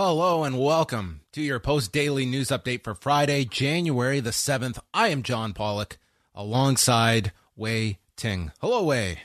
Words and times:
Hello 0.00 0.44
and 0.44 0.60
welcome 0.60 1.22
to 1.32 1.42
your 1.42 1.58
post 1.58 1.90
daily 1.90 2.24
news 2.24 2.50
update 2.50 2.84
for 2.84 2.94
Friday, 2.94 3.44
January 3.44 4.20
the 4.20 4.30
7th. 4.30 4.78
I 4.94 5.08
am 5.08 5.24
John 5.24 5.52
Pollock 5.52 5.98
alongside 6.36 7.32
Wai 7.56 7.98
Ting. 8.16 8.52
Hello, 8.60 8.84
Wai. 8.84 9.18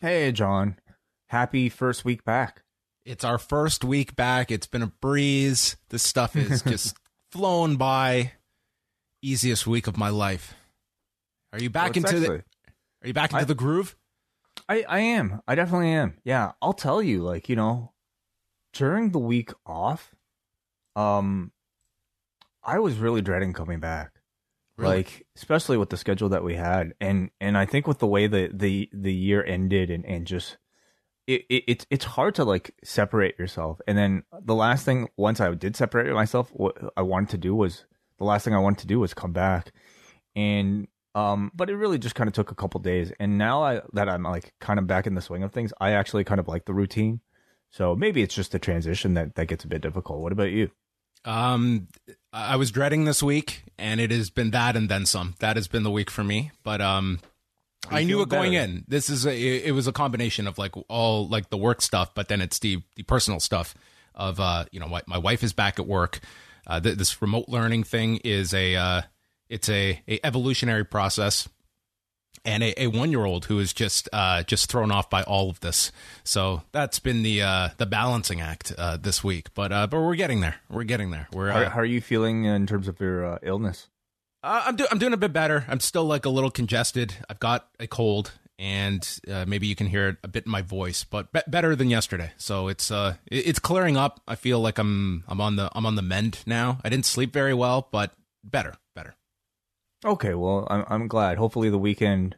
Hey, 0.00 0.32
John. 0.32 0.76
Happy 1.28 1.68
first 1.68 2.06
week 2.06 2.24
back. 2.24 2.62
It's 3.04 3.22
our 3.22 3.36
first 3.36 3.84
week 3.84 4.16
back. 4.16 4.50
It's 4.50 4.66
been 4.66 4.80
a 4.80 4.86
breeze. 4.86 5.76
This 5.90 6.02
stuff 6.02 6.36
is 6.36 6.62
just 6.66 6.96
flown 7.30 7.76
by. 7.76 8.32
Easiest 9.20 9.66
week 9.66 9.86
of 9.86 9.98
my 9.98 10.08
life. 10.08 10.54
Are 11.52 11.60
you 11.60 11.68
back 11.68 11.90
Well, 11.90 11.96
into 11.96 12.08
actually- 12.08 12.26
the 12.28 12.32
Are 13.04 13.08
you 13.08 13.12
back 13.12 13.32
into 13.32 13.42
I- 13.42 13.44
the 13.44 13.54
groove? 13.54 13.94
I, 14.70 14.86
I 14.88 14.98
am. 15.00 15.42
I 15.46 15.54
definitely 15.54 15.90
am. 15.90 16.16
Yeah, 16.24 16.52
I'll 16.62 16.72
tell 16.72 17.02
you, 17.02 17.22
like, 17.22 17.50
you 17.50 17.56
know, 17.56 17.92
during 18.76 19.10
the 19.10 19.18
week 19.18 19.52
off, 19.64 20.14
um, 20.94 21.52
I 22.62 22.78
was 22.78 22.98
really 22.98 23.22
dreading 23.22 23.52
coming 23.52 23.80
back. 23.80 24.12
Really? 24.76 24.96
Like, 24.96 25.26
especially 25.36 25.78
with 25.78 25.88
the 25.90 25.96
schedule 25.96 26.28
that 26.28 26.44
we 26.44 26.54
had. 26.54 26.92
And 27.00 27.30
and 27.40 27.56
I 27.56 27.64
think 27.64 27.86
with 27.86 27.98
the 27.98 28.06
way 28.06 28.26
the 28.26 28.50
the, 28.52 28.90
the 28.92 29.14
year 29.14 29.42
ended 29.42 29.90
and, 29.90 30.04
and 30.04 30.26
just 30.26 30.58
it, 31.26 31.44
it 31.48 31.64
it's 31.66 31.86
it's 31.90 32.04
hard 32.04 32.34
to 32.34 32.44
like 32.44 32.74
separate 32.84 33.38
yourself. 33.38 33.80
And 33.86 33.96
then 33.96 34.24
the 34.42 34.54
last 34.54 34.84
thing 34.84 35.08
once 35.16 35.40
I 35.40 35.52
did 35.54 35.76
separate 35.76 36.12
myself, 36.12 36.50
what 36.52 36.76
I 36.96 37.02
wanted 37.02 37.30
to 37.30 37.38
do 37.38 37.54
was 37.54 37.86
the 38.18 38.24
last 38.24 38.44
thing 38.44 38.54
I 38.54 38.58
wanted 38.58 38.80
to 38.80 38.86
do 38.86 39.00
was 39.00 39.14
come 39.14 39.32
back. 39.32 39.72
And 40.34 40.88
um, 41.14 41.50
but 41.54 41.70
it 41.70 41.76
really 41.76 41.98
just 41.98 42.14
kind 42.14 42.28
of 42.28 42.34
took 42.34 42.50
a 42.50 42.54
couple 42.54 42.78
days. 42.80 43.10
And 43.18 43.38
now 43.38 43.62
I, 43.62 43.80
that 43.94 44.06
I'm 44.06 44.22
like 44.24 44.52
kind 44.60 44.78
of 44.78 44.86
back 44.86 45.06
in 45.06 45.14
the 45.14 45.22
swing 45.22 45.42
of 45.42 45.52
things, 45.52 45.72
I 45.80 45.92
actually 45.92 46.24
kind 46.24 46.38
of 46.38 46.46
like 46.46 46.66
the 46.66 46.74
routine. 46.74 47.20
So 47.76 47.94
maybe 47.94 48.22
it's 48.22 48.34
just 48.34 48.52
the 48.52 48.58
transition 48.58 49.12
that 49.14 49.34
that 49.34 49.48
gets 49.48 49.64
a 49.64 49.68
bit 49.68 49.82
difficult. 49.82 50.20
What 50.20 50.32
about 50.32 50.50
you? 50.50 50.70
Um, 51.26 51.88
I 52.32 52.56
was 52.56 52.70
dreading 52.70 53.04
this 53.04 53.22
week, 53.22 53.64
and 53.76 54.00
it 54.00 54.10
has 54.10 54.30
been 54.30 54.52
that 54.52 54.76
and 54.76 54.88
then 54.88 55.04
some. 55.04 55.34
That 55.40 55.56
has 55.56 55.68
been 55.68 55.82
the 55.82 55.90
week 55.90 56.10
for 56.10 56.24
me. 56.24 56.52
But 56.62 56.80
um, 56.80 57.20
I 57.90 58.04
knew 58.04 58.22
it 58.22 58.30
going 58.30 58.52
better? 58.52 58.64
in. 58.64 58.84
This 58.88 59.10
is 59.10 59.26
a, 59.26 59.36
it 59.36 59.72
was 59.72 59.86
a 59.86 59.92
combination 59.92 60.46
of 60.46 60.56
like 60.56 60.72
all 60.88 61.28
like 61.28 61.50
the 61.50 61.58
work 61.58 61.82
stuff, 61.82 62.14
but 62.14 62.28
then 62.28 62.40
it's 62.40 62.58
the 62.60 62.82
the 62.94 63.02
personal 63.02 63.40
stuff 63.40 63.74
of 64.14 64.40
uh, 64.40 64.64
you 64.70 64.80
know, 64.80 64.88
my, 64.88 65.02
my 65.06 65.18
wife 65.18 65.42
is 65.42 65.52
back 65.52 65.78
at 65.78 65.86
work. 65.86 66.20
Uh, 66.66 66.80
th- 66.80 66.96
this 66.96 67.20
remote 67.20 67.44
learning 67.46 67.84
thing 67.84 68.16
is 68.24 68.54
a 68.54 68.74
uh, 68.74 69.02
it's 69.50 69.68
a, 69.68 70.00
a 70.08 70.18
evolutionary 70.24 70.84
process 70.84 71.46
and 72.46 72.62
a, 72.62 72.84
a 72.84 72.86
one 72.86 73.10
year 73.10 73.24
old 73.26 73.44
who 73.46 73.58
is 73.58 73.74
just 73.74 74.08
uh, 74.12 74.42
just 74.44 74.70
thrown 74.70 74.90
off 74.90 75.10
by 75.10 75.22
all 75.24 75.50
of 75.50 75.60
this. 75.60 75.92
So 76.24 76.62
that's 76.72 76.98
been 77.00 77.22
the 77.22 77.42
uh, 77.42 77.68
the 77.76 77.86
balancing 77.86 78.40
act 78.40 78.72
uh, 78.78 78.96
this 78.96 79.22
week. 79.22 79.52
But 79.54 79.72
uh, 79.72 79.86
but 79.88 80.00
we're 80.00 80.14
getting 80.16 80.40
there. 80.40 80.56
We're 80.70 80.84
getting 80.84 81.10
there. 81.10 81.28
We're 81.32 81.50
How, 81.50 81.60
uh, 81.62 81.70
how 81.70 81.80
are 81.80 81.84
you 81.84 82.00
feeling 82.00 82.44
in 82.44 82.66
terms 82.66 82.88
of 82.88 82.98
your 83.00 83.26
uh, 83.26 83.38
illness? 83.42 83.88
uh, 84.42 84.62
I'm 84.66 84.76
do- 84.76 84.86
I'm 84.90 84.98
doing 84.98 85.12
a 85.12 85.16
bit 85.18 85.32
better. 85.32 85.64
I'm 85.68 85.80
still 85.80 86.04
like 86.04 86.24
a 86.24 86.30
little 86.30 86.50
congested. 86.50 87.14
I've 87.28 87.40
got 87.40 87.68
a 87.80 87.86
cold, 87.88 88.30
and 88.60 89.02
uh, 89.28 89.44
maybe 89.46 89.66
you 89.66 89.74
can 89.74 89.88
hear 89.88 90.08
it 90.08 90.16
a 90.22 90.28
bit 90.28 90.46
in 90.46 90.52
my 90.52 90.62
voice, 90.62 91.02
but 91.04 91.32
be- 91.32 91.40
better 91.48 91.74
than 91.74 91.90
yesterday. 91.90 92.30
So 92.36 92.68
it's 92.68 92.90
uh 92.90 93.16
it- 93.26 93.46
it's 93.48 93.58
clearing 93.58 93.96
up. 93.96 94.20
I 94.28 94.36
feel 94.36 94.60
like 94.60 94.78
I'm 94.78 95.24
I'm 95.26 95.40
on 95.40 95.56
the 95.56 95.68
I'm 95.74 95.84
on 95.86 95.96
the 95.96 96.02
mend 96.02 96.40
now. 96.46 96.78
I 96.84 96.88
didn't 96.90 97.06
sleep 97.06 97.32
very 97.32 97.54
well, 97.54 97.88
but 97.90 98.12
better. 98.44 98.74
Okay, 100.04 100.34
well, 100.34 100.66
I'm 100.70 100.84
I'm 100.88 101.08
glad. 101.08 101.38
Hopefully, 101.38 101.70
the 101.70 101.78
weekend 101.78 102.36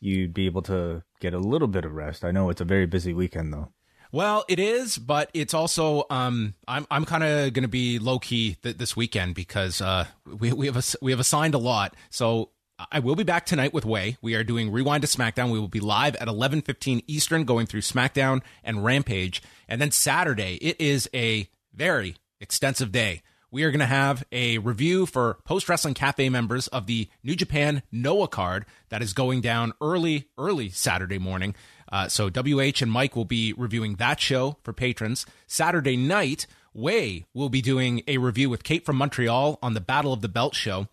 you'd 0.00 0.32
be 0.34 0.46
able 0.46 0.62
to 0.62 1.02
get 1.20 1.34
a 1.34 1.38
little 1.38 1.68
bit 1.68 1.84
of 1.84 1.92
rest. 1.94 2.24
I 2.24 2.30
know 2.30 2.50
it's 2.50 2.60
a 2.60 2.64
very 2.64 2.86
busy 2.86 3.12
weekend 3.12 3.52
though. 3.52 3.72
Well, 4.10 4.44
it 4.48 4.58
is, 4.58 4.96
but 4.96 5.30
it's 5.34 5.52
also 5.52 6.04
um, 6.10 6.54
I'm 6.66 6.86
I'm 6.90 7.04
kind 7.04 7.24
of 7.24 7.52
going 7.52 7.62
to 7.62 7.68
be 7.68 7.98
low 7.98 8.18
key 8.18 8.56
th- 8.62 8.78
this 8.78 8.96
weekend 8.96 9.34
because 9.34 9.80
uh, 9.80 10.06
we 10.24 10.52
we 10.52 10.66
have 10.66 10.76
ass- 10.76 10.96
we 11.02 11.10
have 11.10 11.20
assigned 11.20 11.54
a 11.54 11.58
lot. 11.58 11.94
So 12.10 12.50
I 12.92 13.00
will 13.00 13.16
be 13.16 13.24
back 13.24 13.44
tonight 13.44 13.74
with 13.74 13.84
Wai. 13.84 14.16
We 14.22 14.34
are 14.34 14.44
doing 14.44 14.70
Rewind 14.70 15.02
to 15.02 15.08
SmackDown. 15.08 15.50
We 15.50 15.58
will 15.58 15.68
be 15.68 15.80
live 15.80 16.16
at 16.16 16.28
11:15 16.28 17.02
Eastern, 17.06 17.44
going 17.44 17.66
through 17.66 17.82
SmackDown 17.82 18.40
and 18.64 18.84
Rampage, 18.84 19.42
and 19.68 19.80
then 19.80 19.90
Saturday 19.90 20.54
it 20.56 20.80
is 20.80 21.08
a 21.12 21.50
very 21.74 22.16
extensive 22.40 22.92
day. 22.92 23.22
We 23.50 23.62
are 23.64 23.70
going 23.70 23.80
to 23.80 23.86
have 23.86 24.24
a 24.30 24.58
review 24.58 25.06
for 25.06 25.38
Post 25.44 25.70
Wrestling 25.70 25.94
Cafe 25.94 26.28
members 26.28 26.68
of 26.68 26.84
the 26.84 27.08
New 27.22 27.34
Japan 27.34 27.82
Noah 27.90 28.28
card 28.28 28.66
that 28.90 29.00
is 29.00 29.14
going 29.14 29.40
down 29.40 29.72
early, 29.80 30.28
early 30.36 30.68
Saturday 30.68 31.18
morning. 31.18 31.54
Uh, 31.90 32.08
so 32.08 32.28
WH 32.28 32.82
and 32.82 32.92
Mike 32.92 33.16
will 33.16 33.24
be 33.24 33.54
reviewing 33.54 33.94
that 33.94 34.20
show 34.20 34.58
for 34.62 34.74
patrons. 34.74 35.24
Saturday 35.46 35.96
night, 35.96 36.46
Wai 36.74 37.24
will 37.32 37.48
be 37.48 37.62
doing 37.62 38.02
a 38.06 38.18
review 38.18 38.50
with 38.50 38.64
Kate 38.64 38.84
from 38.84 38.96
Montreal 38.96 39.58
on 39.62 39.72
the 39.72 39.80
Battle 39.80 40.12
of 40.12 40.20
the 40.20 40.28
Belt 40.28 40.54
show. 40.54 40.86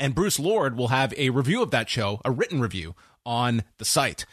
And 0.00 0.14
Bruce 0.14 0.38
Lord 0.38 0.78
will 0.78 0.88
have 0.88 1.12
a 1.18 1.28
review 1.28 1.62
of 1.62 1.72
that 1.72 1.90
show, 1.90 2.22
a 2.24 2.30
written 2.30 2.58
review 2.58 2.94
on 3.26 3.64
the 3.76 3.84
site. 3.84 4.24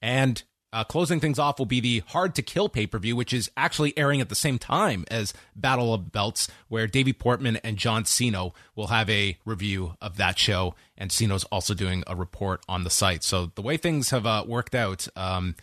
And 0.00 0.40
uh, 0.72 0.84
closing 0.84 1.20
things 1.20 1.38
off 1.38 1.58
will 1.58 1.66
be 1.66 1.80
the 1.80 2.00
Hard 2.08 2.34
to 2.36 2.42
Kill 2.42 2.68
pay 2.68 2.86
per 2.86 2.98
view, 2.98 3.14
which 3.14 3.32
is 3.32 3.50
actually 3.56 3.96
airing 3.98 4.20
at 4.20 4.28
the 4.28 4.34
same 4.34 4.58
time 4.58 5.04
as 5.10 5.34
Battle 5.54 5.92
of 5.92 6.12
Belts, 6.12 6.48
where 6.68 6.86
Davey 6.86 7.12
Portman 7.12 7.56
and 7.58 7.76
John 7.76 8.04
Cena 8.04 8.50
will 8.74 8.86
have 8.88 9.10
a 9.10 9.36
review 9.44 9.96
of 10.00 10.16
that 10.16 10.38
show. 10.38 10.74
And 10.96 11.10
Ceno's 11.10 11.44
also 11.44 11.74
doing 11.74 12.04
a 12.06 12.16
report 12.16 12.62
on 12.68 12.84
the 12.84 12.90
site. 12.90 13.22
So 13.22 13.52
the 13.54 13.62
way 13.62 13.76
things 13.76 14.10
have 14.10 14.24
uh, 14.24 14.44
worked 14.46 14.74
out, 14.74 15.08
um, 15.16 15.56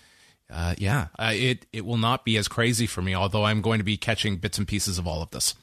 uh, 0.49 0.75
yeah, 0.77 1.07
uh, 1.17 1.31
it, 1.33 1.65
it 1.71 1.85
will 1.85 1.97
not 1.97 2.25
be 2.25 2.37
as 2.37 2.47
crazy 2.47 2.85
for 2.85 3.01
me, 3.01 3.15
although 3.15 3.45
I'm 3.45 3.61
going 3.61 3.79
to 3.79 3.83
be 3.83 3.97
catching 3.97 4.37
bits 4.37 4.57
and 4.57 4.67
pieces 4.67 4.97
of 4.97 5.07
all 5.07 5.21
of 5.21 5.31
this. 5.31 5.55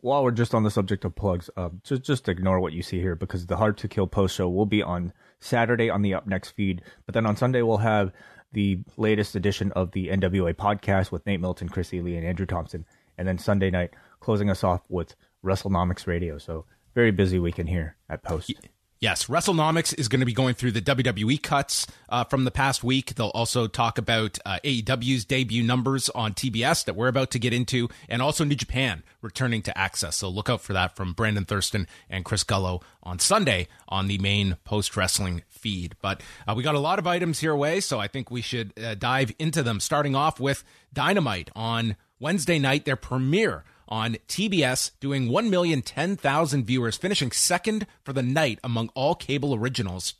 While 0.00 0.24
we're 0.24 0.32
just 0.32 0.54
on 0.54 0.64
the 0.64 0.70
subject 0.70 1.04
of 1.04 1.14
plugs, 1.14 1.48
uh, 1.56 1.68
just 1.84 2.02
just 2.02 2.28
ignore 2.28 2.58
what 2.58 2.72
you 2.72 2.82
see 2.82 2.98
here 2.98 3.14
because 3.14 3.46
the 3.46 3.56
Hard 3.56 3.78
to 3.78 3.88
Kill 3.88 4.08
post 4.08 4.34
show 4.34 4.48
will 4.48 4.66
be 4.66 4.82
on 4.82 5.12
Saturday 5.38 5.90
on 5.90 6.02
the 6.02 6.14
Up 6.14 6.26
Next 6.26 6.50
feed, 6.50 6.82
but 7.06 7.14
then 7.14 7.24
on 7.24 7.36
Sunday 7.36 7.62
we'll 7.62 7.76
have 7.78 8.12
the 8.52 8.80
latest 8.96 9.34
edition 9.34 9.72
of 9.72 9.92
the 9.92 10.08
NWA 10.08 10.54
podcast 10.54 11.10
with 11.10 11.24
Nate 11.26 11.40
Milton, 11.40 11.68
Chris 11.68 11.92
Ely, 11.92 12.12
and 12.12 12.26
Andrew 12.26 12.46
Thompson, 12.46 12.84
and 13.18 13.26
then 13.26 13.38
Sunday 13.38 13.70
night 13.70 13.90
closing 14.20 14.50
us 14.50 14.62
off 14.62 14.82
with 14.88 15.14
WrestleNomics 15.44 16.06
Radio. 16.06 16.38
So 16.38 16.64
very 16.94 17.10
busy 17.10 17.38
weekend 17.38 17.68
here 17.68 17.96
at 18.08 18.22
Post. 18.22 18.54
Yes, 19.02 19.26
WrestleNomics 19.26 19.98
is 19.98 20.06
going 20.06 20.20
to 20.20 20.26
be 20.26 20.32
going 20.32 20.54
through 20.54 20.70
the 20.70 20.80
WWE 20.80 21.42
cuts 21.42 21.88
uh, 22.08 22.22
from 22.22 22.44
the 22.44 22.52
past 22.52 22.84
week. 22.84 23.16
They'll 23.16 23.30
also 23.30 23.66
talk 23.66 23.98
about 23.98 24.38
uh, 24.46 24.60
AEW's 24.62 25.24
debut 25.24 25.64
numbers 25.64 26.08
on 26.10 26.34
TBS 26.34 26.84
that 26.84 26.94
we're 26.94 27.08
about 27.08 27.32
to 27.32 27.40
get 27.40 27.52
into, 27.52 27.88
and 28.08 28.22
also 28.22 28.44
New 28.44 28.54
Japan 28.54 29.02
returning 29.20 29.60
to 29.62 29.72
AXS. 29.72 30.12
So 30.12 30.28
look 30.28 30.48
out 30.48 30.60
for 30.60 30.72
that 30.74 30.94
from 30.94 31.14
Brandon 31.14 31.44
Thurston 31.44 31.88
and 32.08 32.24
Chris 32.24 32.44
Gullo 32.44 32.80
on 33.02 33.18
Sunday 33.18 33.66
on 33.88 34.06
the 34.06 34.18
main 34.18 34.56
post 34.62 34.96
wrestling 34.96 35.42
feed. 35.48 35.96
But 36.00 36.22
uh, 36.46 36.54
we 36.56 36.62
got 36.62 36.76
a 36.76 36.78
lot 36.78 37.00
of 37.00 37.06
items 37.08 37.40
here, 37.40 37.56
Wai, 37.56 37.80
so 37.80 37.98
I 37.98 38.06
think 38.06 38.30
we 38.30 38.40
should 38.40 38.72
uh, 38.78 38.94
dive 38.94 39.32
into 39.36 39.64
them. 39.64 39.80
Starting 39.80 40.14
off 40.14 40.38
with 40.38 40.62
Dynamite 40.92 41.50
on 41.56 41.96
Wednesday 42.20 42.60
night, 42.60 42.84
their 42.84 42.94
premiere 42.94 43.64
on 43.92 44.16
TBS, 44.26 44.92
doing 45.00 45.28
1,010,000 45.28 46.64
viewers, 46.64 46.96
finishing 46.96 47.30
second 47.30 47.86
for 48.02 48.14
the 48.14 48.22
night 48.22 48.58
among 48.64 48.88
all 48.94 49.14
cable 49.14 49.54
originals. 49.54 50.14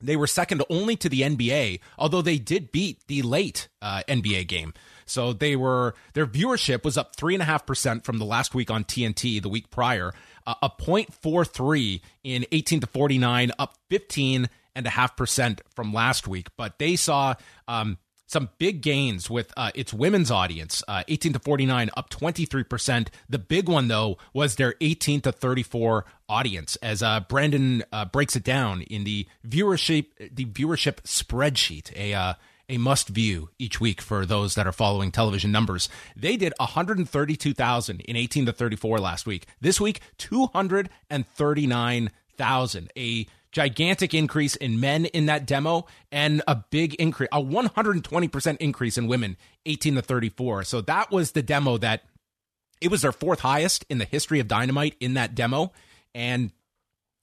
They 0.00 0.16
were 0.16 0.26
second 0.26 0.64
only 0.68 0.96
to 0.96 1.08
the 1.08 1.20
NBA, 1.20 1.78
although 1.96 2.20
they 2.20 2.38
did 2.38 2.72
beat 2.72 3.06
the 3.06 3.22
late 3.22 3.68
uh, 3.80 4.02
NBA 4.08 4.48
game. 4.48 4.74
So 5.06 5.32
they 5.32 5.54
were 5.54 5.94
their 6.14 6.26
viewership 6.26 6.82
was 6.82 6.98
up 6.98 7.14
three 7.14 7.34
and 7.34 7.42
a 7.42 7.46
half 7.46 7.64
percent 7.64 8.04
from 8.04 8.18
the 8.18 8.24
last 8.24 8.56
week 8.56 8.72
on 8.72 8.82
TNT 8.82 9.40
the 9.40 9.48
week 9.48 9.70
prior, 9.70 10.12
uh, 10.44 10.54
a 10.60 10.68
point 10.68 11.14
four 11.14 11.44
three 11.44 12.02
in 12.24 12.44
eighteen 12.50 12.80
to 12.80 12.88
forty 12.88 13.18
nine, 13.18 13.52
up 13.56 13.78
fifteen 13.88 14.48
and 14.74 14.86
a 14.86 14.90
half 14.90 15.16
percent 15.16 15.60
from 15.76 15.92
last 15.92 16.26
week, 16.26 16.48
but 16.56 16.78
they 16.78 16.96
saw 16.96 17.34
um, 17.68 17.98
some 18.32 18.48
big 18.58 18.80
gains 18.80 19.28
with 19.28 19.52
uh, 19.56 19.72
its 19.74 19.92
women's 19.92 20.30
audience, 20.30 20.82
uh, 20.88 21.02
18 21.06 21.34
to 21.34 21.38
49, 21.38 21.90
up 21.96 22.08
23%. 22.10 23.08
The 23.28 23.38
big 23.38 23.68
one, 23.68 23.88
though, 23.88 24.16
was 24.32 24.56
their 24.56 24.74
18 24.80 25.20
to 25.22 25.32
34 25.32 26.06
audience, 26.28 26.76
as 26.76 27.02
uh, 27.02 27.20
Brandon 27.20 27.84
uh, 27.92 28.06
breaks 28.06 28.34
it 28.34 28.42
down 28.42 28.82
in 28.82 29.04
the 29.04 29.28
viewership 29.46 30.06
the 30.34 30.46
viewership 30.46 31.02
spreadsheet, 31.02 31.94
a 31.94 32.14
uh, 32.14 32.32
a 32.68 32.78
must 32.78 33.08
view 33.08 33.50
each 33.58 33.80
week 33.80 34.00
for 34.00 34.24
those 34.24 34.54
that 34.54 34.66
are 34.66 34.72
following 34.72 35.10
television 35.10 35.52
numbers. 35.52 35.90
They 36.16 36.38
did 36.38 36.54
132,000 36.58 38.00
in 38.00 38.16
18 38.16 38.46
to 38.46 38.52
34 38.52 38.98
last 38.98 39.26
week. 39.26 39.46
This 39.60 39.78
week, 39.78 40.00
239,000. 40.16 42.90
A 42.96 43.26
gigantic 43.52 44.14
increase 44.14 44.56
in 44.56 44.80
men 44.80 45.04
in 45.06 45.26
that 45.26 45.46
demo 45.46 45.86
and 46.10 46.42
a 46.48 46.56
big 46.70 46.94
increase, 46.94 47.28
a 47.32 47.40
120% 47.40 48.56
increase 48.58 48.98
in 48.98 49.06
women 49.06 49.36
18 49.66 49.96
to 49.96 50.02
34. 50.02 50.64
So 50.64 50.80
that 50.80 51.10
was 51.10 51.32
the 51.32 51.42
demo 51.42 51.78
that 51.78 52.02
it 52.80 52.90
was 52.90 53.02
their 53.02 53.12
fourth 53.12 53.40
highest 53.40 53.84
in 53.88 53.98
the 53.98 54.04
history 54.04 54.40
of 54.40 54.48
Dynamite 54.48 54.96
in 54.98 55.14
that 55.14 55.34
demo. 55.34 55.72
And 56.14 56.50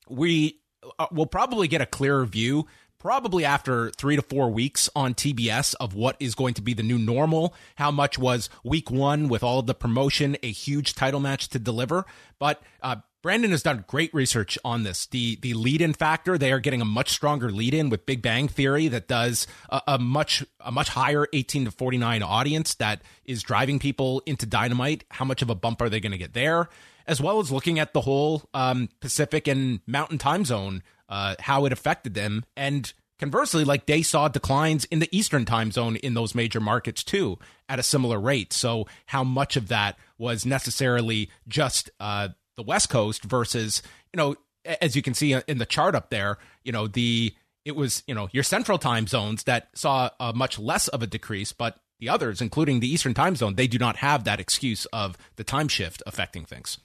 we 0.08 0.62
uh, 0.98 1.08
will 1.12 1.26
probably 1.26 1.68
get 1.68 1.82
a 1.82 1.86
clearer 1.86 2.26
view 2.26 2.68
probably 3.00 3.46
after 3.46 3.92
three 3.92 4.16
to 4.16 4.22
four 4.22 4.50
weeks 4.50 4.90
on 4.96 5.14
TBS 5.14 5.74
of 5.80 5.96
what 5.96 6.16
is 6.20 6.36
going 6.36 6.54
to 6.54 6.62
be 6.62 6.74
the 6.74 6.84
new 6.84 6.98
normal. 6.98 7.54
How 7.76 7.92
much 7.92 8.20
was 8.20 8.50
week 8.64 8.92
one 8.92 9.30
with 9.30 9.44
all 9.44 9.60
of 9.60 9.68
the 9.68 9.74
promotion, 9.74 10.38
a 10.44 10.52
huge 10.52 10.94
title 10.94 11.20
match 11.20 11.50
to 11.50 11.60
deliver? 11.60 12.06
But 12.40 12.62
uh, 12.82 12.98
Brandon 13.22 13.52
has 13.52 13.64
done 13.64 13.84
great 13.88 14.14
research 14.14 14.58
on 14.64 14.84
this. 14.84 15.06
The 15.06 15.36
the 15.42 15.54
lead 15.54 15.82
in 15.82 15.94
factor, 15.94 16.38
they 16.38 16.52
are 16.52 16.60
getting 16.60 16.82
a 16.82 16.86
much 16.86 17.10
stronger 17.10 17.52
lead 17.52 17.74
in 17.74 17.90
with 17.90 18.06
Big 18.06 18.22
Bang 18.22 18.48
Theory 18.48 18.88
that 18.88 19.08
does 19.08 19.46
a, 19.70 19.82
a, 19.88 20.00
much 20.00 20.46
a 20.60 20.72
much 20.72 20.90
higher 20.90 21.28
18 21.34 21.66
to 21.66 21.72
49 21.72 22.24
audience 22.24 22.76
that 22.76 23.02
is 23.26 23.44
driving 23.44 23.78
people 23.78 24.22
into 24.26 24.46
Dynamite. 24.46 25.04
How 25.12 25.26
much 25.26 25.42
of 25.42 25.50
a 25.50 25.56
bump 25.56 25.82
are 25.82 25.90
they 25.90 26.00
going 26.00 26.14
to 26.14 26.18
get 26.18 26.34
there? 26.34 26.70
As 27.08 27.20
well 27.20 27.40
as 27.40 27.52
looking 27.52 27.80
at 27.80 27.94
the 27.94 28.02
whole 28.02 28.44
um, 28.54 28.88
Pacific 29.02 29.48
and 29.48 29.82
Mountain 29.86 30.20
time 30.20 30.46
zone, 30.46 30.84
uh, 31.10 31.36
how 31.40 31.66
it 31.66 31.74
affected 31.74 32.14
them, 32.14 32.46
and 32.56 32.94
conversely, 33.20 33.66
like 33.66 33.86
they 33.86 34.02
saw 34.02 34.28
declines 34.30 34.86
in 34.86 35.00
the 35.00 35.10
Eastern 35.12 35.44
time 35.44 35.72
zone 35.72 35.98
in 35.98 36.14
those 36.14 36.34
major 36.34 36.62
markets 36.62 37.04
too 37.04 37.38
at 37.68 37.80
a 37.80 37.84
similar 37.84 38.20
rate. 38.20 38.54
So 38.54 38.88
how 39.08 39.24
much 39.24 39.58
of 39.58 39.68
that 39.68 39.98
was 40.18 40.46
necessarily 40.46 41.30
just 41.48 41.90
uh, 42.00 42.30
the 42.60 42.64
West 42.64 42.90
Coast 42.90 43.24
versus, 43.24 43.82
you 44.14 44.18
know, 44.18 44.36
as 44.82 44.94
you 44.94 45.02
can 45.02 45.14
see 45.14 45.34
in 45.48 45.60
the 45.60 45.66
chart 45.66 45.96
up 45.96 46.10
there, 46.10 46.38
you 46.64 46.74
know, 46.74 46.88
the 46.88 47.34
it 47.64 47.74
was, 47.74 48.04
you 48.06 48.14
know, 48.14 48.28
your 48.34 48.44
central 48.44 48.78
time 48.78 49.08
zones 49.08 49.44
that 49.44 49.70
saw 49.74 50.10
a 50.20 50.34
much 50.34 50.60
less 50.60 50.90
of 50.90 51.02
a 51.02 51.08
decrease, 51.08 51.54
but 51.54 51.80
the 52.00 52.10
others, 52.10 52.42
including 52.42 52.82
the 52.82 52.92
Eastern 52.92 53.14
time 53.14 53.38
zone, 53.38 53.56
they 53.56 53.68
do 53.68 53.78
not 53.78 53.96
have 53.98 54.26
that 54.26 54.42
excuse 54.42 54.86
of 54.88 55.18
the 55.38 55.44
time 55.46 55.70
shift 55.70 56.04
affecting 56.06 56.44
things. 56.44 56.80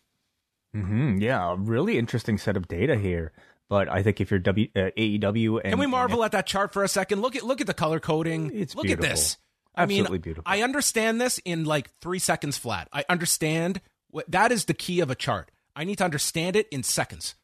Mm-hmm, 0.76 1.18
yeah, 1.18 1.52
a 1.52 1.56
really 1.56 1.98
interesting 1.98 2.38
set 2.38 2.56
of 2.56 2.68
data 2.68 2.96
here. 2.96 3.32
But 3.68 3.88
I 3.88 4.04
think 4.04 4.20
if 4.20 4.30
you're 4.30 4.40
w, 4.40 4.68
uh, 4.76 4.90
AEW, 4.96 5.60
and, 5.64 5.72
can 5.72 5.78
we 5.80 5.86
marvel 5.86 6.22
at 6.22 6.32
that 6.32 6.46
chart 6.46 6.72
for 6.72 6.84
a 6.84 6.88
second? 6.88 7.20
Look 7.20 7.34
at 7.34 7.42
look 7.42 7.60
at 7.60 7.66
the 7.66 7.74
color 7.74 7.98
coding. 7.98 8.52
It's 8.54 8.76
look 8.76 8.84
beautiful. 8.84 9.06
at 9.06 9.10
this. 9.10 9.38
Absolutely 9.76 10.06
I 10.06 10.12
mean, 10.12 10.20
beautiful. 10.20 10.42
I 10.46 10.62
understand 10.62 11.20
this 11.20 11.40
in 11.44 11.64
like 11.64 11.90
three 12.00 12.20
seconds 12.20 12.56
flat. 12.58 12.88
I 12.92 13.04
understand 13.08 13.80
what 14.10 14.30
that 14.30 14.52
is 14.52 14.66
the 14.66 14.74
key 14.74 15.00
of 15.00 15.10
a 15.10 15.16
chart. 15.16 15.50
I 15.76 15.84
need 15.84 15.98
to 15.98 16.04
understand 16.04 16.56
it 16.56 16.68
in 16.70 16.82
seconds. 16.82 17.34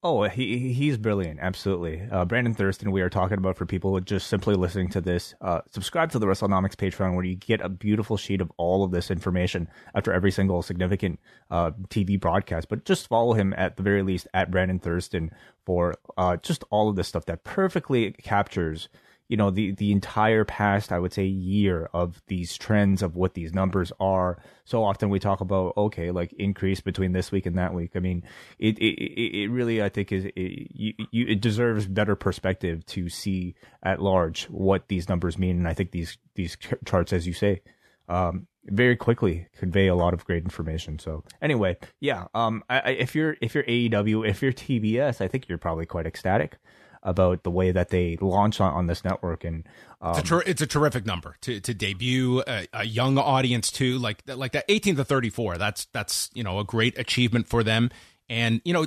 Oh, 0.00 0.22
he 0.28 0.72
he's 0.72 0.96
brilliant. 0.96 1.40
Absolutely. 1.40 2.00
Uh, 2.08 2.24
Brandon 2.24 2.54
Thurston, 2.54 2.92
we 2.92 3.00
are 3.00 3.10
talking 3.10 3.36
about 3.36 3.56
for 3.56 3.66
people 3.66 3.98
just 3.98 4.28
simply 4.28 4.54
listening 4.54 4.90
to 4.90 5.00
this. 5.00 5.34
Uh, 5.40 5.62
subscribe 5.72 6.12
to 6.12 6.20
the 6.20 6.26
WrestleNomics 6.26 6.76
Patreon 6.76 7.16
where 7.16 7.24
you 7.24 7.34
get 7.34 7.60
a 7.60 7.68
beautiful 7.68 8.16
sheet 8.16 8.40
of 8.40 8.52
all 8.58 8.84
of 8.84 8.92
this 8.92 9.10
information 9.10 9.66
after 9.96 10.12
every 10.12 10.30
single 10.30 10.62
significant 10.62 11.18
uh, 11.50 11.72
TV 11.88 12.18
broadcast. 12.18 12.68
But 12.68 12.84
just 12.84 13.08
follow 13.08 13.32
him 13.32 13.52
at 13.54 13.76
the 13.76 13.82
very 13.82 14.04
least 14.04 14.28
at 14.32 14.52
Brandon 14.52 14.78
Thurston 14.78 15.32
for 15.66 15.96
uh, 16.16 16.36
just 16.36 16.62
all 16.70 16.88
of 16.88 16.94
this 16.94 17.08
stuff 17.08 17.24
that 17.24 17.42
perfectly 17.42 18.12
captures 18.12 18.88
you 19.28 19.36
know 19.36 19.50
the 19.50 19.72
the 19.72 19.92
entire 19.92 20.44
past 20.44 20.90
i 20.90 20.98
would 20.98 21.12
say 21.12 21.24
year 21.24 21.88
of 21.92 22.20
these 22.26 22.56
trends 22.56 23.02
of 23.02 23.14
what 23.14 23.34
these 23.34 23.52
numbers 23.54 23.92
are 24.00 24.38
so 24.64 24.82
often 24.82 25.10
we 25.10 25.18
talk 25.18 25.40
about 25.40 25.74
okay 25.76 26.10
like 26.10 26.32
increase 26.34 26.80
between 26.80 27.12
this 27.12 27.30
week 27.30 27.46
and 27.46 27.56
that 27.56 27.74
week 27.74 27.92
i 27.94 27.98
mean 27.98 28.24
it 28.58 28.78
it, 28.78 29.38
it 29.42 29.48
really 29.50 29.82
i 29.82 29.88
think 29.88 30.10
is 30.10 30.24
it, 30.24 30.32
you, 30.36 30.94
you, 31.10 31.26
it 31.28 31.40
deserves 31.40 31.86
better 31.86 32.16
perspective 32.16 32.84
to 32.86 33.08
see 33.08 33.54
at 33.82 34.00
large 34.00 34.44
what 34.44 34.88
these 34.88 35.08
numbers 35.08 35.38
mean 35.38 35.56
and 35.58 35.68
i 35.68 35.74
think 35.74 35.90
these 35.90 36.18
these 36.34 36.56
charts 36.84 37.12
as 37.12 37.26
you 37.26 37.32
say 37.32 37.60
um, 38.08 38.46
very 38.64 38.96
quickly 38.96 39.46
convey 39.56 39.86
a 39.86 39.94
lot 39.94 40.14
of 40.14 40.24
great 40.24 40.42
information. 40.42 40.98
So 40.98 41.24
anyway, 41.40 41.76
yeah. 42.00 42.26
Um, 42.34 42.62
I, 42.68 42.80
I, 42.80 42.88
if 42.90 43.14
you're 43.14 43.36
if 43.40 43.54
you're 43.54 43.64
AEW, 43.64 44.28
if 44.28 44.42
you're 44.42 44.52
TBS, 44.52 45.20
I 45.20 45.28
think 45.28 45.48
you're 45.48 45.58
probably 45.58 45.86
quite 45.86 46.06
ecstatic 46.06 46.58
about 47.02 47.42
the 47.42 47.50
way 47.50 47.70
that 47.70 47.90
they 47.90 48.16
launch 48.20 48.60
on, 48.60 48.72
on 48.72 48.86
this 48.86 49.04
network 49.04 49.44
and 49.44 49.64
um, 50.00 50.10
it's, 50.10 50.18
a 50.20 50.22
ter- 50.22 50.42
it's, 50.46 50.62
a 50.62 50.66
terrific 50.66 51.04
number 51.06 51.36
to, 51.40 51.60
to 51.60 51.74
debut 51.74 52.42
a, 52.46 52.68
a, 52.72 52.84
young 52.84 53.18
audience 53.18 53.70
too 53.70 53.98
like 53.98 54.22
like 54.26 54.52
that 54.52 54.64
18 54.68 54.96
to 54.96 55.04
34 55.04 55.58
that's 55.58 55.86
that's 55.86 56.30
you 56.34 56.44
know 56.44 56.58
a 56.58 56.64
great 56.64 56.98
achievement 56.98 57.48
for 57.48 57.62
them. 57.64 57.90
And 58.28 58.60
you 58.64 58.72
know 58.72 58.86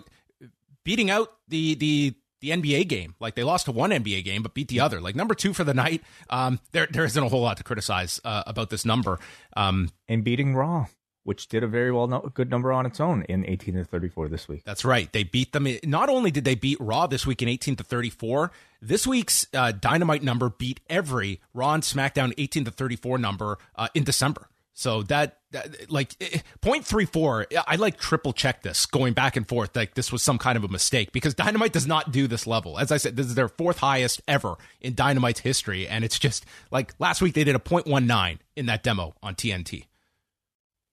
beating 0.84 1.10
out 1.10 1.34
the 1.48 1.75
the 1.75 2.16
the 2.40 2.50
NBA 2.50 2.88
game 2.88 3.16
like 3.19 3.36
they 3.36 3.44
lost 3.44 3.66
to 3.66 3.72
one 3.72 3.92
NBA 3.92 4.24
game 4.24 4.42
but 4.42 4.54
beat 4.54 4.69
the 4.69 4.80
other. 4.80 5.02
Like 5.02 5.16
number 5.16 5.36
2 5.36 5.54
for 5.54 5.63
the 5.63 5.74
night 5.74 6.02
um 6.30 6.60
there 6.72 6.88
there 6.90 7.04
isn't 7.04 7.22
a 7.22 7.28
whole 7.28 7.42
lot 7.42 7.58
to 7.58 7.63
criticize 7.63 8.22
uh, 8.24 8.44
about 8.48 8.69
this 8.69 8.86
number. 8.86 9.19
Um 9.58 9.90
and 10.08 10.24
beating 10.24 10.56
Raw 10.56 10.88
which 11.23 11.47
did 11.47 11.63
a 11.63 11.68
very 11.68 11.91
well 11.91 12.07
no- 12.07 12.31
good 12.33 12.50
number 12.50 12.71
on 12.71 12.85
its 12.85 13.00
own 13.00 13.23
in 13.23 13.45
18 13.45 13.75
to 13.75 13.83
34 13.83 14.27
this 14.27 14.47
week. 14.47 14.63
That's 14.63 14.83
right. 14.83 15.12
They 15.12 15.23
beat 15.23 15.53
them. 15.53 15.68
Not 15.83 16.09
only 16.09 16.31
did 16.31 16.45
they 16.45 16.56
beat 16.56 16.77
Raw 16.79 17.07
this 17.07 17.25
week 17.25 17.41
in 17.41 17.47
18 17.47 17.75
to 17.77 17.83
34, 17.83 18.51
this 18.81 19.06
week's 19.06 19.47
uh, 19.53 19.71
Dynamite 19.71 20.23
number 20.23 20.50
beat 20.50 20.79
every 20.89 21.41
Raw 21.53 21.73
and 21.73 21.83
SmackDown 21.83 22.33
18 22.38 22.65
to 22.65 22.71
34 22.71 23.18
number 23.18 23.57
uh, 23.75 23.88
in 23.94 24.03
December. 24.03 24.47
So 24.73 25.03
that, 25.03 25.38
that 25.51 25.91
like 25.91 26.15
eh, 26.21 26.39
point 26.62 26.85
three 26.85 27.06
four, 27.06 27.45
I 27.67 27.75
like 27.75 28.00
triple 28.00 28.33
check 28.33 28.63
this 28.63 28.85
going 28.85 29.13
back 29.13 29.35
and 29.35 29.47
forth. 29.47 29.75
Like 29.75 29.95
this 29.95 30.12
was 30.12 30.24
some 30.24 30.38
kind 30.38 30.57
of 30.57 30.63
a 30.63 30.69
mistake 30.69 31.12
because 31.12 31.33
Dynamite 31.35 31.74
does 31.74 31.85
not 31.85 32.12
do 32.12 32.25
this 32.25 32.47
level. 32.47 32.79
As 32.79 32.91
I 32.91 32.97
said, 32.97 33.15
this 33.15 33.27
is 33.27 33.35
their 33.35 33.50
fourth 33.50 33.79
highest 33.79 34.21
ever 34.27 34.55
in 34.79 34.96
Dynamite's 34.96 35.41
history, 35.41 35.88
and 35.88 36.05
it's 36.05 36.17
just 36.17 36.46
like 36.72 36.93
last 37.00 37.22
week 37.22 37.34
they 37.34 37.43
did 37.43 37.53
a 37.53 37.60
point 37.60 37.86
one 37.86 38.07
nine 38.07 38.39
in 38.55 38.65
that 38.67 38.81
demo 38.81 39.13
on 39.22 39.36
TNT. 39.36 39.86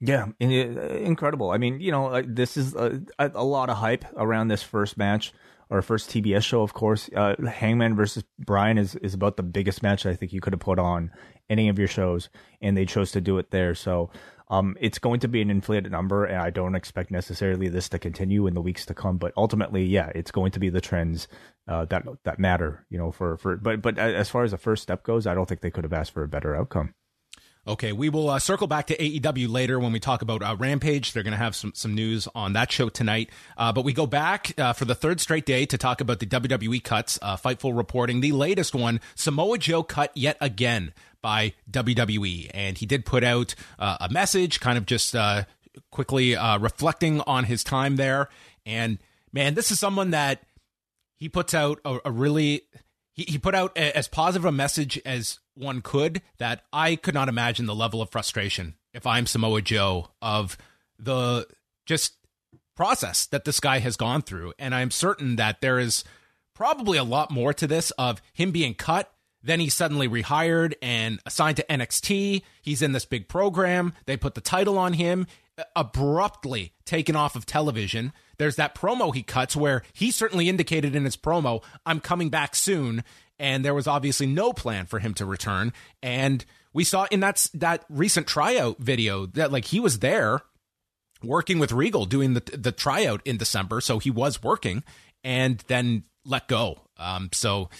Yeah, 0.01 0.27
uh, 0.41 0.45
incredible. 0.45 1.51
I 1.51 1.59
mean, 1.59 1.81
you 1.81 1.91
know, 1.91 2.23
this 2.23 2.57
is 2.57 2.75
a, 2.75 3.01
a, 3.19 3.45
lot 3.45 3.69
of 3.69 3.79
hype 3.79 4.05
around 4.17 4.49
this 4.49 4.63
first 4.63 4.97
match 4.97 5.33
or 5.71 5.83
first 5.83 6.11
TBS 6.11 6.45
show. 6.45 6.63
Of 6.63 6.73
course, 6.73 7.11
uh, 7.17 7.35
Hangman 7.49 7.97
versus 7.97 8.23
Bryan 8.39 8.79
is 8.79 8.95
is 8.97 9.15
about 9.15 9.37
the 9.37 9.43
biggest 9.43 9.83
match 9.83 10.07
I 10.07 10.15
think 10.15 10.33
you 10.33 10.41
could 10.41 10.53
have 10.53 10.61
put 10.61 10.79
on 10.79 11.11
any 11.51 11.69
of 11.69 11.79
your 11.81 11.89
shows, 11.89 12.29
and 12.61 12.77
they 12.77 12.87
chose 12.87 13.11
to 13.13 13.21
do 13.21 13.39
it 13.39 13.51
there. 13.51 13.75
So, 13.75 14.11
um, 14.51 14.77
it's 14.81 15.01
going 15.01 15.19
to 15.21 15.29
be 15.29 15.43
an 15.43 15.51
inflated 15.51 15.91
number, 15.91 16.25
and 16.25 16.39
I 16.39 16.51
don't 16.51 16.77
expect 16.77 17.11
necessarily 17.11 17.69
this 17.69 17.89
to 17.89 17.99
continue 17.99 18.47
in 18.47 18.55
the 18.55 18.63
weeks 18.63 18.87
to 18.87 18.95
come. 18.95 19.19
But 19.19 19.33
ultimately, 19.37 19.85
yeah, 19.85 20.13
it's 20.15 20.31
going 20.31 20.53
to 20.53 20.61
be 20.61 20.71
the 20.71 20.81
trends 20.81 21.27
uh, 21.67 21.87
that 21.87 22.05
that 22.23 22.39
matter. 22.39 22.87
You 22.89 22.99
know, 22.99 23.11
for 23.11 23.37
for 23.37 23.57
but 23.57 23.83
but 23.83 23.99
as 23.99 24.31
far 24.31 24.45
as 24.45 24.53
the 24.53 24.59
first 24.59 24.85
step 24.85 25.03
goes, 25.03 25.27
I 25.27 25.35
don't 25.35 25.49
think 25.49 25.61
they 25.61 25.73
could 25.73 25.85
have 25.85 25.93
asked 25.93 26.13
for 26.13 26.23
a 26.23 26.29
better 26.29 26.55
outcome. 26.55 26.95
Okay, 27.67 27.93
we 27.93 28.09
will 28.09 28.31
uh, 28.31 28.39
circle 28.39 28.67
back 28.67 28.87
to 28.87 28.97
AEW 28.97 29.49
later 29.49 29.79
when 29.79 29.93
we 29.93 30.01
talk 30.01 30.23
about 30.23 30.43
uh, 30.43 30.57
Rampage. 30.59 31.13
They're 31.13 31.23
going 31.23 31.33
to 31.33 31.39
have 31.39 31.55
some, 31.55 31.73
some 31.75 31.95
news 31.95 32.27
on 32.35 32.55
that 32.55 32.73
show 32.73 32.89
tonight. 32.89 33.29
Uh, 33.59 33.73
but 33.73 33.85
we 33.85 33.93
go 33.93 34.07
back 34.07 34.53
uh, 34.59 34.73
for 34.73 34.87
the 34.87 34.95
third 34.95 35.21
straight 35.21 35.45
day 35.45 35.67
to 35.67 35.77
talk 35.77 36.01
about 36.01 36.19
the 36.19 36.27
WWE 36.27 36.83
cuts. 36.83 37.19
Uh, 37.21 37.37
Fightful 37.37 37.77
reporting 37.77 38.21
the 38.21 38.33
latest 38.33 38.75
one 38.75 39.01
Samoa 39.15 39.59
Joe 39.59 39.83
cut 39.83 40.17
yet 40.17 40.39
again 40.41 40.95
by 41.21 41.53
WWE. 41.71 42.51
And 42.55 42.79
he 42.79 42.87
did 42.87 43.05
put 43.05 43.23
out 43.23 43.55
uh, 43.79 43.99
a 44.01 44.09
message, 44.09 44.61
kind 44.61 44.79
of 44.79 44.87
just 44.87 45.15
quickly 45.91 46.37
reflecting 46.59 47.21
on 47.23 47.45
his 47.45 47.63
time 47.63 47.97
there. 47.97 48.31
And 48.65 48.99
man, 49.33 49.55
this 49.55 49.71
is 49.71 49.79
someone 49.79 50.11
that 50.13 50.43
he 51.19 51.29
puts 51.29 51.53
out 51.53 51.81
a, 51.85 51.99
a 52.07 52.11
really. 52.11 52.63
He, 53.19 53.25
he 53.33 53.39
put 53.39 53.55
out 53.55 53.77
a, 53.77 53.97
as 53.97 54.07
positive 54.07 54.45
a 54.45 54.53
message 54.53 54.99
as 55.05 55.41
one 55.55 55.83
could 55.83 56.23
that 56.39 56.63
I 56.73 56.95
could 56.95 57.15
not 57.15 57.29
imagine 57.29 57.67
the 57.67 57.75
level 57.75 58.01
of 58.01 58.11
frustration 58.11 58.77
if 58.95 59.07
I'm 59.07 59.27
Samoa 59.27 59.61
Joe 59.61 60.11
of 60.23 60.57
the 61.01 61.49
just 61.85 62.15
process 62.77 63.27
that 63.27 63.45
this 63.45 63.59
guy 63.59 63.81
has 63.81 63.97
gone 63.97 64.23
through. 64.23 64.53
And 64.57 64.73
I'm 64.73 64.93
certain 64.93 65.35
that 65.35 65.61
there 65.61 65.81
is 65.81 66.05
probably 66.55 66.97
a 66.97 67.05
lot 67.05 67.33
more 67.33 67.53
to 67.55 67.67
this 67.67 67.91
of 67.93 68.23
him 68.33 68.53
being 68.53 68.75
cut. 68.75 69.13
Then 69.43 69.59
he's 69.59 69.75
suddenly 69.75 70.09
rehired 70.09 70.75
and 70.81 71.19
assigned 71.27 71.57
to 71.57 71.67
NXT. 71.69 72.43
He's 72.63 72.83
in 72.83 72.93
this 72.93 73.05
big 73.05 73.29
program. 73.29 73.95
They 74.07 74.17
put 74.17 74.37
the 74.37 74.41
title 74.41 74.79
on 74.79 74.93
him, 74.93 75.27
uh, 75.57 75.65
abruptly 75.75 76.73
taken 76.85 77.17
off 77.17 77.35
of 77.35 77.47
television. 77.47 78.13
There's 78.39 78.57
that 78.57 78.75
promo 78.75 79.15
he 79.15 79.23
cuts 79.23 79.57
where 79.57 79.83
he 79.93 80.11
certainly 80.11 80.49
indicated 80.49 80.95
in 80.97 81.05
his 81.05 81.17
promo, 81.17 81.63
I'm 81.85 82.01
coming 82.01 82.31
back 82.31 82.55
soon. 82.55 83.05
And 83.39 83.65
there 83.65 83.75
was 83.75 83.87
obviously 83.87 84.27
no 84.27 84.53
plan 84.53 84.87
for 84.87 84.99
him 84.99 85.15
to 85.15 85.27
return. 85.27 85.73
And 86.03 86.45
we 86.73 86.85
saw 86.85 87.07
in 87.11 87.21
that, 87.21 87.47
that 87.55 87.85
recent 87.89 88.27
tryout 88.27 88.79
video 88.79 89.27
that 89.27 89.53
like 89.53 89.67
he 89.67 89.79
was 89.79 90.01
there 90.01 90.41
working 91.23 91.59
with 91.59 91.73
Regal 91.73 92.05
doing 92.05 92.35
the, 92.35 92.41
the 92.57 92.73
tryout 92.73 93.21
in 93.25 93.37
December. 93.37 93.81
So 93.81 93.99
he 93.99 94.11
was 94.11 94.43
working 94.43 94.83
and 95.23 95.63
then 95.69 96.05
let 96.25 96.49
go. 96.49 96.81
Um, 96.97 97.31
so, 97.33 97.71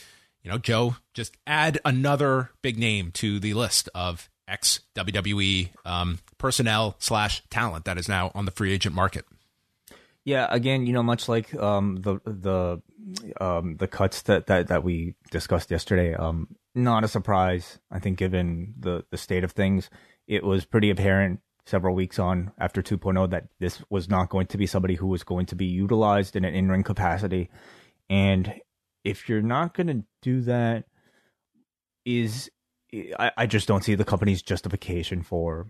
you 0.43 0.51
know, 0.51 0.59
Joe, 0.59 0.97
just 1.15 1.37
add 1.47 1.81
another 1.85 2.51
big 2.63 2.79
name 2.79 3.11
to 3.13 3.41
the 3.41 3.55
list 3.55 3.89
of 3.95 4.29
ex 4.47 4.81
WWE 4.97 5.69
um, 5.85 6.19
personnel 6.39 6.97
slash 6.99 7.43
talent 7.51 7.85
that 7.85 7.99
is 7.99 8.09
now 8.09 8.33
on 8.35 8.45
the 8.45 8.51
free 8.51 8.73
agent 8.73 8.95
market. 8.95 9.25
Yeah, 10.29 10.47
again, 10.51 10.85
you 10.85 10.93
know, 10.93 11.03
much 11.03 11.27
like 11.27 11.55
um, 11.55 12.03
the 12.03 12.21
the 12.27 12.83
um, 13.41 13.77
the 13.77 13.89
cuts 13.89 14.21
that, 14.23 14.47
that, 14.49 14.67
that 14.69 14.85
we 14.85 15.15
discussed 15.31 15.71
yesterday, 15.71 16.13
um, 16.13 16.49
not 16.75 17.03
a 17.03 17.09
surprise. 17.09 17.79
I 17.91 17.99
think, 17.99 18.19
given 18.19 18.75
the 18.79 19.07
the 19.11 19.17
state 19.17 19.43
of 19.43 19.53
things, 19.53 19.89
it 20.27 20.45
was 20.45 20.67
pretty 20.67 20.91
apparent 20.91 21.41
several 21.65 21.95
weeks 21.95 22.19
on 22.19 22.53
after 22.59 22.83
2.0 22.83 23.31
that 23.31 23.45
this 23.59 23.83
was 23.89 24.11
not 24.11 24.29
going 24.29 24.49
to 24.49 24.59
be 24.59 24.67
somebody 24.67 24.97
who 24.97 25.07
was 25.07 25.25
going 25.25 25.47
to 25.47 25.57
be 25.57 25.65
utilized 25.65 26.37
in 26.37 26.45
an 26.45 26.53
in 26.53 26.69
ring 26.69 26.83
capacity. 26.83 27.49
And 28.11 28.53
if 29.05 29.31
you're 29.31 29.41
not 29.41 29.73
going 29.73 29.87
to 29.87 30.05
do 30.21 30.43
that, 30.43 30.85
is 32.05 32.51
I, 33.19 33.33
I 33.35 33.47
just 33.47 33.67
don't 33.67 33.83
see 33.83 33.95
the 33.95 34.05
company's 34.05 34.43
justification 34.43 35.23
for 35.23 35.69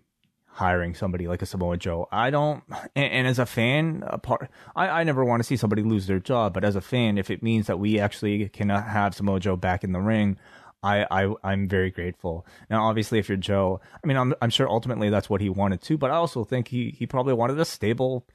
hiring 0.58 0.92
somebody 0.92 1.28
like 1.28 1.40
a 1.40 1.46
Samoa 1.46 1.76
Joe. 1.76 2.08
I 2.10 2.30
don't, 2.30 2.64
and, 2.96 3.12
and 3.12 3.26
as 3.28 3.38
a 3.38 3.46
fan, 3.46 4.02
a 4.06 4.18
part, 4.18 4.50
I, 4.74 4.88
I 4.88 5.04
never 5.04 5.24
want 5.24 5.40
to 5.40 5.44
see 5.44 5.56
somebody 5.56 5.82
lose 5.82 6.08
their 6.08 6.18
job. 6.18 6.52
But 6.52 6.64
as 6.64 6.74
a 6.74 6.80
fan, 6.80 7.16
if 7.16 7.30
it 7.30 7.42
means 7.44 7.68
that 7.68 7.78
we 7.78 8.00
actually 8.00 8.48
can 8.48 8.68
have 8.68 9.14
Samoa 9.14 9.38
Joe 9.38 9.56
back 9.56 9.84
in 9.84 9.92
the 9.92 10.00
ring, 10.00 10.36
I, 10.82 11.06
I 11.10 11.34
I'm 11.44 11.68
very 11.68 11.90
grateful. 11.90 12.44
Now, 12.68 12.88
obviously, 12.88 13.20
if 13.20 13.28
you're 13.28 13.38
Joe, 13.38 13.80
I 14.02 14.06
mean, 14.06 14.16
I'm 14.16 14.34
I'm 14.42 14.50
sure 14.50 14.68
ultimately 14.68 15.10
that's 15.10 15.30
what 15.30 15.40
he 15.40 15.48
wanted 15.48 15.80
to, 15.82 15.96
But 15.96 16.10
I 16.10 16.14
also 16.14 16.44
think 16.44 16.68
he 16.68 16.90
he 16.90 17.06
probably 17.06 17.34
wanted 17.34 17.58
a 17.58 17.64
stable 17.64 18.26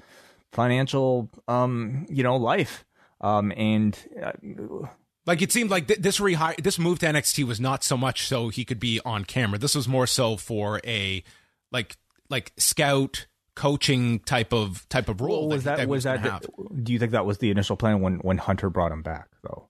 financial 0.51 1.30
um 1.48 2.06
you 2.10 2.24
know 2.24 2.38
life 2.38 2.86
um 3.22 3.51
and. 3.56 3.98
Uh, 4.22 4.88
like 5.25 5.42
it 5.42 5.53
seemed 5.53 5.70
like 5.70 5.88
th- 5.88 6.01
this 6.01 6.20
rehire, 6.20 6.62
this 6.62 6.77
move 6.77 7.00
to 7.00 7.06
NXT 7.06 7.46
was 7.46 7.58
not 7.58 7.82
so 7.82 7.96
much 7.96 8.27
so 8.27 8.50
he 8.50 8.65
could 8.65 8.80
be 8.80 9.00
on 9.06 9.24
camera. 9.24 9.58
This 9.58 9.74
was 9.74 9.88
more 9.88 10.06
so 10.06 10.36
for 10.36 10.82
a 10.86 11.24
like 11.72 11.96
like 12.34 12.52
scout 12.58 13.28
coaching 13.56 14.20
type 14.20 14.52
of 14.52 14.90
type 14.90 15.08
of 15.08 15.22
role. 15.22 15.48
Well, 15.48 15.58
was 15.58 15.63
that, 15.66 15.78
that 15.78 15.88
was 15.88 16.04
that? 16.06 16.24
The, 16.24 16.50
do 16.82 16.92
you 16.92 16.98
think 16.98 17.12
that 17.12 17.25
was 17.25 17.38
the 17.38 17.52
initial 17.52 17.78
plan 17.78 18.02
when 18.02 18.16
when 18.16 18.40
Hunter 18.40 18.72
brought 18.72 18.92
him 18.92 19.04
back 19.04 19.28
though? 19.44 19.68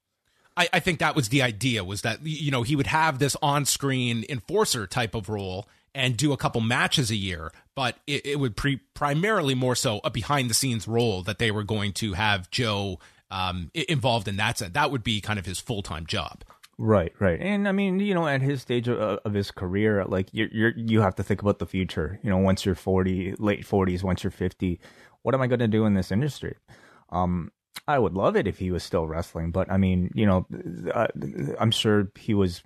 I, 0.56 0.70
I 0.72 0.80
think 0.80 1.00
that 1.00 1.16
was 1.16 1.30
the 1.30 1.42
idea 1.42 1.84
was 1.84 2.04
that 2.04 2.20
you 2.24 2.52
know 2.52 2.64
he 2.64 2.76
would 2.76 2.88
have 2.88 3.20
this 3.20 3.36
on 3.42 3.66
screen 3.66 4.26
enforcer 4.30 4.88
type 4.88 5.14
of 5.14 5.28
role 5.28 5.68
and 5.94 6.16
do 6.16 6.32
a 6.32 6.38
couple 6.38 6.62
matches 6.62 7.12
a 7.12 7.16
year, 7.16 7.52
but 7.76 7.98
it, 8.08 8.26
it 8.26 8.40
would 8.40 8.56
pre- 8.56 8.82
primarily 8.94 9.54
more 9.54 9.76
so 9.76 10.00
a 10.04 10.10
behind 10.10 10.50
the 10.50 10.54
scenes 10.54 10.88
role 10.88 11.22
that 11.24 11.38
they 11.38 11.52
were 11.52 11.64
going 11.64 11.92
to 11.94 12.14
have 12.14 12.50
Joe 12.50 13.00
um, 13.30 13.70
involved 13.74 14.28
in 14.28 14.38
that 14.38 14.58
sense. 14.58 14.74
That 14.74 14.90
would 14.90 15.04
be 15.04 15.22
kind 15.22 15.38
of 15.38 15.46
his 15.46 15.60
full 15.60 15.82
time 15.82 16.06
job. 16.06 16.44
Right, 16.86 17.14
right, 17.18 17.40
and 17.40 17.66
I 17.66 17.72
mean, 17.72 18.02
you 18.02 18.14
know, 18.14 18.28
at 18.28 18.42
his 18.42 18.62
stage 18.62 18.90
of, 18.90 19.00
of 19.00 19.34
his 19.34 19.52
career, 19.52 20.04
like 20.04 20.28
you're, 20.34 20.50
you're, 20.52 20.74
you 20.76 21.00
have 21.00 21.16
to 21.16 21.24
think 21.24 21.42
about 21.42 21.60
the 21.60 21.66
future. 21.66 22.20
You 22.22 22.30
know, 22.30 22.40
once 22.40 22.66
you're 22.66 22.76
forty, 22.76 23.34
late 23.40 23.66
forties, 23.66 24.04
once 24.04 24.22
you're 24.22 24.32
fifty, 24.32 24.82
what 25.22 25.34
am 25.34 25.42
I 25.42 25.48
going 25.48 25.62
to 25.62 25.68
do 25.70 25.86
in 25.86 25.94
this 25.94 26.12
industry? 26.12 26.58
Um, 27.10 27.54
I 27.88 28.00
would 28.00 28.16
love 28.16 28.36
it 28.36 28.48
if 28.48 28.60
he 28.60 28.70
was 28.70 28.84
still 28.84 29.08
wrestling, 29.08 29.52
but 29.52 29.72
I 29.72 29.78
mean, 29.78 30.12
you 30.14 30.26
know, 30.26 30.46
uh, 30.94 31.08
I'm 31.58 31.72
sure 31.72 32.12
he 32.20 32.34
was 32.34 32.62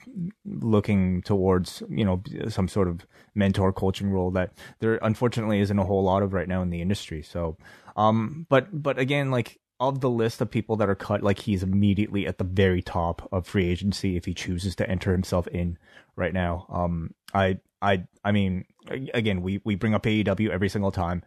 looking 0.45 1.21
towards, 1.21 1.83
you 1.87 2.03
know, 2.03 2.23
some 2.49 2.67
sort 2.67 2.87
of 2.87 3.05
mentor 3.35 3.71
coaching 3.71 4.09
role 4.09 4.31
that 4.31 4.51
there 4.79 4.97
unfortunately 5.03 5.59
isn't 5.59 5.77
a 5.77 5.85
whole 5.85 6.03
lot 6.03 6.23
of 6.23 6.33
right 6.33 6.47
now 6.47 6.63
in 6.63 6.71
the 6.71 6.81
industry. 6.81 7.21
So, 7.21 7.55
um, 7.95 8.47
but 8.49 8.67
but 8.71 8.97
again, 8.97 9.29
like 9.29 9.59
of 9.79 10.01
the 10.01 10.09
list 10.09 10.41
of 10.41 10.49
people 10.49 10.75
that 10.77 10.89
are 10.89 10.95
cut, 10.95 11.21
like 11.21 11.39
he's 11.39 11.63
immediately 11.63 12.25
at 12.25 12.37
the 12.37 12.43
very 12.43 12.81
top 12.81 13.27
of 13.31 13.45
free 13.45 13.69
agency 13.69 14.15
if 14.15 14.25
he 14.25 14.33
chooses 14.33 14.75
to 14.75 14.89
enter 14.89 15.11
himself 15.11 15.47
in 15.47 15.77
right 16.15 16.33
now. 16.33 16.65
Um, 16.69 17.13
I, 17.33 17.59
I, 17.81 18.05
I 18.23 18.31
mean, 18.31 18.65
again, 19.13 19.41
we 19.41 19.61
we 19.63 19.75
bring 19.75 19.93
up 19.93 20.03
AEW 20.03 20.49
every 20.49 20.69
single 20.69 20.91
time. 20.91 21.23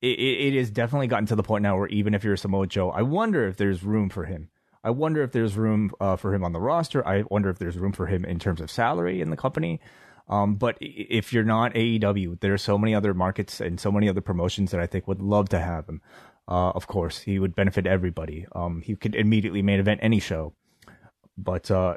It, 0.00 0.18
it, 0.18 0.54
it 0.54 0.58
has 0.58 0.70
definitely 0.70 1.06
gotten 1.06 1.26
to 1.26 1.36
the 1.36 1.42
point 1.42 1.62
now 1.62 1.78
where 1.78 1.88
even 1.88 2.14
if 2.14 2.24
you're 2.24 2.36
Samoa 2.36 2.66
Joe, 2.66 2.90
I 2.90 3.02
wonder 3.02 3.46
if 3.46 3.56
there's 3.56 3.82
room 3.82 4.08
for 4.08 4.24
him. 4.24 4.48
I 4.82 4.90
wonder 4.90 5.22
if 5.22 5.32
there's 5.32 5.56
room 5.56 5.90
uh, 5.98 6.16
for 6.16 6.34
him 6.34 6.44
on 6.44 6.52
the 6.52 6.60
roster. 6.60 7.06
I 7.06 7.24
wonder 7.30 7.48
if 7.48 7.58
there's 7.58 7.78
room 7.78 7.92
for 7.92 8.06
him 8.06 8.24
in 8.24 8.38
terms 8.38 8.60
of 8.60 8.70
salary 8.70 9.20
in 9.20 9.30
the 9.30 9.36
company. 9.36 9.80
Um, 10.28 10.56
but 10.56 10.76
if 10.80 11.32
you're 11.32 11.44
not 11.44 11.74
AEW, 11.74 12.40
there 12.40 12.52
are 12.52 12.58
so 12.58 12.78
many 12.78 12.94
other 12.94 13.14
markets 13.14 13.60
and 13.60 13.78
so 13.78 13.92
many 13.92 14.08
other 14.08 14.20
promotions 14.20 14.70
that 14.70 14.80
I 14.80 14.86
think 14.86 15.06
would 15.06 15.20
love 15.20 15.48
to 15.50 15.58
have 15.58 15.88
him. 15.88 16.00
Uh, 16.46 16.70
of 16.70 16.86
course, 16.86 17.20
he 17.20 17.38
would 17.38 17.54
benefit 17.54 17.86
everybody. 17.86 18.46
Um, 18.54 18.82
he 18.82 18.96
could 18.96 19.14
immediately 19.14 19.62
main 19.62 19.80
event 19.80 20.00
any 20.02 20.20
show. 20.20 20.52
But 21.38 21.70
uh, 21.70 21.96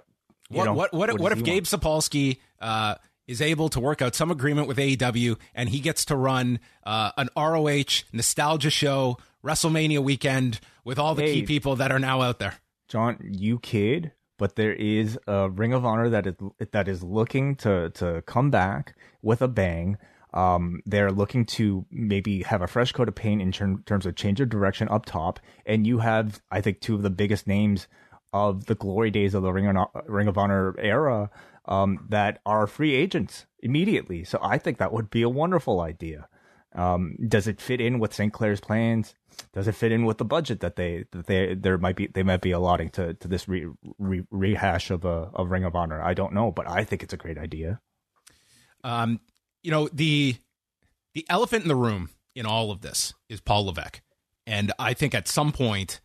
what, 0.50 0.66
know, 0.66 0.74
what, 0.74 0.94
what, 0.94 1.12
what, 1.12 1.22
what 1.22 1.32
if 1.32 1.44
Gabe 1.44 1.66
want? 1.72 1.84
Sapolsky 1.84 2.38
uh, 2.60 2.96
is 3.27 3.42
able 3.42 3.70
to 3.70 3.80
work 3.80 4.01
out 4.01 4.16
some 4.16 4.32
agreement 4.32 4.68
with 4.68 4.77
AEW 4.77 5.38
and 5.54 5.70
he 5.70 5.80
gets 5.80 6.06
to 6.06 6.16
run 6.16 6.60
uh, 6.86 7.12
an 7.18 7.30
ROH 7.36 8.04
nostalgia 8.13 8.70
show 8.70 9.18
WrestleMania 9.44 10.00
weekend 10.00 10.60
with 10.84 10.98
all 10.98 11.16
the 11.16 11.24
hey, 11.24 11.34
key 11.34 11.44
people 11.44 11.75
that 11.75 11.92
are 11.92 12.00
now 12.00 12.22
out 12.22 12.39
there? 12.39 12.56
John, 12.88 13.18
you 13.22 13.60
kid, 13.60 14.13
but 14.38 14.56
there 14.56 14.74
is 14.74 15.20
a 15.27 15.50
Ring 15.50 15.74
of 15.74 15.86
Honor 15.86 16.10
that 16.10 16.27
is 16.27 16.36
that 16.72 16.88
is 16.88 17.04
looking 17.04 17.56
to 17.58 17.89
to 17.92 18.24
come 18.25 18.50
back 18.50 18.96
with 19.22 19.42
a 19.42 19.48
bang. 19.48 19.98
Um, 20.38 20.82
they're 20.86 21.12
looking 21.12 21.46
to 21.58 21.88
maybe 21.89 22.44
have 22.44 22.62
a 22.62 22.67
fresh 22.67 22.91
coat 22.91 23.08
of 23.08 23.15
paint 23.15 23.41
in 23.41 23.51
ter- 23.51 23.82
terms 23.88 24.06
of 24.06 24.15
change 24.15 24.39
of 24.39 24.50
direction 24.50 24.88
up 24.88 25.08
top, 25.08 25.39
and 25.65 25.88
you 25.88 25.98
have, 25.98 26.39
I 26.51 26.62
think, 26.62 26.79
two 26.79 26.94
of 26.94 27.01
the 27.01 27.10
biggest 27.10 27.48
names 27.48 27.88
of 28.32 28.67
the 28.67 28.75
glory 28.75 29.10
days 29.10 29.34
of 29.34 29.41
the 29.41 29.51
Ring 29.51 29.65
of, 29.75 29.88
Ring 30.06 30.27
of 30.27 30.38
Honor 30.38 30.75
era 30.77 31.32
um, 31.65 32.06
that 32.10 32.39
are 32.46 32.67
free 32.67 32.94
agents 32.94 33.48
immediately. 33.63 34.24
So 34.24 34.38
I 34.39 34.60
think 34.60 34.77
that 34.77 34.94
would 34.94 35.10
be 35.10 35.24
a 35.24 35.29
wonderful 35.29 35.82
idea. 35.82 36.27
Um, 36.75 37.15
does 37.27 37.48
it 37.48 37.60
fit 37.60 37.82
in 37.82 37.98
with 37.98 38.13
Sinclair's 38.13 38.60
plans? 38.60 39.15
Does 39.53 39.67
it 39.67 39.74
fit 39.74 39.91
in 39.91 40.06
with 40.06 40.20
the 40.20 40.25
budget 40.25 40.60
that 40.60 40.75
they 40.75 41.06
that 41.13 41.25
they 41.25 41.56
there 41.56 41.79
might 41.79 41.96
be 41.96 42.08
they 42.13 42.22
might 42.22 42.41
be 42.41 42.51
allotting 42.51 42.91
to 42.91 43.15
to 43.15 43.27
this 43.27 43.48
re, 43.48 43.65
re, 43.98 44.22
rehash 44.29 44.91
of 44.91 45.03
a 45.03 45.32
of 45.34 45.50
Ring 45.50 45.63
of 45.63 45.75
Honor? 45.75 46.00
I 46.00 46.13
don't 46.13 46.34
know, 46.34 46.51
but 46.51 46.70
I 46.70 46.84
think 46.84 47.01
it's 47.01 47.13
a 47.13 47.17
great 47.17 47.39
idea. 47.39 47.79
Um, 48.84 49.20
you 49.68 49.72
know 49.72 49.90
the 49.92 50.38
the 51.14 51.26
elephant 51.28 51.64
in 51.64 51.68
the 51.68 51.76
room 51.76 52.10
in 52.34 52.46
all 52.46 52.72
of 52.72 52.80
this 52.80 53.14
is 53.28 53.42
Paul 53.42 53.66
Levesque, 53.66 54.00
and 54.46 54.72
I 54.80 54.94
think 54.94 55.14
at 55.14 55.28
some 55.28 55.52
point, 55.52 56.00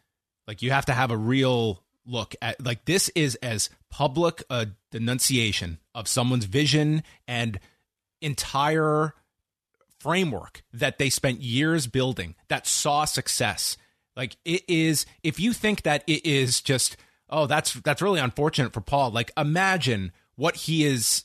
like 0.49 0.63
you 0.63 0.73
have 0.73 0.87
to 0.87 0.93
have 0.93 1.13
a 1.13 1.17
real 1.17 1.85
look 2.05 2.35
at 2.43 2.61
like 2.61 2.87
this 2.87 3.09
is 3.11 3.37
as 3.37 3.71
public 3.89 4.43
a 4.51 4.67
denunciation 4.91 5.79
of 5.95 6.09
someone's 6.09 6.47
vision 6.47 7.05
and 7.29 7.61
entire 8.21 9.15
framework 10.01 10.65
that 10.73 10.99
they 10.99 11.09
spent 11.09 11.41
years 11.41 11.87
building 11.87 12.35
that 12.49 12.67
saw 12.67 13.05
success. 13.05 13.77
Like 14.17 14.37
it 14.45 14.65
is 14.67 15.07
if 15.23 15.39
you 15.39 15.53
think 15.53 15.83
that 15.83 16.03
it 16.09 16.27
is 16.27 16.61
just 16.61 16.97
oh 17.31 17.47
that's 17.47 17.75
that's 17.75 18.03
really 18.03 18.19
unfortunate 18.19 18.73
for 18.73 18.81
paul 18.81 19.13
like 19.13 19.31
imagine 19.37 20.11
what 20.35 20.57
he 20.57 20.85
is 20.85 21.25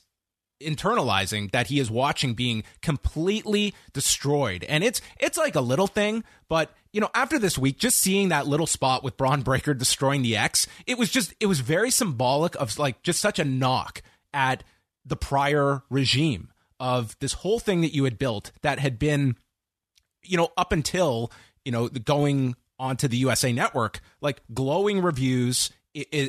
internalizing 0.60 1.50
that 1.52 1.68
he 1.68 1.78
is 1.78 1.90
watching 1.90 2.34
being 2.34 2.64
completely 2.82 3.74
destroyed. 3.92 4.64
And 4.64 4.82
it's 4.82 5.00
it's 5.18 5.38
like 5.38 5.54
a 5.54 5.60
little 5.60 5.86
thing, 5.86 6.24
but 6.48 6.70
you 6.92 7.00
know, 7.00 7.10
after 7.14 7.38
this 7.38 7.58
week, 7.58 7.78
just 7.78 7.98
seeing 7.98 8.30
that 8.30 8.46
little 8.46 8.66
spot 8.66 9.04
with 9.04 9.16
Bron 9.16 9.42
Breakker 9.42 9.74
destroying 9.74 10.22
the 10.22 10.36
X, 10.36 10.66
it 10.86 10.98
was 10.98 11.10
just 11.10 11.34
it 11.40 11.46
was 11.46 11.60
very 11.60 11.90
symbolic 11.90 12.54
of 12.56 12.78
like 12.78 13.02
just 13.02 13.20
such 13.20 13.38
a 13.38 13.44
knock 13.44 14.02
at 14.32 14.64
the 15.04 15.16
prior 15.16 15.82
regime 15.90 16.50
of 16.80 17.18
this 17.20 17.32
whole 17.34 17.58
thing 17.58 17.80
that 17.80 17.94
you 17.94 18.04
had 18.04 18.18
built 18.18 18.52
that 18.62 18.78
had 18.78 18.98
been 18.98 19.36
you 20.22 20.36
know 20.36 20.48
up 20.56 20.72
until 20.72 21.32
you 21.64 21.72
know 21.72 21.88
going 21.88 22.54
onto 22.78 23.08
the 23.08 23.16
USA 23.18 23.52
network 23.52 24.00
like 24.20 24.40
glowing 24.54 25.02
reviews 25.02 25.70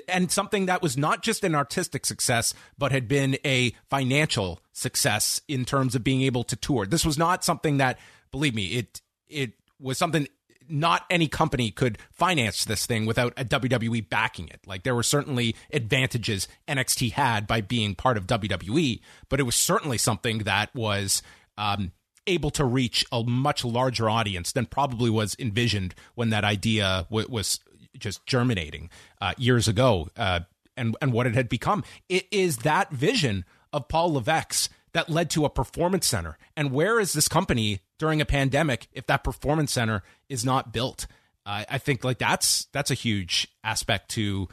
and 0.07 0.31
something 0.31 0.65
that 0.67 0.81
was 0.81 0.97
not 0.97 1.23
just 1.23 1.43
an 1.43 1.55
artistic 1.55 2.05
success, 2.05 2.53
but 2.77 2.91
had 2.91 3.07
been 3.07 3.37
a 3.45 3.71
financial 3.89 4.59
success 4.71 5.41
in 5.47 5.65
terms 5.65 5.95
of 5.95 6.03
being 6.03 6.21
able 6.21 6.43
to 6.45 6.55
tour. 6.55 6.85
This 6.85 7.05
was 7.05 7.17
not 7.17 7.43
something 7.43 7.77
that, 7.77 7.99
believe 8.31 8.55
me, 8.55 8.67
it 8.67 9.01
it 9.27 9.53
was 9.79 9.97
something 9.97 10.27
not 10.69 11.05
any 11.09 11.27
company 11.27 11.71
could 11.71 11.97
finance 12.11 12.63
this 12.65 12.85
thing 12.85 13.05
without 13.05 13.33
a 13.35 13.43
WWE 13.43 14.07
backing 14.07 14.47
it. 14.49 14.59
Like 14.67 14.83
there 14.83 14.95
were 14.95 15.03
certainly 15.03 15.55
advantages 15.73 16.47
NXT 16.67 17.13
had 17.13 17.47
by 17.47 17.61
being 17.61 17.95
part 17.95 18.17
of 18.17 18.27
WWE, 18.27 19.01
but 19.29 19.39
it 19.39 19.43
was 19.43 19.55
certainly 19.55 19.97
something 19.97 20.39
that 20.39 20.73
was 20.75 21.23
um, 21.57 21.91
able 22.27 22.51
to 22.51 22.63
reach 22.63 23.05
a 23.11 23.23
much 23.23 23.65
larger 23.65 24.09
audience 24.09 24.51
than 24.51 24.65
probably 24.65 25.09
was 25.09 25.35
envisioned 25.39 25.95
when 26.15 26.29
that 26.29 26.43
idea 26.43 27.07
w- 27.09 27.27
was 27.29 27.59
just 27.99 28.25
germinating 28.25 28.89
uh, 29.21 29.33
years 29.37 29.67
ago, 29.67 30.09
uh, 30.17 30.41
and 30.75 30.95
and 31.01 31.13
what 31.13 31.27
it 31.27 31.35
had 31.35 31.49
become. 31.49 31.83
It 32.07 32.27
is 32.31 32.57
that 32.59 32.91
vision 32.91 33.45
of 33.71 33.87
Paul 33.87 34.13
Levesque's 34.13 34.69
that 34.93 35.09
led 35.09 35.29
to 35.31 35.45
a 35.45 35.49
performance 35.49 36.07
center. 36.07 36.37
And 36.55 36.71
where 36.71 36.99
is 36.99 37.13
this 37.13 37.27
company 37.27 37.81
during 37.97 38.21
a 38.21 38.25
pandemic 38.25 38.87
if 38.91 39.05
that 39.07 39.23
performance 39.23 39.71
center 39.71 40.03
is 40.27 40.43
not 40.43 40.73
built? 40.73 41.05
Uh, 41.45 41.63
I 41.69 41.77
think 41.77 42.03
like 42.03 42.17
that's 42.17 42.65
that's 42.73 42.91
a 42.91 42.95
huge 42.95 43.47
aspect 43.63 44.09
to 44.11 44.47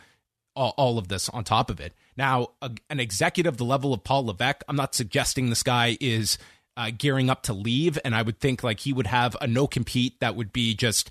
all, 0.55 0.75
all 0.77 0.99
of 0.99 1.09
this. 1.09 1.29
On 1.29 1.45
top 1.45 1.71
of 1.71 1.81
it, 1.81 1.95
now 2.17 2.51
a, 2.63 2.71
an 2.91 3.01
executive 3.01 3.57
the 3.57 3.65
level 3.65 3.93
of 3.93 4.05
Paul 4.05 4.27
Levesque, 4.27 4.63
I'm 4.69 4.77
not 4.77 4.95
suggesting 4.95 5.49
this 5.49 5.63
guy 5.63 5.97
is 6.01 6.39
uh, 6.77 6.91
gearing 6.97 7.31
up 7.31 7.43
to 7.45 7.53
leave, 7.53 7.99
and 8.05 8.15
I 8.15 8.23
would 8.23 8.39
think 8.39 8.63
like 8.63 8.81
he 8.81 8.93
would 8.93 9.07
have 9.07 9.37
a 9.41 9.47
no 9.47 9.67
compete 9.67 10.21
that 10.21 10.37
would 10.37 10.53
be 10.53 10.75
just 10.75 11.11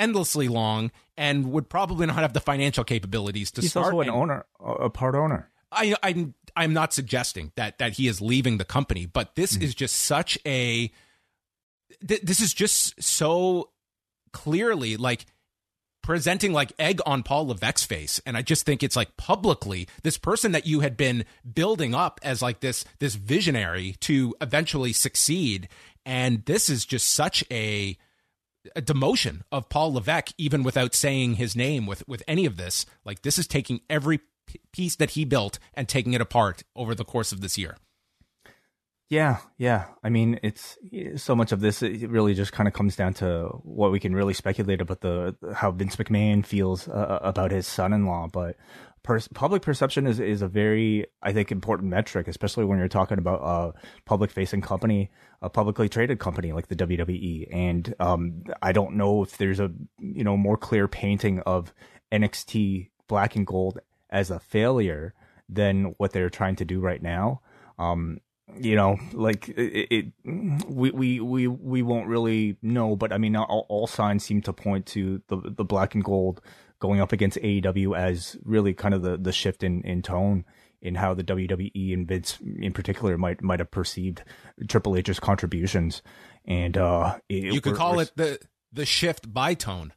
endlessly 0.00 0.48
long 0.48 0.90
and 1.16 1.52
would 1.52 1.68
probably 1.68 2.06
not 2.06 2.16
have 2.16 2.32
the 2.32 2.40
financial 2.40 2.82
capabilities 2.82 3.52
to 3.52 3.60
He's 3.60 3.70
start. 3.70 3.86
also 3.94 4.00
an 4.00 4.08
and- 4.08 4.16
owner, 4.16 4.46
a 4.58 4.90
part 4.90 5.14
owner. 5.14 5.48
I, 5.70 5.94
I'm 6.02 6.34
I'm 6.56 6.72
not 6.72 6.92
suggesting 6.92 7.52
that 7.54 7.78
that 7.78 7.92
he 7.92 8.08
is 8.08 8.20
leaving 8.20 8.58
the 8.58 8.64
company, 8.64 9.06
but 9.06 9.36
this 9.36 9.56
Mm. 9.56 9.62
is 9.62 9.74
just 9.74 9.94
such 9.94 10.36
a 10.44 10.90
th- 12.06 12.22
this 12.22 12.40
is 12.40 12.52
just 12.52 13.00
so 13.00 13.70
clearly 14.32 14.96
like 14.96 15.26
presenting 16.02 16.52
like 16.52 16.72
egg 16.78 17.00
on 17.06 17.22
Paul 17.22 17.46
Levesque's 17.48 17.84
face, 17.84 18.20
and 18.26 18.36
I 18.36 18.42
just 18.42 18.64
think 18.66 18.82
it's 18.82 18.96
like 18.96 19.16
publicly 19.16 19.86
this 20.02 20.18
person 20.18 20.50
that 20.52 20.66
you 20.66 20.80
had 20.80 20.96
been 20.96 21.24
building 21.54 21.94
up 21.94 22.18
as 22.24 22.42
like 22.42 22.58
this 22.60 22.84
this 22.98 23.14
visionary 23.14 23.94
to 24.00 24.34
eventually 24.40 24.92
succeed, 24.92 25.68
and 26.04 26.44
this 26.46 26.68
is 26.68 26.84
just 26.84 27.08
such 27.10 27.44
a 27.50 27.96
a 28.76 28.82
demotion 28.82 29.42
of 29.50 29.68
Paul 29.68 29.94
Levesque, 29.94 30.32
even 30.38 30.62
without 30.62 30.94
saying 30.94 31.34
his 31.34 31.56
name 31.56 31.86
with 31.86 32.06
with 32.06 32.22
any 32.28 32.46
of 32.46 32.56
this. 32.56 32.86
Like 33.04 33.22
this 33.22 33.38
is 33.38 33.46
taking 33.46 33.80
every 33.88 34.20
piece 34.72 34.96
that 34.96 35.10
he 35.10 35.24
built 35.24 35.58
and 35.74 35.88
taking 35.88 36.12
it 36.12 36.20
apart 36.20 36.62
over 36.74 36.94
the 36.94 37.04
course 37.04 37.32
of 37.32 37.40
this 37.40 37.56
year. 37.56 37.76
Yeah, 39.10 39.38
yeah. 39.58 39.86
I 40.04 40.08
mean, 40.08 40.38
it's 40.44 40.78
so 41.16 41.34
much 41.34 41.50
of 41.50 41.58
this. 41.60 41.82
It 41.82 42.08
really 42.08 42.32
just 42.32 42.52
kind 42.52 42.68
of 42.68 42.74
comes 42.74 42.94
down 42.94 43.12
to 43.14 43.48
what 43.64 43.90
we 43.90 43.98
can 43.98 44.14
really 44.14 44.34
speculate 44.34 44.80
about 44.80 45.00
the 45.00 45.34
how 45.52 45.72
Vince 45.72 45.96
McMahon 45.96 46.46
feels 46.46 46.86
uh, 46.86 47.18
about 47.20 47.50
his 47.50 47.66
son-in-law. 47.66 48.28
But 48.32 48.54
per- 49.02 49.18
public 49.34 49.62
perception 49.62 50.06
is 50.06 50.20
is 50.20 50.42
a 50.42 50.48
very, 50.48 51.06
I 51.24 51.32
think, 51.32 51.50
important 51.50 51.90
metric, 51.90 52.28
especially 52.28 52.64
when 52.66 52.78
you're 52.78 52.86
talking 52.86 53.18
about 53.18 53.40
a 53.42 53.80
public-facing 54.04 54.60
company, 54.60 55.10
a 55.42 55.50
publicly 55.50 55.88
traded 55.88 56.20
company 56.20 56.52
like 56.52 56.68
the 56.68 56.76
WWE. 56.76 57.48
And 57.52 57.92
um, 57.98 58.44
I 58.62 58.70
don't 58.70 58.94
know 58.94 59.24
if 59.24 59.38
there's 59.38 59.58
a 59.58 59.72
you 59.98 60.22
know 60.22 60.36
more 60.36 60.56
clear 60.56 60.86
painting 60.86 61.40
of 61.40 61.74
NXT 62.12 62.90
Black 63.08 63.34
and 63.34 63.44
Gold 63.44 63.80
as 64.08 64.30
a 64.30 64.38
failure 64.38 65.14
than 65.48 65.96
what 65.98 66.12
they're 66.12 66.30
trying 66.30 66.54
to 66.54 66.64
do 66.64 66.78
right 66.78 67.02
now. 67.02 67.40
Um, 67.76 68.20
you 68.58 68.76
know, 68.76 68.98
like 69.12 69.48
it, 69.48 69.86
it 69.90 70.12
we, 70.66 70.90
we, 70.90 71.20
we, 71.20 71.46
we 71.46 71.82
won't 71.82 72.08
really 72.08 72.56
know, 72.62 72.96
but 72.96 73.12
I 73.12 73.18
mean, 73.18 73.36
all, 73.36 73.66
all 73.68 73.86
signs 73.86 74.24
seem 74.24 74.40
to 74.42 74.52
point 74.52 74.86
to 74.86 75.22
the, 75.28 75.40
the 75.44 75.64
black 75.64 75.94
and 75.94 76.02
gold 76.04 76.40
going 76.78 77.00
up 77.00 77.12
against 77.12 77.38
AEW 77.38 77.96
as 77.96 78.36
really 78.44 78.72
kind 78.74 78.94
of 78.94 79.02
the, 79.02 79.16
the 79.16 79.32
shift 79.32 79.62
in, 79.62 79.82
in 79.82 80.02
tone 80.02 80.44
in 80.82 80.94
how 80.94 81.12
the 81.12 81.22
WWE 81.24 81.92
and 81.92 82.08
Vince 82.08 82.38
in 82.58 82.72
particular 82.72 83.18
might, 83.18 83.42
might 83.42 83.58
have 83.60 83.70
perceived 83.70 84.22
Triple 84.66 84.96
H's 84.96 85.20
contributions. 85.20 86.02
And, 86.46 86.76
uh, 86.78 87.18
it, 87.28 87.52
You 87.52 87.60
could 87.60 87.76
call 87.76 88.00
it 88.00 88.12
the 88.16 88.38
the 88.72 88.86
shift 88.86 89.32
by 89.32 89.54
tone. 89.54 89.92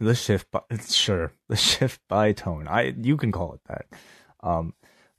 the 0.00 0.14
shift 0.14 0.50
by, 0.50 0.60
sure 0.88 1.32
the 1.48 1.56
shift 1.70 2.00
by 2.08 2.32
tone 2.32 2.66
i 2.66 2.94
you 2.98 3.16
can 3.16 3.30
call 3.30 3.52
it 3.52 3.60
that 3.68 3.86
um 4.42 4.72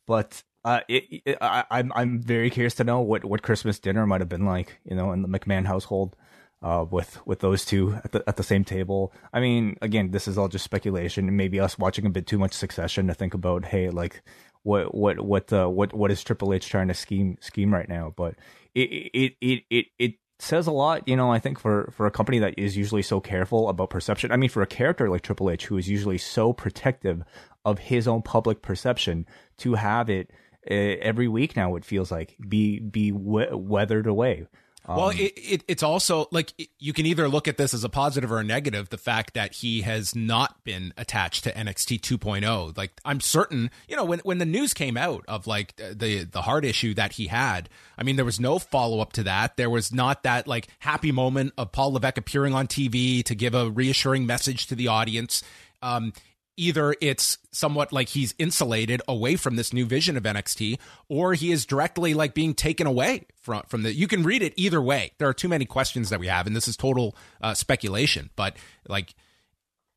but 0.07 0.43
uh 0.65 0.81
it, 0.87 1.21
it, 1.25 1.37
I, 1.41 1.63
i'm 1.71 1.91
i'm 1.95 2.21
very 2.21 2.49
curious 2.49 2.75
to 2.75 2.83
know 2.83 3.01
what 3.01 3.25
what 3.25 3.41
christmas 3.41 3.79
dinner 3.79 4.05
might 4.05 4.21
have 4.21 4.29
been 4.29 4.45
like 4.45 4.79
you 4.85 4.95
know 4.95 5.11
in 5.11 5.21
the 5.21 5.27
mcmahon 5.27 5.65
household 5.65 6.15
uh 6.61 6.85
with 6.89 7.25
with 7.25 7.39
those 7.39 7.65
two 7.65 7.95
at 8.03 8.11
the 8.11 8.23
at 8.27 8.37
the 8.37 8.43
same 8.43 8.63
table 8.63 9.13
i 9.33 9.39
mean 9.39 9.77
again 9.81 10.11
this 10.11 10.27
is 10.27 10.37
all 10.37 10.47
just 10.47 10.63
speculation 10.63 11.35
maybe 11.35 11.59
us 11.59 11.77
watching 11.77 12.05
a 12.05 12.09
bit 12.09 12.27
too 12.27 12.39
much 12.39 12.53
succession 12.53 13.07
to 13.07 13.13
think 13.13 13.33
about 13.33 13.65
hey 13.65 13.89
like 13.89 14.23
what 14.63 14.93
what 14.95 15.19
what 15.19 15.51
uh 15.51 15.67
what 15.67 15.93
what 15.93 16.11
is 16.11 16.23
triple 16.23 16.53
h 16.53 16.67
trying 16.67 16.87
to 16.87 16.93
scheme 16.93 17.37
scheme 17.41 17.73
right 17.73 17.89
now 17.89 18.13
but 18.15 18.35
it 18.73 18.89
it 19.13 19.33
it 19.41 19.63
it, 19.69 19.85
it 19.99 20.13
says 20.43 20.67
a 20.67 20.71
lot, 20.71 21.07
you 21.07 21.15
know, 21.15 21.31
I 21.31 21.39
think 21.39 21.59
for, 21.59 21.91
for 21.95 22.05
a 22.05 22.11
company 22.11 22.39
that 22.39 22.53
is 22.57 22.75
usually 22.77 23.01
so 23.01 23.19
careful 23.19 23.69
about 23.69 23.89
perception. 23.89 24.31
I 24.31 24.37
mean, 24.37 24.49
for 24.49 24.61
a 24.61 24.67
character 24.67 25.09
like 25.09 25.21
Triple 25.21 25.49
H, 25.49 25.65
who 25.65 25.77
is 25.77 25.87
usually 25.87 26.17
so 26.17 26.53
protective 26.53 27.23
of 27.65 27.79
his 27.79 28.07
own 28.07 28.21
public 28.21 28.61
perception, 28.61 29.25
to 29.59 29.75
have 29.75 30.09
it 30.09 30.31
every 30.67 31.27
week 31.27 31.55
now, 31.55 31.75
it 31.75 31.85
feels 31.85 32.11
like 32.11 32.35
be 32.47 32.79
be 32.79 33.11
we- 33.11 33.47
weathered 33.51 34.07
away. 34.07 34.47
well, 34.87 35.09
Um, 35.11 35.17
it, 35.17 35.33
it 35.37 35.63
it's 35.69 35.83
also 35.83 36.27
like 36.31 36.53
it- 36.57 36.67
you 36.79 36.91
can 36.91 37.05
either 37.05 37.29
look 37.29 37.47
at 37.47 37.55
this 37.57 37.73
as 37.73 37.83
a 37.85 37.89
positive 37.89 38.31
or 38.31 38.39
a 38.39 38.43
negative. 38.43 38.89
The 38.89 38.97
fact 38.97 39.33
that 39.33 39.53
he 39.55 39.81
has 39.81 40.13
not 40.15 40.63
been 40.65 40.93
attached 40.97 41.45
to 41.45 41.51
NXT 41.57 41.99
2.0, 42.01 42.45
oh. 42.45 42.73
like 42.75 42.91
I'm 43.05 43.21
certain, 43.21 43.71
you 43.87 43.95
know, 43.95 44.03
when 44.03 44.19
when 44.19 44.39
the 44.39 44.45
news 44.45 44.73
came 44.73 44.97
out 44.97 45.23
of 45.27 45.47
like 45.47 45.75
the 45.77 46.23
the 46.29 46.41
heart 46.41 46.65
issue 46.65 46.93
that 46.95 47.13
he 47.13 47.27
had, 47.27 47.69
I 47.97 48.03
mean, 48.03 48.17
there 48.17 48.25
was 48.25 48.39
no 48.41 48.59
follow 48.59 48.99
up 48.99 49.13
to 49.13 49.23
that. 49.23 49.55
There 49.57 49.69
was 49.69 49.93
not 49.93 50.23
that 50.23 50.47
like 50.47 50.67
happy 50.79 51.11
moment 51.13 51.53
of 51.57 51.71
Paul 51.71 51.93
Levesque 51.93 52.17
appearing 52.17 52.53
on 52.53 52.67
TV 52.67 53.23
to 53.23 53.35
give 53.35 53.55
a 53.55 53.69
reassuring 53.69 54.25
message 54.25 54.67
to 54.67 54.75
the 54.75 54.87
audience. 54.89 55.43
Um, 55.81 56.11
either 56.57 56.95
it's 57.01 57.37
somewhat 57.51 57.91
like 57.91 58.09
he's 58.09 58.35
insulated 58.37 59.01
away 59.07 59.35
from 59.35 59.55
this 59.55 59.73
new 59.73 59.85
vision 59.85 60.17
of 60.17 60.23
NXT 60.23 60.77
or 61.09 61.33
he 61.33 61.51
is 61.51 61.65
directly 61.65 62.13
like 62.13 62.33
being 62.33 62.53
taken 62.53 62.85
away 62.85 63.25
from 63.35 63.63
from 63.67 63.83
the 63.83 63.93
you 63.93 64.07
can 64.07 64.23
read 64.23 64.41
it 64.41 64.53
either 64.55 64.81
way 64.81 65.11
there 65.17 65.27
are 65.27 65.33
too 65.33 65.49
many 65.49 65.65
questions 65.65 66.09
that 66.09 66.19
we 66.19 66.27
have 66.27 66.45
and 66.45 66.55
this 66.55 66.67
is 66.67 66.77
total 66.77 67.15
uh, 67.41 67.53
speculation 67.53 68.29
but 68.35 68.55
like 68.87 69.15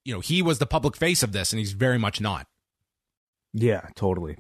you 0.05 0.15
know 0.15 0.21
he 0.21 0.41
was 0.41 0.59
the 0.59 0.67
public 0.67 0.97
face 0.97 1.23
of 1.23 1.33
this 1.33 1.53
and 1.53 1.59
he's 1.59 1.73
very 1.73 1.99
much 1.99 2.21
not 2.21 2.47
yeah, 3.57 3.89
totally. 3.95 4.37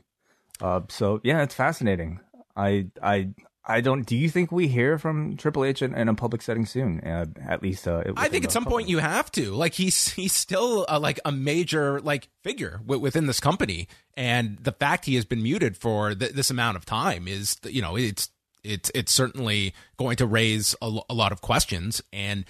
Uh, 0.61 0.83
so 0.89 1.21
yeah, 1.25 1.43
it's 1.43 1.55
fascinating. 1.55 2.21
I 2.55 2.89
I 3.03 3.31
I 3.69 3.81
don't. 3.81 4.07
Do 4.07 4.17
you 4.17 4.31
think 4.31 4.53
we 4.53 4.69
hear 4.69 4.97
from 4.97 5.37
Triple 5.37 5.65
H 5.65 5.83
in, 5.83 5.95
in 5.95 6.09
a 6.09 6.15
public 6.15 6.41
setting 6.41 6.67
soon? 6.67 7.01
Uh, 7.01 7.27
at 7.47 7.63
least, 7.63 7.89
uh, 7.89 8.05
I 8.17 8.29
think 8.29 8.45
at 8.45 8.53
some 8.53 8.65
point 8.65 8.89
you 8.89 8.99
have 8.99 9.31
to. 9.33 9.53
Like 9.53 9.75
he's 9.75 10.13
he's 10.13 10.33
still 10.33 10.87
a, 10.89 11.01
like 11.01 11.19
a 11.25 11.33
major 11.33 12.01
like 12.01 12.29
figure 12.45 12.81
w- 12.85 13.01
within 13.01 13.27
this 13.27 13.41
company, 13.41 13.89
and 14.17 14.57
the 14.59 14.73
fact 14.73 15.05
he 15.05 15.17
has 15.17 15.25
been 15.25 15.43
muted 15.43 15.77
for 15.77 16.15
th- 16.15 16.33
this 16.33 16.49
amount 16.49 16.77
of 16.77 16.85
time 16.85 17.27
is 17.27 17.57
you 17.65 17.83
know 17.83 17.97
it's 17.97 18.31
it's 18.63 18.91
it's 18.95 19.13
certainly 19.13 19.75
going 19.97 20.17
to 20.17 20.27
raise 20.27 20.77
a, 20.81 20.99
a 21.11 21.15
lot 21.15 21.33
of 21.33 21.41
questions. 21.41 22.01
And 22.13 22.45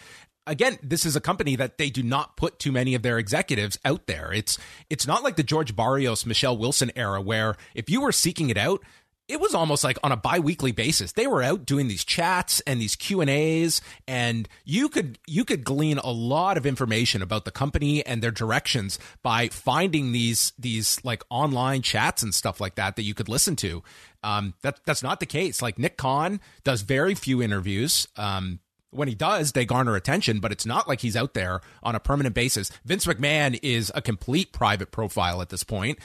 again, 0.47 0.79
this 0.83 1.07
is 1.07 1.17
a 1.17 1.21
company 1.21 1.57
that 1.57 1.79
they 1.79 1.91
do 1.91 2.03
not 2.03 2.37
put 2.37 2.59
too 2.59 2.73
many 2.73 2.95
of 2.95 3.03
their 3.03 3.19
executives 3.19 3.79
out 3.85 4.07
there. 4.07 4.33
It's 4.33 4.59
it's 4.91 5.07
not 5.07 5.23
like 5.23 5.37
the 5.37 5.43
George 5.43 5.75
Barrios 5.75 6.27
Michelle 6.27 6.57
Wilson 6.57 6.91
era 6.95 7.21
where 7.21 7.57
if 7.75 7.89
you 7.89 8.01
were 8.01 8.13
seeking 8.13 8.51
it 8.51 8.59
out 8.59 8.83
it 9.29 9.41
was 9.41 9.55
almost 9.55 9.83
like 9.83 9.99
on 10.03 10.13
a 10.13 10.17
bi-weekly 10.17 10.73
basis 10.73 11.13
they 11.13 11.27
were 11.27 11.43
out 11.43 11.65
doing 11.65 11.89
these 11.89 12.05
chats 12.05 12.61
and 12.61 12.81
these 12.81 12.97
q&a's 12.97 13.81
and 14.07 14.49
you 14.65 14.89
could 14.89 15.19
you 15.27 15.45
could 15.45 15.65
glean 15.65 15.99
a 15.99 16.11
lot 16.11 16.57
of 16.57 16.67
information 16.67 17.23
about 17.23 17.45
the 17.45 17.51
company 17.51 18.05
and 18.07 18.23
their 18.23 18.31
directions 18.31 18.99
by 19.23 19.49
finding 19.49 20.13
these 20.13 20.53
these 20.59 20.99
like 21.05 21.23
online 21.31 21.83
chats 21.83 22.23
and 22.23 22.35
stuff 22.35 22.61
like 22.61 22.75
that 22.75 22.97
that 22.97 23.03
you 23.03 23.15
could 23.15 23.29
listen 23.29 23.57
to 23.57 23.83
um, 24.23 24.55
that, 24.63 24.81
that's 24.85 25.03
not 25.03 25.21
the 25.21 25.27
case 25.27 25.63
like 25.63 25.79
nick 25.79 25.97
Khan 25.97 26.41
does 26.65 26.83
very 26.83 27.15
few 27.15 27.43
interviews 27.43 28.09
um, 28.17 28.61
when 28.91 29.09
he 29.09 29.15
does, 29.15 29.53
they 29.53 29.67
garner 29.67 29.95
attention, 29.95 30.41
but 30.41 30.53
it's 30.53 30.65
not 30.65 30.89
like 30.89 31.01
he's 31.01 31.17
out 31.17 31.35
there 31.35 31.61
on 31.83 31.95
a 31.95 32.01
permanent 32.01 32.35
basis. 32.35 32.71
Vince 32.85 33.05
McMahon 33.05 33.59
is 33.63 33.93
a 33.95 34.01
complete 34.01 34.53
private 34.53 34.91
profile 34.91 35.43
at 35.43 35.51
this 35.51 35.63
point. 35.63 35.99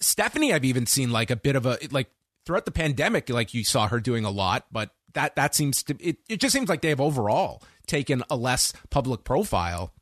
Stephanie, 0.00 0.52
I've 0.52 0.64
even 0.64 0.86
seen 0.86 1.10
like 1.10 1.30
a 1.30 1.36
bit 1.36 1.56
of 1.56 1.66
a 1.66 1.78
like 1.90 2.08
throughout 2.50 2.64
the 2.64 2.72
pandemic, 2.72 3.30
like 3.30 3.54
you 3.54 3.62
saw 3.62 3.86
her 3.86 4.00
doing 4.00 4.24
a 4.24 4.30
lot, 4.30 4.66
but 4.72 4.90
that 5.14 5.36
that 5.36 5.54
seems 5.54 5.84
to 5.84 5.96
it, 6.00 6.16
it 6.28 6.40
just 6.40 6.52
seems 6.52 6.68
like 6.68 6.80
they 6.80 6.88
have 6.88 7.00
overall 7.00 7.62
taken 7.86 8.24
a 8.28 8.34
less 8.34 8.72
public 8.90 9.22
profile. 9.22 9.92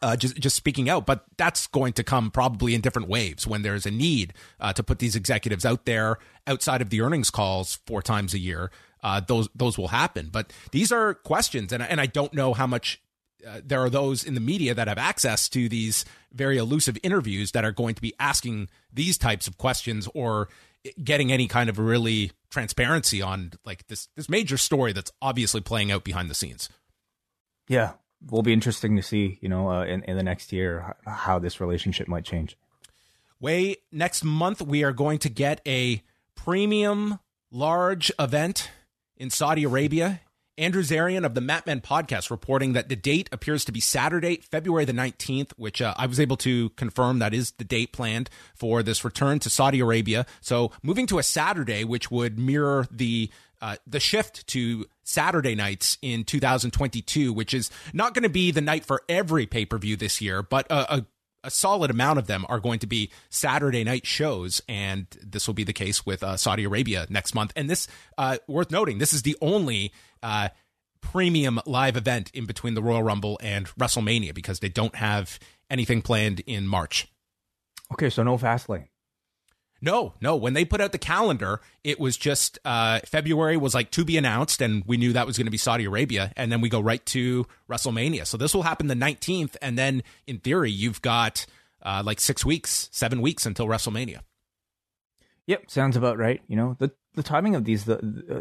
Uh, 0.00 0.14
just 0.14 0.36
just 0.36 0.54
speaking 0.54 0.88
out, 0.88 1.06
but 1.06 1.24
that's 1.36 1.66
going 1.66 1.92
to 1.92 2.04
come 2.04 2.30
probably 2.30 2.76
in 2.76 2.80
different 2.80 3.08
waves 3.08 3.48
when 3.48 3.62
there's 3.62 3.84
a 3.84 3.90
need 3.90 4.32
uh, 4.60 4.72
to 4.72 4.84
put 4.84 5.00
these 5.00 5.16
executives 5.16 5.66
out 5.66 5.84
there 5.84 6.18
outside 6.46 6.80
of 6.82 6.90
the 6.90 7.00
earnings 7.00 7.30
calls 7.30 7.80
four 7.84 8.00
times 8.00 8.32
a 8.32 8.38
year. 8.38 8.70
Uh, 9.02 9.18
those 9.18 9.48
those 9.52 9.76
will 9.76 9.88
happen, 9.88 10.28
but 10.30 10.52
these 10.70 10.92
are 10.92 11.14
questions, 11.14 11.72
and 11.72 11.82
and 11.82 12.00
I 12.00 12.06
don't 12.06 12.32
know 12.32 12.54
how 12.54 12.68
much 12.68 13.02
uh, 13.44 13.60
there 13.64 13.80
are 13.80 13.90
those 13.90 14.22
in 14.22 14.34
the 14.34 14.40
media 14.40 14.72
that 14.72 14.86
have 14.86 14.98
access 14.98 15.48
to 15.48 15.68
these 15.68 16.04
very 16.32 16.58
elusive 16.58 16.96
interviews 17.02 17.50
that 17.52 17.64
are 17.64 17.72
going 17.72 17.96
to 17.96 18.02
be 18.02 18.14
asking 18.20 18.68
these 18.92 19.18
types 19.18 19.48
of 19.48 19.58
questions 19.58 20.08
or 20.14 20.48
getting 21.02 21.32
any 21.32 21.46
kind 21.46 21.68
of 21.68 21.78
really 21.78 22.32
transparency 22.50 23.22
on 23.22 23.52
like 23.64 23.86
this 23.86 24.08
this 24.16 24.28
major 24.28 24.56
story 24.56 24.92
that's 24.92 25.12
obviously 25.20 25.60
playing 25.60 25.90
out 25.90 26.04
behind 26.04 26.30
the 26.30 26.34
scenes. 26.34 26.68
Yeah, 27.68 27.92
will 28.30 28.42
be 28.42 28.52
interesting 28.52 28.96
to 28.96 29.02
see, 29.02 29.38
you 29.40 29.48
know, 29.48 29.70
uh, 29.70 29.84
in 29.84 30.02
in 30.04 30.16
the 30.16 30.22
next 30.22 30.52
year 30.52 30.96
how 31.06 31.38
this 31.38 31.60
relationship 31.60 32.08
might 32.08 32.24
change. 32.24 32.56
Wai 33.40 33.76
next 33.90 34.24
month 34.24 34.62
we 34.62 34.84
are 34.84 34.92
going 34.92 35.18
to 35.20 35.28
get 35.28 35.60
a 35.66 36.02
premium 36.34 37.18
large 37.50 38.10
event 38.18 38.70
in 39.16 39.30
Saudi 39.30 39.64
Arabia. 39.64 40.20
Andrew 40.58 40.82
Zarian 40.82 41.24
of 41.24 41.34
the 41.34 41.40
Mat 41.40 41.66
Men 41.66 41.80
podcast 41.80 42.30
reporting 42.30 42.74
that 42.74 42.88
the 42.88 42.96
date 42.96 43.28
appears 43.32 43.64
to 43.64 43.72
be 43.72 43.80
Saturday, 43.80 44.36
February 44.36 44.84
the 44.84 44.92
19th, 44.92 45.52
which 45.56 45.80
uh, 45.80 45.94
I 45.96 46.06
was 46.06 46.20
able 46.20 46.36
to 46.38 46.70
confirm 46.70 47.20
that 47.20 47.32
is 47.32 47.52
the 47.52 47.64
date 47.64 47.92
planned 47.92 48.28
for 48.54 48.82
this 48.82 49.04
return 49.04 49.38
to 49.40 49.50
Saudi 49.50 49.80
Arabia. 49.80 50.26
So 50.40 50.72
moving 50.82 51.06
to 51.06 51.18
a 51.18 51.22
Saturday, 51.22 51.84
which 51.84 52.10
would 52.10 52.38
mirror 52.38 52.86
the 52.90 53.30
uh, 53.62 53.76
the 53.86 54.00
shift 54.00 54.44
to 54.48 54.84
Saturday 55.04 55.54
nights 55.54 55.96
in 56.02 56.24
2022, 56.24 57.32
which 57.32 57.54
is 57.54 57.70
not 57.92 58.12
going 58.12 58.24
to 58.24 58.28
be 58.28 58.50
the 58.50 58.60
night 58.60 58.84
for 58.84 59.02
every 59.08 59.46
pay 59.46 59.64
per 59.64 59.78
view 59.78 59.96
this 59.96 60.20
year, 60.20 60.42
but 60.42 60.66
a, 60.68 60.96
a, 60.96 61.06
a, 61.44 61.50
solid 61.50 61.88
amount 61.88 62.18
of 62.18 62.26
them 62.26 62.44
are 62.48 62.58
going 62.58 62.80
to 62.80 62.88
be 62.88 63.10
Saturday 63.30 63.84
night 63.84 64.04
shows. 64.04 64.60
And 64.68 65.06
this 65.22 65.46
will 65.46 65.54
be 65.54 65.62
the 65.62 65.72
case 65.72 66.04
with 66.04 66.24
uh, 66.24 66.36
Saudi 66.36 66.64
Arabia 66.64 67.06
next 67.08 67.36
month. 67.36 67.52
And 67.54 67.70
this, 67.70 67.86
uh, 68.18 68.38
worth 68.48 68.72
noting, 68.72 68.98
this 68.98 69.12
is 69.12 69.22
the 69.22 69.36
only 69.40 69.92
uh, 70.22 70.48
premium 71.00 71.60
live 71.66 71.96
event 71.96 72.30
in 72.32 72.46
between 72.46 72.74
the 72.74 72.82
Royal 72.82 73.02
Rumble 73.02 73.38
and 73.42 73.66
WrestleMania 73.70 74.34
because 74.34 74.60
they 74.60 74.68
don't 74.68 74.94
have 74.96 75.38
anything 75.68 76.02
planned 76.02 76.40
in 76.46 76.66
March. 76.66 77.08
Okay, 77.92 78.08
so 78.08 78.22
no 78.22 78.38
Fastlane. 78.38 78.88
No, 79.84 80.14
no. 80.20 80.36
When 80.36 80.54
they 80.54 80.64
put 80.64 80.80
out 80.80 80.92
the 80.92 80.98
calendar, 80.98 81.60
it 81.82 81.98
was 81.98 82.16
just 82.16 82.58
uh, 82.64 83.00
February 83.04 83.56
was 83.56 83.74
like 83.74 83.90
to 83.90 84.04
be 84.04 84.16
announced, 84.16 84.62
and 84.62 84.84
we 84.86 84.96
knew 84.96 85.12
that 85.12 85.26
was 85.26 85.36
going 85.36 85.46
to 85.46 85.50
be 85.50 85.58
Saudi 85.58 85.84
Arabia, 85.84 86.32
and 86.36 86.52
then 86.52 86.60
we 86.60 86.68
go 86.68 86.80
right 86.80 87.04
to 87.06 87.46
WrestleMania. 87.68 88.24
So 88.24 88.36
this 88.36 88.54
will 88.54 88.62
happen 88.62 88.86
the 88.86 88.94
19th, 88.94 89.56
and 89.60 89.76
then 89.76 90.04
in 90.26 90.38
theory, 90.38 90.70
you've 90.70 91.02
got 91.02 91.44
uh, 91.82 92.02
like 92.06 92.20
six 92.20 92.44
weeks, 92.44 92.88
seven 92.92 93.20
weeks 93.20 93.44
until 93.44 93.66
WrestleMania. 93.66 94.20
Yep, 95.46 95.68
sounds 95.68 95.96
about 95.96 96.16
right. 96.16 96.40
You 96.46 96.54
know, 96.54 96.76
the 96.78 96.92
the 97.14 97.22
timing 97.22 97.54
of 97.54 97.64
these 97.64 97.84
the, 97.84 97.98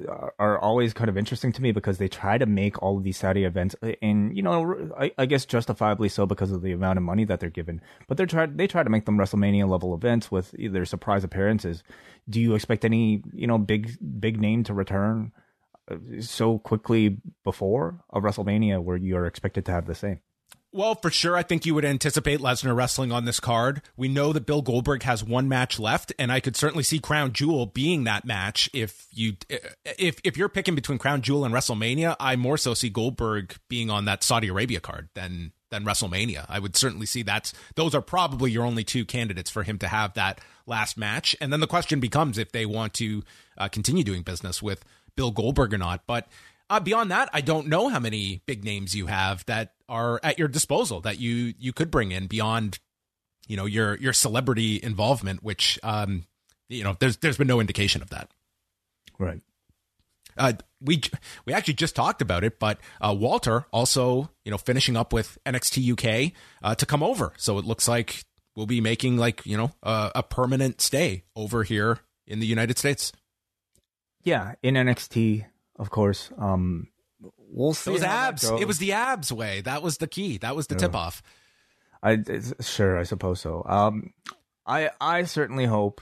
uh, 0.10 0.30
are 0.40 0.58
always 0.58 0.94
kind 0.94 1.10
of 1.10 1.18
interesting 1.18 1.52
to 1.52 1.62
me 1.62 1.72
because 1.72 1.98
they 1.98 2.08
try 2.08 2.38
to 2.38 2.46
make 2.46 2.82
all 2.82 2.98
of 2.98 3.04
these 3.04 3.18
Saudi 3.18 3.44
events, 3.44 3.76
uh, 3.84 3.92
and 4.02 4.36
you 4.36 4.42
know, 4.42 4.92
I, 4.98 5.12
I, 5.18 5.26
guess 5.26 5.46
justifiably 5.46 6.08
so 6.08 6.26
because 6.26 6.52
of 6.52 6.62
the 6.62 6.72
amount 6.72 6.98
of 6.98 7.04
money 7.04 7.26
that 7.26 7.42
they're 7.42 7.50
given. 7.50 7.82
But 8.08 8.18
they're 8.18 8.26
try 8.26 8.46
they 8.46 8.68
try 8.68 8.84
to 8.84 8.90
make 8.90 9.06
them 9.06 9.18
WrestleMania 9.18 9.68
level 9.68 9.94
events 9.94 10.32
with 10.32 10.56
either 10.58 10.86
surprise 10.86 11.24
appearances. 11.24 11.84
Do 12.30 12.40
you 12.40 12.56
expect 12.56 12.86
any 12.86 13.24
you 13.34 13.48
know 13.48 13.58
big 13.58 13.98
big 14.20 14.40
name 14.40 14.64
to 14.64 14.74
return 14.74 15.34
uh, 15.90 15.98
so 16.22 16.58
quickly 16.60 17.18
before 17.44 18.00
a 18.14 18.22
WrestleMania 18.22 18.82
where 18.82 18.98
you 18.98 19.18
are 19.18 19.26
expected 19.26 19.66
to 19.66 19.72
have 19.72 19.86
the 19.86 19.96
same? 19.96 20.22
Well, 20.74 20.96
for 20.96 21.12
sure, 21.12 21.36
I 21.36 21.44
think 21.44 21.66
you 21.66 21.76
would 21.76 21.84
anticipate 21.84 22.40
Lesnar 22.40 22.74
wrestling 22.74 23.12
on 23.12 23.26
this 23.26 23.42
card. 23.42 23.82
We 23.98 24.08
know 24.08 24.32
that 24.32 24.46
Bill 24.46 24.62
Goldberg 24.62 25.04
has 25.04 25.22
one 25.22 25.50
match 25.50 25.78
left, 25.80 26.14
and 26.18 26.32
I 26.32 26.40
could 26.40 26.56
certainly 26.56 26.84
see 26.84 26.98
Crown 26.98 27.34
Jewel 27.34 27.66
being 27.66 28.06
that 28.06 28.24
match. 28.24 28.70
If 28.72 29.06
you 29.12 29.36
if 29.84 30.22
if 30.24 30.38
you're 30.38 30.48
picking 30.48 30.74
between 30.76 30.98
Crown 30.98 31.22
Jewel 31.22 31.44
and 31.44 31.54
WrestleMania, 31.54 32.16
I 32.22 32.38
more 32.38 32.58
so 32.58 32.74
see 32.74 32.90
Goldberg 32.90 33.56
being 33.68 33.90
on 33.90 34.06
that 34.06 34.24
Saudi 34.24 34.48
Arabia 34.48 34.80
card 34.80 35.10
than 35.14 35.52
than 35.72 35.84
WrestleMania. 35.84 36.46
I 36.48 36.60
would 36.60 36.78
certainly 36.78 37.06
see 37.06 37.22
that's 37.22 37.54
those 37.76 37.94
are 37.94 38.02
probably 38.02 38.52
your 38.52 38.64
only 38.64 38.86
two 38.86 39.04
candidates 39.04 39.50
for 39.50 39.64
him 39.64 39.78
to 39.80 39.90
have 39.90 40.14
that 40.14 40.40
last 40.66 40.98
match. 40.98 41.36
And 41.42 41.52
then 41.52 41.60
the 41.60 41.68
question 41.68 42.00
becomes 42.00 42.38
if 42.38 42.54
they 42.54 42.66
want 42.66 42.94
to 42.96 43.24
uh, 43.58 43.68
continue 43.68 44.06
doing 44.06 44.22
business 44.22 44.62
with 44.62 44.86
Bill 45.18 45.32
Goldberg 45.32 45.74
or 45.74 45.78
not. 45.78 46.04
But 46.08 46.30
uh, 46.70 46.80
beyond 46.80 47.12
that, 47.12 47.30
I 47.34 47.42
don't 47.42 47.68
know 47.68 47.90
how 47.90 48.00
many 48.00 48.42
big 48.46 48.64
names 48.64 48.96
you 48.96 49.08
have 49.08 49.46
that 49.48 49.74
are 49.92 50.20
at 50.24 50.40
your 50.40 50.48
disposal 50.48 51.02
that 51.02 51.20
you 51.20 51.54
you 51.60 51.74
could 51.74 51.92
bring 51.92 52.12
in 52.12 52.26
beyond, 52.26 52.80
you 53.48 53.58
know, 53.58 53.66
your 53.66 53.98
your 53.98 54.14
celebrity 54.14 54.80
involvement, 54.82 55.44
which 55.44 55.78
um, 55.84 56.24
you 56.70 56.84
know, 56.84 56.96
there's 57.00 57.18
there's 57.18 57.38
been 57.38 57.48
no 57.48 57.60
indication 57.60 58.02
of 58.02 58.10
that. 58.10 58.32
Right. 59.20 59.42
Uh, 60.38 60.54
we 60.80 61.02
we 61.46 61.54
actually 61.54 61.74
just 61.74 61.96
talked 61.96 62.22
about 62.22 62.44
it, 62.44 62.58
but 62.58 62.80
uh, 63.02 63.16
Walter 63.18 63.66
also, 63.72 64.32
you 64.46 64.52
know, 64.52 64.58
finishing 64.58 64.96
up 64.96 65.12
with 65.12 65.38
NXT 65.46 65.92
UK 65.92 66.34
uh, 66.64 66.74
to 66.76 66.86
come 66.86 67.04
over. 67.04 67.34
So 67.38 67.60
it 67.60 67.66
looks 67.66 67.88
like 67.88 68.24
we'll 68.56 68.66
be 68.66 68.82
making 68.82 69.18
like 69.18 69.46
you 69.46 69.58
know 69.58 69.72
a, 69.84 70.12
a 70.16 70.24
permanent 70.24 70.80
stay 70.80 71.26
over 71.36 71.64
here 71.64 72.00
in 72.26 72.40
the 72.40 72.48
United 72.48 72.78
States. 72.78 73.12
Yeah, 74.24 74.54
in 74.64 74.76
NXT 74.76 75.46
of 75.82 75.90
course. 75.90 76.30
Um, 76.38 76.90
we'll 77.52 77.74
see. 77.74 77.92
It 77.92 77.94
was 77.94 78.04
abs. 78.04 78.50
It 78.50 78.68
was 78.68 78.80
the 78.80 78.94
abs 78.94 79.32
way. 79.32 79.62
That 79.62 79.84
was 79.84 79.98
the 79.98 80.08
key. 80.08 80.38
That 80.38 80.56
was 80.56 80.68
the 80.68 80.76
yeah. 80.76 80.80
tip 80.80 80.96
off. 80.96 81.22
I 82.04 82.24
sure, 82.62 82.98
I 82.98 83.04
suppose 83.04 83.42
so. 83.42 83.64
Um, 83.66 84.14
I 84.66 84.90
I 85.00 85.24
certainly 85.24 85.66
hope. 85.66 86.02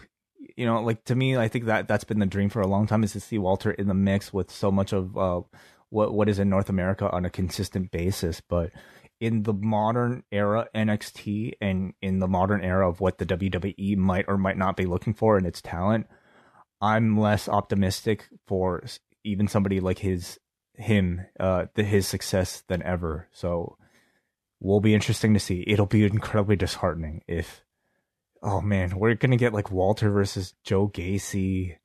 You 0.56 0.66
know, 0.66 0.82
like 0.82 1.04
to 1.06 1.16
me, 1.16 1.36
I 1.36 1.50
think 1.50 1.66
that 1.66 1.88
that's 1.88 2.06
been 2.06 2.20
the 2.20 2.26
dream 2.26 2.50
for 2.50 2.62
a 2.62 2.68
long 2.68 2.88
time 2.88 3.04
is 3.04 3.12
to 3.14 3.20
see 3.20 3.38
Walter 3.38 3.72
in 3.72 3.88
the 3.88 3.94
mix 3.94 4.32
with 4.32 4.50
so 4.52 4.72
much 4.72 4.94
of 4.94 5.18
uh, 5.18 5.42
what 5.90 6.14
what 6.14 6.30
is 6.30 6.40
in 6.40 6.50
North 6.50 6.70
America 6.70 7.10
on 7.10 7.26
a 7.26 7.30
consistent 7.30 7.92
basis. 7.92 8.42
But 8.42 8.72
in 9.20 9.44
the 9.44 9.54
modern 9.54 10.24
era 10.32 10.68
NXT 10.74 11.54
and 11.60 11.94
in 12.02 12.20
the 12.20 12.28
modern 12.28 12.64
era 12.64 12.88
of 12.88 13.02
what 13.02 13.18
the 13.18 13.26
WWE 13.26 13.98
might 13.98 14.26
or 14.28 14.38
might 14.38 14.58
not 14.58 14.78
be 14.78 14.86
looking 14.86 15.14
for 15.14 15.38
in 15.38 15.46
its 15.46 15.62
talent, 15.62 16.08
I'm 16.82 17.20
less 17.20 17.50
optimistic 17.50 18.28
for 18.48 18.84
even 19.26 19.50
somebody 19.50 19.82
like 19.82 20.00
his 20.00 20.40
him 20.80 21.26
uh 21.40 21.66
the, 21.76 21.84
his 21.84 22.08
success 22.08 22.64
than 22.68 22.82
ever. 22.84 23.28
So 23.32 23.78
will 24.60 24.82
be 24.82 24.94
interesting 24.94 25.34
to 25.34 25.40
see. 25.40 25.64
It'll 25.68 25.86
be 25.86 26.06
incredibly 26.06 26.56
disheartening 26.56 27.22
if 27.28 27.64
oh 28.42 28.62
man, 28.62 28.98
we're 28.98 29.16
gonna 29.16 29.38
get 29.38 29.54
like 29.54 29.72
Walter 29.72 30.10
versus 30.10 30.54
Joe 30.64 30.88
Gacy. 30.88 31.78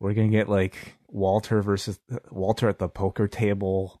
We're 0.00 0.14
gonna 0.14 0.28
get 0.28 0.48
like 0.48 0.96
Walter 1.08 1.62
versus 1.62 1.98
Walter 2.30 2.68
at 2.68 2.78
the 2.78 2.88
poker 2.88 3.28
table. 3.28 4.00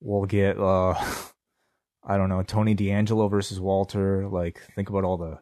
We'll 0.00 0.26
get 0.26 0.58
uh 0.58 0.94
I 2.04 2.16
don't 2.16 2.28
know, 2.28 2.42
Tony 2.42 2.74
D'Angelo 2.74 3.28
versus 3.28 3.60
Walter. 3.60 4.28
Like 4.28 4.60
think 4.74 4.88
about 4.88 5.04
all 5.04 5.16
the 5.16 5.38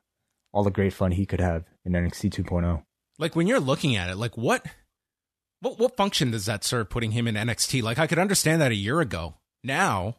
all 0.53 0.65
the 0.65 0.71
great 0.71 0.93
fun 0.93 1.13
he 1.13 1.27
could 1.27 1.41
have 1.41 1.65
in 1.85 1.93
NXT 1.93 2.31
2.0. 2.31 2.83
Like 3.19 3.37
when 3.37 3.47
you're 3.47 3.61
looking 3.61 3.97
at 3.97 4.11
it, 4.11 4.17
like 4.17 4.37
what 4.37 4.65
what 5.61 5.79
what 5.79 5.97
function 5.97 6.31
does 6.31 6.47
that 6.47 6.65
serve 6.65 6.91
putting 6.91 7.13
him 7.13 7.27
in 7.27 7.35
NXT? 7.35 7.83
Like 7.83 7.99
I 7.99 8.07
could 8.07 8.19
understand 8.19 8.61
that 8.63 8.73
a 8.73 8.77
year 8.77 9.01
ago. 9.01 9.35
Now, 9.63 10.17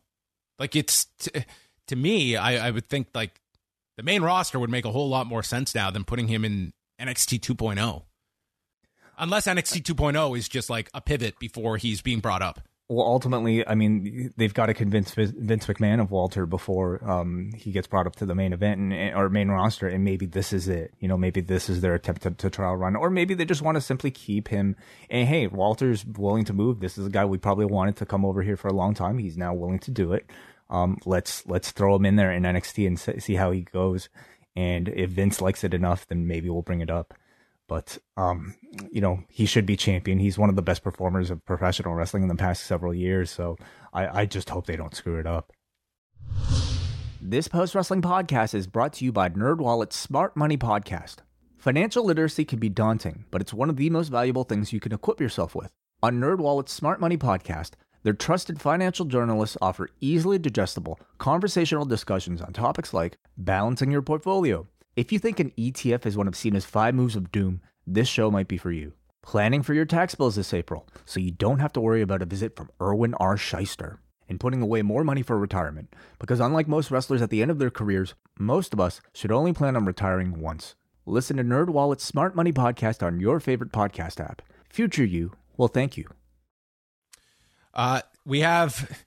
like 0.60 0.76
it's 0.76 1.06
t- 1.20 1.46
to 1.88 1.96
me, 1.96 2.36
I, 2.36 2.68
I 2.68 2.72
would 2.72 2.88
think 2.88 3.08
like 3.14 3.42
the 3.98 4.04
main 4.04 4.22
roster 4.22 4.60
would 4.60 4.70
make 4.70 4.86
a 4.86 4.92
whole 4.92 5.10
lot 5.10 5.28
more 5.28 5.44
sense 5.44 5.76
now 5.76 5.92
than 5.92 6.04
putting 6.04 6.28
him 6.28 6.46
in 6.46 6.74
NXT 7.00 7.40
2.0. 7.40 8.04
Unless 9.18 9.46
NXT 9.46 9.84
2.0 9.84 10.38
is 10.38 10.48
just 10.48 10.70
like 10.70 10.90
a 10.94 11.02
pivot 11.02 11.38
before 11.40 11.78
he's 11.78 12.02
being 12.02 12.20
brought 12.20 12.42
up 12.42 12.62
well, 12.92 13.08
ultimately, 13.08 13.66
I 13.66 13.74
mean, 13.74 14.34
they've 14.36 14.54
got 14.54 14.66
to 14.66 14.74
convince 14.74 15.14
Vince 15.14 15.66
McMahon 15.66 16.02
of 16.02 16.12
Walter 16.12 16.46
before 16.46 17.02
um, 17.10 17.54
he 17.56 17.72
gets 17.72 17.88
brought 17.88 18.06
up 18.06 18.18
to 18.18 18.26
the 18.26 18.36
main 18.36 18.52
event 18.52 18.82
and, 18.82 19.16
or 19.16 19.30
main 19.30 19.48
roster, 19.48 19.88
and 19.88 20.04
maybe 20.04 20.26
this 20.26 20.52
is 20.52 20.68
it. 20.68 20.94
You 21.00 21.08
know, 21.08 21.16
maybe 21.18 21.40
this 21.40 21.70
is 21.70 21.80
their 21.80 21.94
attempt 21.94 22.24
to, 22.24 22.32
to 22.32 22.50
trial 22.50 22.76
run, 22.76 22.98
or 22.98 23.10
maybe 23.10 23.34
they 23.34 23.46
just 23.46 23.62
want 23.62 23.76
to 23.76 23.82
simply 23.82 24.12
keep 24.12 24.50
him. 24.50 24.76
And 25.10 25.26
hey, 25.26 25.48
Walter's 25.48 26.06
willing 26.06 26.44
to 26.46 26.54
move. 26.54 26.82
This 26.82 26.98
is 26.98 27.08
a 27.08 27.10
guy 27.10 27.24
we 27.24 27.38
probably 27.38 27.66
wanted 27.66 27.96
to 27.96 28.06
come 28.06 28.26
over 28.26 28.44
here 28.44 28.58
for 28.58 28.68
a 28.68 28.74
long 28.74 28.94
time. 28.94 29.20
He's 29.20 29.38
now 29.38 29.54
willing 29.54 29.80
to 29.80 29.92
do 29.92 30.12
it. 30.12 30.30
Um, 30.70 30.98
let's 31.06 31.48
let's 31.48 31.72
throw 31.72 31.96
him 31.96 32.06
in 32.06 32.18
there 32.18 32.34
in 32.34 32.44
NXT 32.44 32.88
and 32.88 33.24
see 33.24 33.36
how 33.36 33.52
he 33.52 33.62
goes. 33.62 34.10
And 34.54 34.90
if 34.90 35.12
Vince 35.12 35.40
likes 35.40 35.64
it 35.64 35.74
enough, 35.74 36.06
then 36.10 36.28
maybe 36.28 36.50
we'll 36.50 36.62
bring 36.62 36.82
it 36.82 36.90
up. 36.90 37.14
But 37.72 38.00
um, 38.18 38.56
you 38.92 39.00
know, 39.00 39.24
he 39.30 39.46
should 39.46 39.66
be 39.66 39.78
champion. 39.78 40.20
He's 40.20 40.38
one 40.38 40.50
of 40.50 40.58
the 40.58 40.62
best 40.62 40.84
performers 40.84 41.32
of 41.32 41.46
professional 41.46 41.96
wrestling 41.96 42.22
in 42.22 42.28
the 42.28 42.36
past 42.36 42.66
several 42.66 42.94
years. 42.94 43.32
So 43.32 43.56
I, 43.94 44.24
I 44.24 44.26
just 44.26 44.50
hope 44.50 44.68
they 44.68 44.76
don't 44.76 44.94
screw 44.94 45.18
it 45.18 45.26
up. 45.26 45.54
This 47.22 47.48
post 47.48 47.74
wrestling 47.74 48.02
podcast 48.02 48.54
is 48.54 48.68
brought 48.68 48.92
to 48.96 49.06
you 49.06 49.14
by 49.14 49.30
NerdWallet's 49.30 49.96
Smart 49.96 50.36
Money 50.36 50.58
Podcast. 50.58 51.20
Financial 51.58 52.04
literacy 52.04 52.44
can 52.44 52.60
be 52.60 52.68
daunting, 52.68 53.24
but 53.32 53.40
it's 53.40 53.54
one 53.54 53.70
of 53.70 53.78
the 53.78 53.90
most 53.90 54.10
valuable 54.10 54.44
things 54.44 54.74
you 54.74 54.82
can 54.82 54.92
equip 54.92 55.22
yourself 55.22 55.56
with. 55.56 55.72
On 56.04 56.20
NerdWallet's 56.20 56.74
Smart 56.74 57.00
Money 57.00 57.18
Podcast, 57.18 57.76
their 58.04 58.12
trusted 58.12 58.60
financial 58.60 59.06
journalists 59.06 59.58
offer 59.62 59.90
easily 60.02 60.38
digestible, 60.38 61.00
conversational 61.20 61.86
discussions 61.86 62.42
on 62.42 62.52
topics 62.52 62.94
like 62.94 63.18
balancing 63.38 63.94
your 63.94 64.02
portfolio 64.02 64.68
if 64.96 65.12
you 65.12 65.20
think 65.20 65.40
an 65.40 65.52
ETF 65.58 66.06
is 66.06 66.18
one 66.18 66.28
of 66.28 66.36
Cena's 66.36 66.66
five 66.66 66.94
moves 66.94 67.16
of 67.16 67.32
doom, 67.32 67.62
this 67.88 68.08
show 68.08 68.30
might 68.30 68.48
be 68.48 68.58
for 68.58 68.72
you. 68.72 68.94
Planning 69.22 69.64
for 69.64 69.74
your 69.74 69.86
tax 69.86 70.16
bills 70.16 70.36
this 70.36 70.54
April, 70.54 70.88
so 71.06 71.20
you 71.20 71.32
don't 71.32 71.60
have 71.60 71.74
to 71.74 71.82
worry 71.82 72.02
about 72.02 72.22
a 72.22 72.26
visit 72.26 72.56
from 72.56 72.70
Irwin 72.82 73.14
R. 73.16 73.36
Schyster. 73.38 73.98
and 74.28 74.40
putting 74.40 74.62
away 74.62 74.82
more 74.82 75.04
money 75.04 75.22
for 75.22 75.38
retirement. 75.38 75.94
Because 76.18 76.40
unlike 76.40 76.66
most 76.68 76.90
wrestlers 76.90 77.22
at 77.22 77.30
the 77.30 77.42
end 77.42 77.52
of 77.52 77.60
their 77.60 77.70
careers, 77.70 78.14
most 78.40 78.74
of 78.74 78.80
us 78.80 79.02
should 79.14 79.32
only 79.32 79.52
plan 79.52 79.76
on 79.76 79.84
retiring 79.86 80.40
once. 80.40 80.76
Listen 81.06 81.36
to 81.36 81.44
NerdWallet's 81.44 82.04
Smart 82.04 82.34
Money 82.34 82.54
podcast 82.54 83.06
on 83.06 83.20
your 83.20 83.42
favorite 83.42 83.74
podcast 83.74 84.22
app. 84.24 84.42
Future 84.70 85.04
you 85.04 85.34
will 85.58 85.68
thank 85.68 85.98
you. 85.98 86.08
Uh, 87.74 88.02
we 88.26 88.40
have, 88.40 89.04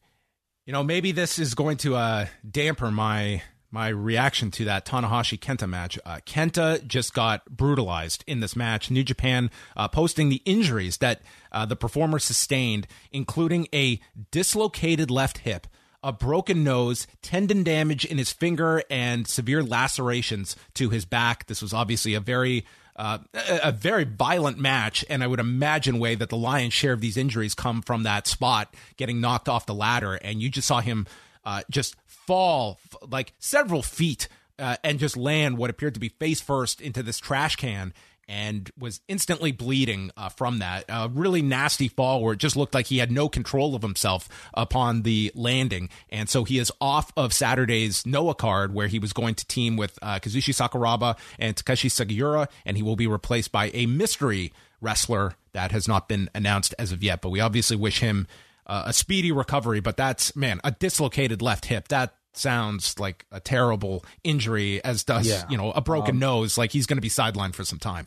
you 0.66 0.72
know, 0.74 0.82
maybe 0.82 1.10
this 1.12 1.38
is 1.38 1.54
going 1.54 1.78
to 1.78 1.96
uh, 1.96 2.26
damper 2.48 2.90
my 2.90 3.42
my 3.74 3.88
reaction 3.88 4.52
to 4.52 4.64
that 4.64 4.86
Tanahashi 4.86 5.36
Kenta 5.38 5.68
match. 5.68 5.98
Uh, 6.06 6.20
Kenta 6.24 6.86
just 6.86 7.12
got 7.12 7.44
brutalized 7.46 8.22
in 8.26 8.38
this 8.38 8.54
match. 8.54 8.88
New 8.88 9.02
Japan 9.02 9.50
uh, 9.76 9.88
posting 9.88 10.28
the 10.28 10.40
injuries 10.44 10.98
that 10.98 11.22
uh, 11.50 11.66
the 11.66 11.74
performer 11.74 12.20
sustained, 12.20 12.86
including 13.10 13.66
a 13.74 14.00
dislocated 14.30 15.10
left 15.10 15.38
hip, 15.38 15.66
a 16.04 16.12
broken 16.12 16.62
nose, 16.62 17.08
tendon 17.20 17.64
damage 17.64 18.04
in 18.04 18.16
his 18.16 18.30
finger, 18.30 18.84
and 18.88 19.26
severe 19.26 19.64
lacerations 19.64 20.54
to 20.74 20.90
his 20.90 21.04
back. 21.04 21.46
This 21.46 21.60
was 21.60 21.74
obviously 21.74 22.14
a 22.14 22.20
very 22.20 22.64
uh, 22.94 23.18
a 23.34 23.72
very 23.72 24.04
violent 24.04 24.56
match, 24.56 25.04
and 25.10 25.24
I 25.24 25.26
would 25.26 25.40
imagine 25.40 25.98
Wai 25.98 26.14
that 26.14 26.28
the 26.28 26.36
lion's 26.36 26.74
share 26.74 26.92
of 26.92 27.00
these 27.00 27.16
injuries 27.16 27.52
come 27.52 27.82
from 27.82 28.04
that 28.04 28.28
spot 28.28 28.72
getting 28.96 29.20
knocked 29.20 29.48
off 29.48 29.66
the 29.66 29.74
ladder, 29.74 30.14
and 30.14 30.40
you 30.40 30.48
just 30.48 30.68
saw 30.68 30.80
him 30.80 31.08
uh, 31.44 31.62
just 31.70 31.96
fall 32.26 32.78
like 33.08 33.32
several 33.38 33.82
feet 33.82 34.28
uh, 34.58 34.76
and 34.84 34.98
just 34.98 35.16
land 35.16 35.58
what 35.58 35.70
appeared 35.70 35.94
to 35.94 36.00
be 36.00 36.08
face 36.08 36.40
first 36.40 36.80
into 36.80 37.02
this 37.02 37.18
trash 37.18 37.56
can 37.56 37.92
and 38.28 38.70
was 38.78 39.00
instantly 39.08 39.52
bleeding 39.52 40.10
uh, 40.16 40.28
from 40.28 40.58
that. 40.60 40.84
A 40.88 41.08
really 41.08 41.42
nasty 41.42 41.88
fall 41.88 42.22
where 42.22 42.32
it 42.34 42.38
just 42.38 42.56
looked 42.56 42.74
like 42.74 42.86
he 42.86 42.98
had 42.98 43.10
no 43.10 43.28
control 43.28 43.74
of 43.74 43.82
himself 43.82 44.28
upon 44.54 45.02
the 45.02 45.30
landing. 45.34 45.88
And 46.08 46.28
so 46.28 46.44
he 46.44 46.58
is 46.58 46.72
off 46.80 47.12
of 47.16 47.32
Saturday's 47.32 48.06
Noah 48.06 48.34
card 48.34 48.74
where 48.74 48.86
he 48.86 48.98
was 48.98 49.12
going 49.12 49.34
to 49.36 49.46
team 49.46 49.76
with 49.76 49.98
uh, 50.02 50.20
Kazushi 50.20 50.54
Sakuraba 50.54 51.18
and 51.38 51.54
Takashi 51.54 51.90
Sugiura, 51.90 52.48
and 52.64 52.76
he 52.76 52.82
will 52.82 52.96
be 52.96 53.06
replaced 53.06 53.52
by 53.52 53.70
a 53.74 53.86
mystery 53.86 54.52
wrestler 54.80 55.34
that 55.52 55.72
has 55.72 55.86
not 55.88 56.08
been 56.08 56.28
announced 56.34 56.74
as 56.78 56.92
of 56.92 57.02
yet. 57.02 57.20
But 57.20 57.30
we 57.30 57.40
obviously 57.40 57.76
wish 57.76 58.00
him 58.00 58.26
uh, 58.66 58.84
a 58.86 58.92
speedy 58.92 59.32
recovery, 59.32 59.80
but 59.80 59.96
that's 59.96 60.34
man, 60.36 60.60
a 60.64 60.70
dislocated 60.70 61.42
left 61.42 61.66
hip. 61.66 61.88
That 61.88 62.14
sounds 62.32 62.98
like 62.98 63.26
a 63.30 63.40
terrible 63.40 64.04
injury, 64.22 64.82
as 64.84 65.04
does 65.04 65.28
yeah. 65.28 65.44
you 65.48 65.56
know 65.56 65.70
a 65.72 65.80
broken 65.80 66.16
um, 66.16 66.20
nose. 66.20 66.58
Like 66.58 66.72
he's 66.72 66.86
going 66.86 66.98
to 66.98 67.02
be 67.02 67.08
sidelined 67.08 67.54
for 67.54 67.64
some 67.64 67.78
time. 67.78 68.06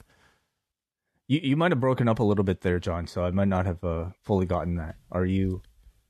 You 1.27 1.39
you 1.43 1.57
might 1.57 1.71
have 1.71 1.79
broken 1.79 2.07
up 2.07 2.19
a 2.19 2.23
little 2.23 2.43
bit 2.43 2.61
there, 2.61 2.79
John. 2.79 3.07
So 3.07 3.23
I 3.23 3.31
might 3.31 3.47
not 3.47 3.65
have 3.65 3.83
uh, 3.83 4.05
fully 4.23 4.45
gotten 4.45 4.75
that. 4.75 4.95
Are 5.11 5.25
you? 5.25 5.61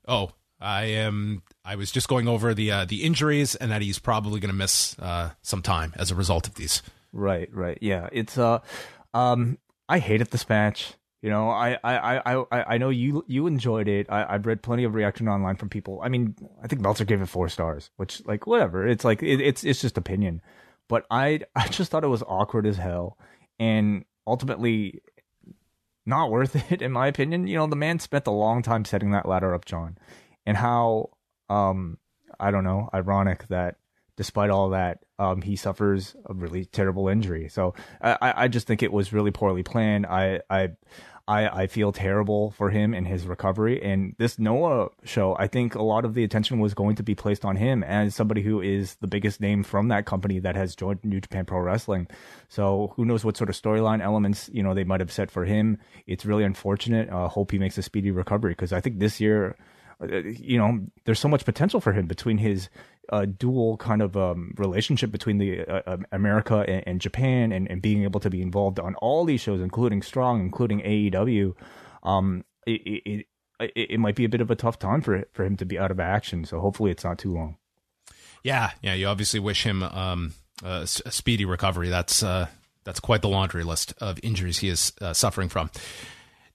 Oh, 0.08 0.32
I 0.60 0.86
am. 0.86 1.44
I 1.64 1.76
was 1.76 1.92
just 1.92 2.08
going 2.08 2.28
over 2.28 2.54
the 2.54 2.72
uh, 2.72 2.86
the 2.86 3.04
injuries 3.04 3.56
and 3.56 3.72
that 3.72 3.82
he's 3.82 4.00
probably 4.00 4.40
going 4.40 4.52
to 4.52 4.58
miss 4.58 4.98
uh, 5.00 5.32
some 5.42 5.62
time 5.62 5.94
as 5.96 6.12
a 6.12 6.16
result 6.16 6.48
of 6.48 6.56
these. 6.56 6.82
Right, 7.14 7.50
right, 7.54 7.78
yeah. 7.82 8.10
It's 8.12 8.38
uh, 8.38 8.60
um, 9.14 9.58
I 9.90 10.00
hated 10.00 10.32
this 10.32 10.48
match. 10.50 10.94
You 11.22 11.32
know, 11.32 11.50
I 11.50 11.78
I 11.84 12.18
I 12.36 12.46
I, 12.52 12.78
know 12.78 12.90
you 12.90 13.24
you 13.28 13.48
enjoyed 13.48 13.88
it. 13.88 14.06
I, 14.08 14.36
I've 14.36 14.46
read 14.46 14.62
plenty 14.62 14.84
of 14.84 14.94
reaction 14.94 15.28
online 15.28 15.56
from 15.56 15.68
people. 15.70 16.00
I 16.04 16.10
mean, 16.10 16.36
I 16.64 16.68
think 16.68 16.82
Meltzer 16.82 17.06
gave 17.06 17.22
it 17.22 17.26
four 17.26 17.50
stars, 17.50 17.90
which 17.98 18.24
like 18.26 18.46
whatever. 18.46 18.88
It's 18.88 19.04
like 19.04 19.24
it, 19.24 19.42
it's 19.42 19.64
it's 19.64 19.82
just 19.82 19.98
opinion. 19.98 20.42
But 20.88 21.06
I 21.10 21.42
I 21.56 21.68
just 21.70 21.90
thought 21.90 22.04
it 22.04 22.08
was 22.08 22.24
awkward 22.28 22.68
as 22.68 22.78
hell, 22.78 23.18
and 23.60 24.06
ultimately 24.28 25.02
not 26.06 26.30
worth 26.30 26.56
it 26.72 26.84
in 26.84 26.92
my 26.92 27.08
opinion. 27.08 27.48
You 27.48 27.58
know, 27.58 27.68
the 27.68 27.76
man 27.76 27.98
spent 27.98 28.28
a 28.28 28.32
long 28.32 28.62
time 28.62 28.86
setting 28.86 29.12
that 29.12 29.28
ladder 29.28 29.56
up, 29.56 29.66
John, 29.66 29.98
and 30.46 30.56
how 30.56 31.10
um 31.50 31.98
I 32.40 32.52
don't 32.52 32.64
know, 32.64 32.90
ironic 32.94 33.48
that 33.48 33.78
despite 34.18 34.50
all 34.50 34.72
that, 34.72 35.00
um, 35.20 35.42
he 35.42 35.56
suffers 35.56 36.16
a 36.26 36.34
really 36.34 36.66
terrible 36.66 37.08
injury. 37.08 37.48
So 37.48 37.74
I, 38.02 38.34
I 38.36 38.48
just 38.50 38.68
think 38.68 38.84
it 38.84 38.92
was 38.92 39.14
really 39.14 39.32
poorly 39.32 39.64
planned. 39.64 40.06
I, 40.06 40.42
I, 40.50 40.72
I, 41.28 41.64
I 41.64 41.68
feel 41.68 41.92
terrible 41.92 42.52
for 42.52 42.70
him 42.70 42.94
and 42.94 43.06
his 43.06 43.28
recovery. 43.28 43.82
And 43.84 44.16
this 44.18 44.40
Noah 44.40 44.90
show, 45.04 45.36
I 45.38 45.48
think 45.48 45.76
a 45.76 45.82
lot 45.82 46.06
of 46.06 46.14
the 46.14 46.24
attention 46.24 46.60
was 46.60 46.74
going 46.74 46.96
to 46.96 47.04
be 47.04 47.16
placed 47.16 47.44
on 47.44 47.58
him 47.58 47.84
as 47.84 48.16
somebody 48.16 48.42
who 48.42 48.62
is 48.62 48.96
the 48.96 49.08
biggest 49.08 49.42
name 49.42 49.64
from 49.64 49.90
that 49.90 50.06
company 50.06 50.40
that 50.40 50.56
has 50.56 50.76
joined 50.76 51.04
New 51.04 51.20
Japan 51.20 51.46
Pro 51.46 51.60
Wrestling. 51.60 52.08
So 52.48 52.94
who 52.96 53.04
knows 53.04 53.26
what 53.26 53.36
sort 53.36 53.50
of 53.50 53.56
storyline 53.56 54.02
elements, 54.02 54.50
you 54.54 54.64
know, 54.64 54.74
they 54.74 54.86
might 54.86 55.02
have 55.02 55.12
set 55.12 55.30
for 55.30 55.44
him. 55.44 55.78
It's 56.06 56.26
really 56.26 56.46
unfortunate. 56.46 57.10
Uh, 57.10 57.28
hope 57.28 57.52
he 57.52 57.60
makes 57.60 57.78
a 57.78 57.82
speedy 57.82 58.12
recovery 58.12 58.52
because 58.52 58.72
I 58.72 58.80
think 58.80 59.00
this 59.00 59.20
year, 59.20 59.58
uh, 60.02 60.08
you 60.16 60.58
know, 60.58 60.80
there's 61.04 61.20
so 61.20 61.28
much 61.28 61.44
potential 61.44 61.82
for 61.82 61.92
him 61.92 62.06
between 62.06 62.38
his 62.38 62.70
uh, 63.10 63.26
dual 63.26 63.78
kind 63.78 64.02
of 64.02 64.16
um, 64.18 64.54
relationship 64.58 65.12
between 65.12 65.38
the 65.38 65.66
uh, 65.66 65.82
um, 65.88 66.06
America 66.12 66.66
and, 66.68 66.84
and 66.88 67.02
Japan, 67.02 67.52
and, 67.52 67.70
and, 67.70 67.82
being 67.82 68.04
able 68.04 68.20
to 68.20 68.30
be 68.30 68.42
involved 68.42 68.80
on 68.80 68.96
all 68.96 69.26
these 69.26 69.42
shows, 69.42 69.62
including 69.62 70.02
Strong, 70.02 70.42
including 70.42 70.82
AEW. 70.82 71.54
Um, 72.04 72.44
it, 72.66 72.82
it, 72.86 73.26
it, 73.60 73.72
it 73.76 74.00
might 74.00 74.16
be 74.16 74.26
a 74.26 74.30
bit 74.30 74.42
of 74.42 74.52
a 74.52 74.56
tough 74.56 74.80
time 74.80 75.02
for 75.02 75.26
for 75.34 75.46
him 75.46 75.58
to 75.58 75.66
be 75.66 75.80
out 75.80 75.92
of 75.92 76.00
action. 76.00 76.46
So 76.46 76.60
hopefully, 76.60 76.92
it's 76.92 77.04
not 77.04 77.18
too 77.18 77.34
long. 77.34 77.58
Yeah, 78.44 78.72
yeah. 78.82 78.94
You 78.94 79.08
obviously 79.08 79.40
wish 79.40 79.64
him 79.64 79.84
um, 79.84 80.34
a, 80.64 80.88
a 81.06 81.12
speedy 81.12 81.46
recovery. 81.46 81.90
That's 81.90 82.24
uh, 82.24 82.48
that's 82.84 83.00
quite 83.00 83.22
the 83.22 83.30
laundry 83.30 83.64
list 83.64 83.94
of 84.00 84.20
injuries 84.24 84.60
he 84.60 84.70
is 84.70 84.94
uh, 85.02 85.14
suffering 85.14 85.50
from. 85.50 85.70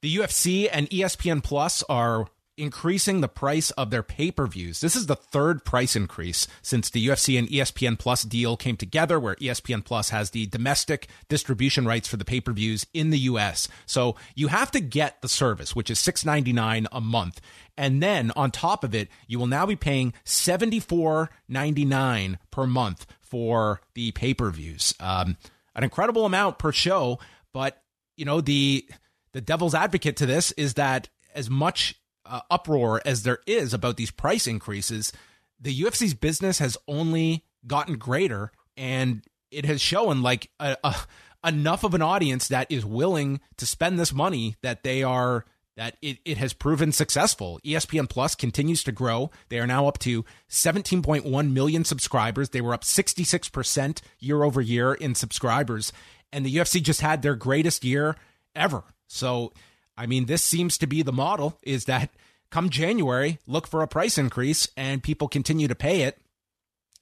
The 0.00 0.16
UFC 0.16 0.68
and 0.70 0.90
ESPN 0.90 1.44
Plus 1.44 1.84
are 1.88 2.26
increasing 2.56 3.20
the 3.20 3.28
price 3.28 3.70
of 3.72 3.90
their 3.90 4.02
pay-per-views. 4.02 4.80
This 4.80 4.94
is 4.94 5.06
the 5.06 5.16
third 5.16 5.64
price 5.64 5.96
increase 5.96 6.46
since 6.60 6.90
the 6.90 7.06
UFC 7.06 7.38
and 7.38 7.48
ESPN 7.48 7.98
Plus 7.98 8.22
deal 8.22 8.56
came 8.56 8.76
together 8.76 9.18
where 9.18 9.36
ESPN 9.36 9.84
Plus 9.84 10.10
has 10.10 10.30
the 10.30 10.46
domestic 10.46 11.08
distribution 11.28 11.86
rights 11.86 12.08
for 12.08 12.16
the 12.16 12.24
pay-per-views 12.24 12.86
in 12.92 13.10
the 13.10 13.18
US. 13.20 13.68
So 13.86 14.16
you 14.34 14.48
have 14.48 14.70
to 14.72 14.80
get 14.80 15.22
the 15.22 15.28
service, 15.28 15.74
which 15.74 15.90
is 15.90 15.98
$6.99 15.98 16.86
a 16.92 17.00
month. 17.00 17.40
And 17.76 18.02
then 18.02 18.32
on 18.36 18.50
top 18.50 18.84
of 18.84 18.94
it, 18.94 19.08
you 19.26 19.38
will 19.38 19.46
now 19.46 19.64
be 19.64 19.76
paying 19.76 20.12
$74.99 20.26 22.36
per 22.50 22.66
month 22.66 23.06
for 23.20 23.80
the 23.94 24.10
pay-per-views. 24.12 24.94
Um, 25.00 25.38
an 25.74 25.84
incredible 25.84 26.26
amount 26.26 26.58
per 26.58 26.70
show, 26.70 27.18
but 27.52 27.82
you 28.16 28.26
know 28.26 28.40
the 28.40 28.88
the 29.32 29.40
devil's 29.40 29.74
advocate 29.74 30.16
to 30.18 30.26
this 30.26 30.52
is 30.52 30.74
that 30.74 31.08
as 31.34 31.48
much 31.48 31.98
uh, 32.32 32.40
uproar 32.50 33.02
as 33.04 33.22
there 33.22 33.38
is 33.46 33.74
about 33.74 33.98
these 33.98 34.10
price 34.10 34.46
increases, 34.46 35.12
the 35.60 35.82
UFC's 35.82 36.14
business 36.14 36.58
has 36.58 36.78
only 36.88 37.44
gotten 37.66 37.98
greater, 37.98 38.50
and 38.76 39.22
it 39.50 39.66
has 39.66 39.82
shown 39.82 40.22
like 40.22 40.50
a, 40.58 40.76
a, 40.82 40.96
enough 41.44 41.84
of 41.84 41.92
an 41.92 42.00
audience 42.00 42.48
that 42.48 42.72
is 42.72 42.86
willing 42.86 43.38
to 43.58 43.66
spend 43.66 43.98
this 43.98 44.14
money 44.14 44.56
that 44.62 44.82
they 44.82 45.02
are 45.02 45.44
that 45.76 45.96
it, 46.02 46.18
it 46.24 46.38
has 46.38 46.52
proven 46.52 46.92
successful. 46.92 47.58
ESPN 47.64 48.08
Plus 48.08 48.34
continues 48.34 48.82
to 48.84 48.92
grow. 48.92 49.30
They 49.48 49.58
are 49.58 49.66
now 49.66 49.86
up 49.86 49.98
to 50.00 50.24
17.1 50.50 51.52
million 51.52 51.84
subscribers. 51.84 52.50
They 52.50 52.60
were 52.60 52.74
up 52.74 52.82
66% 52.82 54.02
year 54.18 54.42
over 54.42 54.60
year 54.60 54.92
in 54.92 55.14
subscribers. 55.14 55.90
And 56.30 56.44
the 56.44 56.54
UFC 56.54 56.82
just 56.82 57.00
had 57.00 57.22
their 57.22 57.34
greatest 57.34 57.84
year 57.84 58.16
ever. 58.54 58.84
So 59.06 59.52
I 59.96 60.06
mean, 60.06 60.26
this 60.26 60.42
seems 60.42 60.78
to 60.78 60.86
be 60.86 61.02
the 61.02 61.12
model 61.12 61.58
is 61.62 61.84
that 61.84 62.10
come 62.52 62.68
January, 62.68 63.38
look 63.46 63.66
for 63.66 63.82
a 63.82 63.88
price 63.88 64.18
increase 64.18 64.68
and 64.76 65.02
people 65.02 65.26
continue 65.26 65.66
to 65.66 65.74
pay 65.74 66.02
it. 66.02 66.18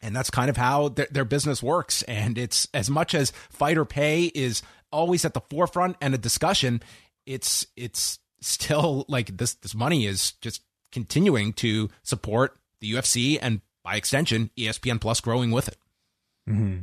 And 0.00 0.16
that's 0.16 0.30
kind 0.30 0.48
of 0.48 0.56
how 0.56 0.88
their, 0.88 1.08
their 1.10 1.24
business 1.26 1.62
works. 1.62 2.02
And 2.04 2.38
it's 2.38 2.68
as 2.72 2.88
much 2.88 3.14
as 3.14 3.32
fighter 3.50 3.84
pay 3.84 4.26
is 4.26 4.62
always 4.90 5.24
at 5.24 5.34
the 5.34 5.42
forefront 5.50 5.96
and 6.00 6.14
a 6.14 6.18
discussion, 6.18 6.82
it's 7.26 7.66
it's 7.76 8.18
still 8.40 9.04
like 9.08 9.36
this 9.36 9.54
this 9.54 9.74
money 9.74 10.06
is 10.06 10.32
just 10.40 10.62
continuing 10.90 11.52
to 11.54 11.90
support 12.02 12.56
the 12.80 12.92
UFC 12.92 13.38
and 13.42 13.60
by 13.84 13.96
extension 13.96 14.50
ESPN 14.56 15.00
Plus 15.00 15.20
growing 15.20 15.50
with 15.50 15.68
it. 15.68 15.76
Mm-hmm. 16.48 16.80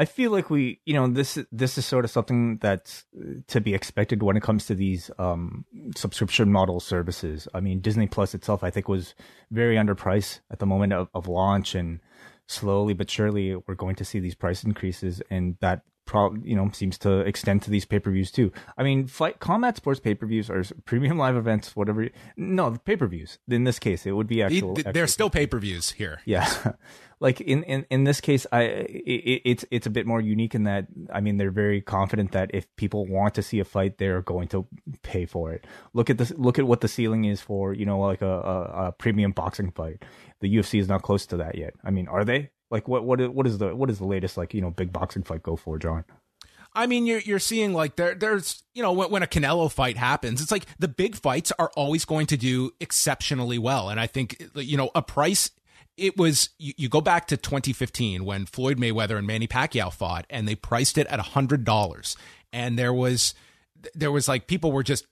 I 0.00 0.06
feel 0.06 0.30
like 0.30 0.48
we, 0.48 0.80
you 0.86 0.94
know, 0.94 1.08
this 1.08 1.38
this 1.52 1.76
is 1.76 1.84
sort 1.84 2.06
of 2.06 2.10
something 2.10 2.56
that's 2.56 3.04
to 3.48 3.60
be 3.60 3.74
expected 3.74 4.22
when 4.22 4.34
it 4.34 4.42
comes 4.42 4.64
to 4.64 4.74
these 4.74 5.10
um, 5.18 5.66
subscription 5.94 6.50
model 6.50 6.80
services. 6.80 7.46
I 7.52 7.60
mean, 7.60 7.80
Disney 7.80 8.06
Plus 8.06 8.34
itself, 8.34 8.64
I 8.64 8.70
think, 8.70 8.88
was 8.88 9.14
very 9.50 9.76
underpriced 9.76 10.40
at 10.50 10.58
the 10.58 10.64
moment 10.64 10.94
of, 10.94 11.10
of 11.12 11.28
launch, 11.28 11.74
and 11.74 12.00
slowly 12.46 12.94
but 12.94 13.10
surely, 13.10 13.56
we're 13.56 13.74
going 13.74 13.96
to 13.96 14.04
see 14.06 14.20
these 14.20 14.34
price 14.34 14.64
increases, 14.64 15.20
and 15.28 15.58
that 15.60 15.82
probably 16.10 16.50
you 16.50 16.56
know 16.56 16.68
seems 16.72 16.98
to 16.98 17.20
extend 17.20 17.62
to 17.62 17.70
these 17.70 17.84
pay 17.84 18.00
per 18.00 18.10
views 18.10 18.32
too. 18.32 18.50
I 18.76 18.82
mean, 18.82 19.06
fight 19.06 19.38
combat 19.38 19.76
sports 19.76 20.00
pay 20.00 20.14
per 20.14 20.26
views 20.26 20.50
are 20.50 20.64
premium 20.84 21.16
live 21.16 21.36
events, 21.36 21.76
whatever. 21.76 22.08
No, 22.36 22.76
pay 22.84 22.96
per 22.96 23.06
views. 23.06 23.38
In 23.48 23.62
this 23.62 23.78
case, 23.78 24.04
it 24.06 24.12
would 24.12 24.26
be 24.26 24.42
actual. 24.42 24.74
They're 24.74 25.06
still 25.06 25.30
pay 25.30 25.46
per 25.46 25.60
views 25.60 25.92
here. 25.92 26.20
Yeah, 26.24 26.72
like 27.20 27.40
in, 27.40 27.62
in 27.62 27.86
in 27.90 28.02
this 28.02 28.20
case, 28.20 28.44
I 28.50 28.62
it, 28.62 29.42
it's 29.44 29.64
it's 29.70 29.86
a 29.86 29.90
bit 29.90 30.04
more 30.04 30.20
unique 30.20 30.56
in 30.56 30.64
that 30.64 30.88
I 31.12 31.20
mean 31.20 31.36
they're 31.36 31.52
very 31.52 31.80
confident 31.80 32.32
that 32.32 32.50
if 32.52 32.66
people 32.74 33.06
want 33.06 33.34
to 33.36 33.42
see 33.42 33.60
a 33.60 33.64
fight, 33.64 33.98
they're 33.98 34.22
going 34.22 34.48
to 34.48 34.66
pay 35.02 35.26
for 35.26 35.52
it. 35.52 35.64
Look 35.94 36.10
at 36.10 36.18
this. 36.18 36.32
Look 36.36 36.58
at 36.58 36.66
what 36.66 36.80
the 36.80 36.88
ceiling 36.88 37.24
is 37.24 37.40
for 37.40 37.72
you 37.72 37.86
know 37.86 38.00
like 38.00 38.20
a, 38.20 38.26
a, 38.26 38.86
a 38.86 38.92
premium 38.92 39.30
boxing 39.30 39.70
fight. 39.70 40.04
The 40.40 40.52
UFC 40.52 40.80
is 40.80 40.88
not 40.88 41.02
close 41.02 41.24
to 41.26 41.36
that 41.36 41.56
yet. 41.56 41.74
I 41.84 41.90
mean, 41.90 42.08
are 42.08 42.24
they? 42.24 42.50
Like 42.70 42.88
what 42.88 43.04
what 43.04 43.34
what 43.34 43.46
is 43.46 43.58
the 43.58 43.74
what 43.74 43.90
is 43.90 43.98
the 43.98 44.06
latest 44.06 44.36
like 44.36 44.54
you 44.54 44.60
know 44.60 44.70
big 44.70 44.92
boxing 44.92 45.22
fight 45.22 45.42
go 45.42 45.56
for, 45.56 45.78
John? 45.78 46.04
I 46.72 46.86
mean, 46.86 47.06
you're 47.06 47.20
you're 47.20 47.40
seeing 47.40 47.72
like 47.72 47.96
there 47.96 48.14
there's 48.14 48.62
you 48.74 48.82
know 48.82 48.92
when, 48.92 49.10
when 49.10 49.22
a 49.22 49.26
Canelo 49.26 49.70
fight 49.70 49.96
happens, 49.96 50.40
it's 50.40 50.52
like 50.52 50.66
the 50.78 50.88
big 50.88 51.16
fights 51.16 51.52
are 51.58 51.70
always 51.76 52.04
going 52.04 52.26
to 52.28 52.36
do 52.36 52.70
exceptionally 52.80 53.58
well, 53.58 53.88
and 53.88 53.98
I 53.98 54.06
think 54.06 54.50
you 54.54 54.76
know 54.76 54.90
a 54.94 55.02
price. 55.02 55.50
It 55.96 56.16
was 56.16 56.50
you, 56.58 56.72
you 56.78 56.88
go 56.88 57.00
back 57.00 57.26
to 57.26 57.36
2015 57.36 58.24
when 58.24 58.46
Floyd 58.46 58.78
Mayweather 58.78 59.18
and 59.18 59.26
Manny 59.26 59.48
Pacquiao 59.48 59.92
fought, 59.92 60.24
and 60.30 60.46
they 60.46 60.54
priced 60.54 60.96
it 60.96 61.06
at 61.08 61.18
a 61.18 61.22
hundred 61.22 61.64
dollars, 61.64 62.16
and 62.52 62.78
there 62.78 62.94
was 62.94 63.34
there 63.94 64.12
was 64.12 64.28
like 64.28 64.46
people 64.46 64.70
were 64.70 64.84
just 64.84 65.06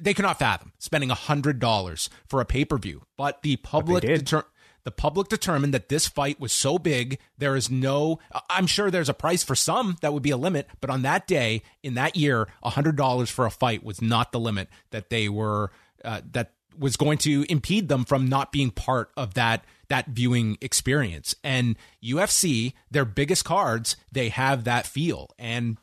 they 0.00 0.14
could 0.14 0.24
not 0.24 0.38
fathom 0.38 0.72
spending 0.78 1.10
a 1.10 1.14
hundred 1.14 1.58
dollars 1.58 2.08
for 2.26 2.40
a 2.40 2.44
pay 2.44 2.64
per 2.64 2.78
view, 2.78 3.02
but 3.16 3.42
the 3.42 3.56
public 3.56 4.02
deter- 4.02 4.46
the 4.86 4.92
public 4.92 5.26
determined 5.26 5.74
that 5.74 5.88
this 5.88 6.06
fight 6.06 6.38
was 6.38 6.52
so 6.52 6.78
big, 6.78 7.18
there 7.38 7.56
is 7.56 7.68
no, 7.68 8.20
I'm 8.48 8.68
sure 8.68 8.88
there's 8.88 9.08
a 9.08 9.14
price 9.14 9.42
for 9.42 9.56
some 9.56 9.96
that 10.00 10.12
would 10.12 10.22
be 10.22 10.30
a 10.30 10.36
limit, 10.36 10.68
but 10.80 10.90
on 10.90 11.02
that 11.02 11.26
day, 11.26 11.62
in 11.82 11.94
that 11.94 12.14
year, 12.14 12.46
$100 12.64 13.28
for 13.28 13.46
a 13.46 13.50
fight 13.50 13.82
was 13.82 14.00
not 14.00 14.30
the 14.30 14.38
limit 14.38 14.68
that 14.92 15.10
they 15.10 15.28
were, 15.28 15.72
uh, 16.04 16.20
that 16.30 16.52
was 16.78 16.96
going 16.96 17.18
to 17.18 17.44
impede 17.48 17.88
them 17.88 18.04
from 18.04 18.28
not 18.28 18.52
being 18.52 18.70
part 18.70 19.10
of 19.16 19.34
that 19.34 19.64
that 19.88 20.06
viewing 20.06 20.56
experience. 20.60 21.34
And 21.42 21.76
UFC, 22.02 22.72
their 22.88 23.04
biggest 23.04 23.44
cards, 23.44 23.96
they 24.12 24.28
have 24.28 24.64
that 24.64 24.86
feel. 24.86 25.30
And 25.36 25.78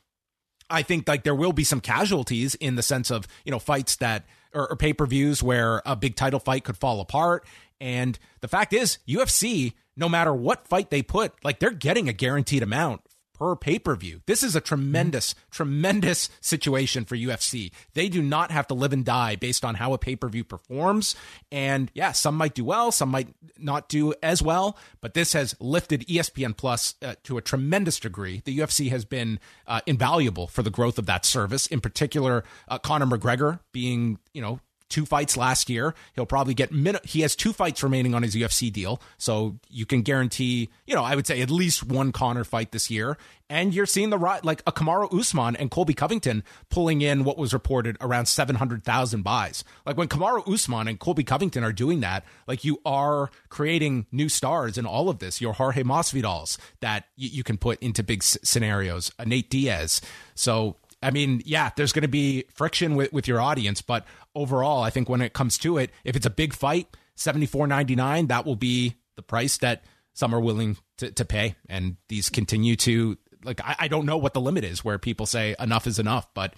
I 0.69 0.81
think 0.81 1.09
like 1.09 1.23
there 1.23 1.35
will 1.35 1.53
be 1.53 1.65
some 1.65 1.81
casualties 1.81 2.55
in 2.55 2.75
the 2.75 2.83
sense 2.83 3.11
of, 3.11 3.27
you 3.43 3.51
know, 3.51 3.59
fights 3.59 3.97
that 3.97 4.23
or, 4.53 4.71
or 4.71 4.75
pay-per-views 4.75 5.41
where 5.41 5.81
a 5.85 5.95
big 5.95 6.15
title 6.15 6.39
fight 6.39 6.63
could 6.63 6.77
fall 6.77 7.01
apart. 7.01 7.45
And 7.79 8.17
the 8.41 8.47
fact 8.47 8.73
is, 8.73 8.99
UFC, 9.07 9.73
no 9.95 10.07
matter 10.07 10.33
what 10.33 10.67
fight 10.67 10.89
they 10.89 11.01
put, 11.01 11.33
like 11.43 11.59
they're 11.59 11.71
getting 11.71 12.07
a 12.07 12.13
guaranteed 12.13 12.63
amount 12.63 13.01
per 13.33 13.55
pay 13.55 13.79
per 13.79 13.95
view. 13.95 14.21
This 14.25 14.43
is 14.43 14.55
a 14.55 14.61
tremendous, 14.61 15.33
mm-hmm. 15.33 15.51
tremendous 15.51 16.29
situation 16.41 17.05
for 17.05 17.15
UFC. 17.15 17.71
They 17.93 18.09
do 18.09 18.21
not 18.21 18.51
have 18.51 18.67
to 18.67 18.73
live 18.73 18.93
and 18.93 19.03
die 19.03 19.35
based 19.35 19.65
on 19.65 19.75
how 19.75 19.93
a 19.93 19.97
pay 19.97 20.15
per 20.15 20.29
view 20.29 20.43
performs. 20.43 21.15
And 21.51 21.91
yeah, 21.93 22.11
some 22.11 22.35
might 22.35 22.53
do 22.53 22.63
well, 22.63 22.91
some 22.91 23.09
might 23.09 23.29
not 23.57 23.89
do 23.89 24.13
as 24.21 24.41
well, 24.41 24.77
but 25.01 25.13
this 25.13 25.33
has 25.33 25.55
lifted 25.59 26.07
ESPN 26.07 26.55
Plus 26.55 26.95
uh, 27.01 27.15
to 27.23 27.37
a 27.37 27.41
tremendous 27.41 27.99
degree. 27.99 28.41
The 28.45 28.57
UFC 28.57 28.89
has 28.89 29.05
been 29.05 29.39
uh, 29.67 29.81
invaluable 29.85 30.47
for 30.47 30.63
the 30.63 30.69
growth 30.69 30.97
of 30.97 31.05
that 31.07 31.25
service, 31.25 31.67
in 31.67 31.81
particular, 31.81 32.43
uh, 32.67 32.77
Conor 32.79 33.05
McGregor 33.05 33.59
being, 33.71 34.19
you 34.33 34.41
know, 34.41 34.59
two 34.93 35.05
fights 35.07 35.35
last 35.35 35.71
year. 35.71 35.95
He'll 36.13 36.27
probably 36.27 36.53
get 36.53 36.71
min- 36.71 36.99
he 37.03 37.21
has 37.21 37.35
two 37.35 37.51
fights 37.51 37.81
remaining 37.81 38.13
on 38.13 38.21
his 38.21 38.35
UFC 38.35 38.71
deal, 38.71 39.01
so 39.17 39.57
you 39.69 39.87
can 39.87 40.03
guarantee, 40.03 40.69
you 40.85 40.93
know, 40.93 41.03
I 41.03 41.15
would 41.15 41.25
say 41.25 41.41
at 41.41 41.49
least 41.49 41.83
one 41.83 42.11
Conor 42.11 42.43
fight 42.43 42.71
this 42.71 42.91
year. 42.91 43.17
And 43.49 43.73
you're 43.73 43.85
seeing 43.87 44.09
the 44.09 44.17
right 44.17 44.43
like 44.45 44.61
a 44.65 44.71
Kamaru 44.71 45.13
Usman 45.19 45.55
and 45.55 45.69
Colby 45.69 45.93
Covington 45.93 46.43
pulling 46.69 47.01
in 47.01 47.23
what 47.23 47.37
was 47.37 47.53
reported 47.53 47.97
around 48.01 48.27
700,000 48.27 49.21
buys. 49.21 49.63
Like 49.85 49.97
when 49.97 50.07
Kamaru 50.07 50.47
Usman 50.51 50.87
and 50.87 50.99
Colby 50.99 51.23
Covington 51.23 51.63
are 51.63 51.73
doing 51.73 51.99
that, 51.99 52.23
like 52.47 52.63
you 52.63 52.79
are 52.85 53.29
creating 53.49 54.05
new 54.11 54.29
stars 54.29 54.77
in 54.77 54.85
all 54.85 55.09
of 55.09 55.19
this. 55.19 55.41
Your 55.41 55.53
Jorge 55.53 55.83
Masvidal's 55.83 56.57
that 56.79 57.05
you, 57.15 57.29
you 57.29 57.43
can 57.43 57.57
put 57.57 57.79
into 57.79 58.01
big 58.03 58.21
s- 58.21 58.37
scenarios, 58.43 59.11
a 59.19 59.25
Nate 59.25 59.49
Diaz. 59.49 60.01
So 60.35 60.77
I 61.03 61.11
mean, 61.11 61.41
yeah, 61.45 61.69
there's 61.75 61.91
going 61.91 62.03
to 62.03 62.07
be 62.07 62.45
friction 62.53 62.95
with, 62.95 63.11
with 63.11 63.27
your 63.27 63.41
audience, 63.41 63.81
but 63.81 64.05
overall, 64.35 64.83
I 64.83 64.89
think 64.89 65.09
when 65.09 65.21
it 65.21 65.33
comes 65.33 65.57
to 65.59 65.77
it, 65.77 65.91
if 66.03 66.15
it's 66.15 66.25
a 66.25 66.31
big 66.31 66.53
fight, 66.53 66.87
seventy 67.15 67.45
four 67.45 67.67
ninety 67.67 67.95
nine, 67.95 68.27
that 68.27 68.45
will 68.45 68.55
be 68.55 68.95
the 69.15 69.21
price 69.21 69.57
that 69.57 69.83
some 70.13 70.33
are 70.33 70.39
willing 70.39 70.77
to, 70.97 71.11
to 71.11 71.25
pay. 71.25 71.55
And 71.67 71.97
these 72.07 72.29
continue 72.29 72.75
to 72.77 73.17
like 73.43 73.61
I, 73.61 73.75
I 73.79 73.87
don't 73.87 74.05
know 74.05 74.17
what 74.17 74.33
the 74.33 74.41
limit 74.41 74.63
is 74.63 74.83
where 74.83 74.97
people 74.97 75.25
say 75.25 75.55
enough 75.59 75.87
is 75.87 75.99
enough, 75.99 76.33
but 76.33 76.53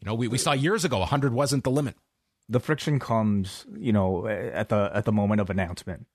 you 0.00 0.06
know, 0.06 0.14
we, 0.14 0.28
we 0.28 0.38
saw 0.38 0.52
years 0.52 0.84
ago 0.84 1.04
hundred 1.04 1.32
wasn't 1.32 1.64
the 1.64 1.70
limit. 1.70 1.96
The 2.48 2.60
friction 2.60 2.98
comes, 2.98 3.66
you 3.76 3.92
know, 3.92 4.26
at 4.26 4.68
the 4.68 4.90
at 4.94 5.04
the 5.04 5.12
moment 5.12 5.40
of 5.40 5.50
announcement 5.50 6.06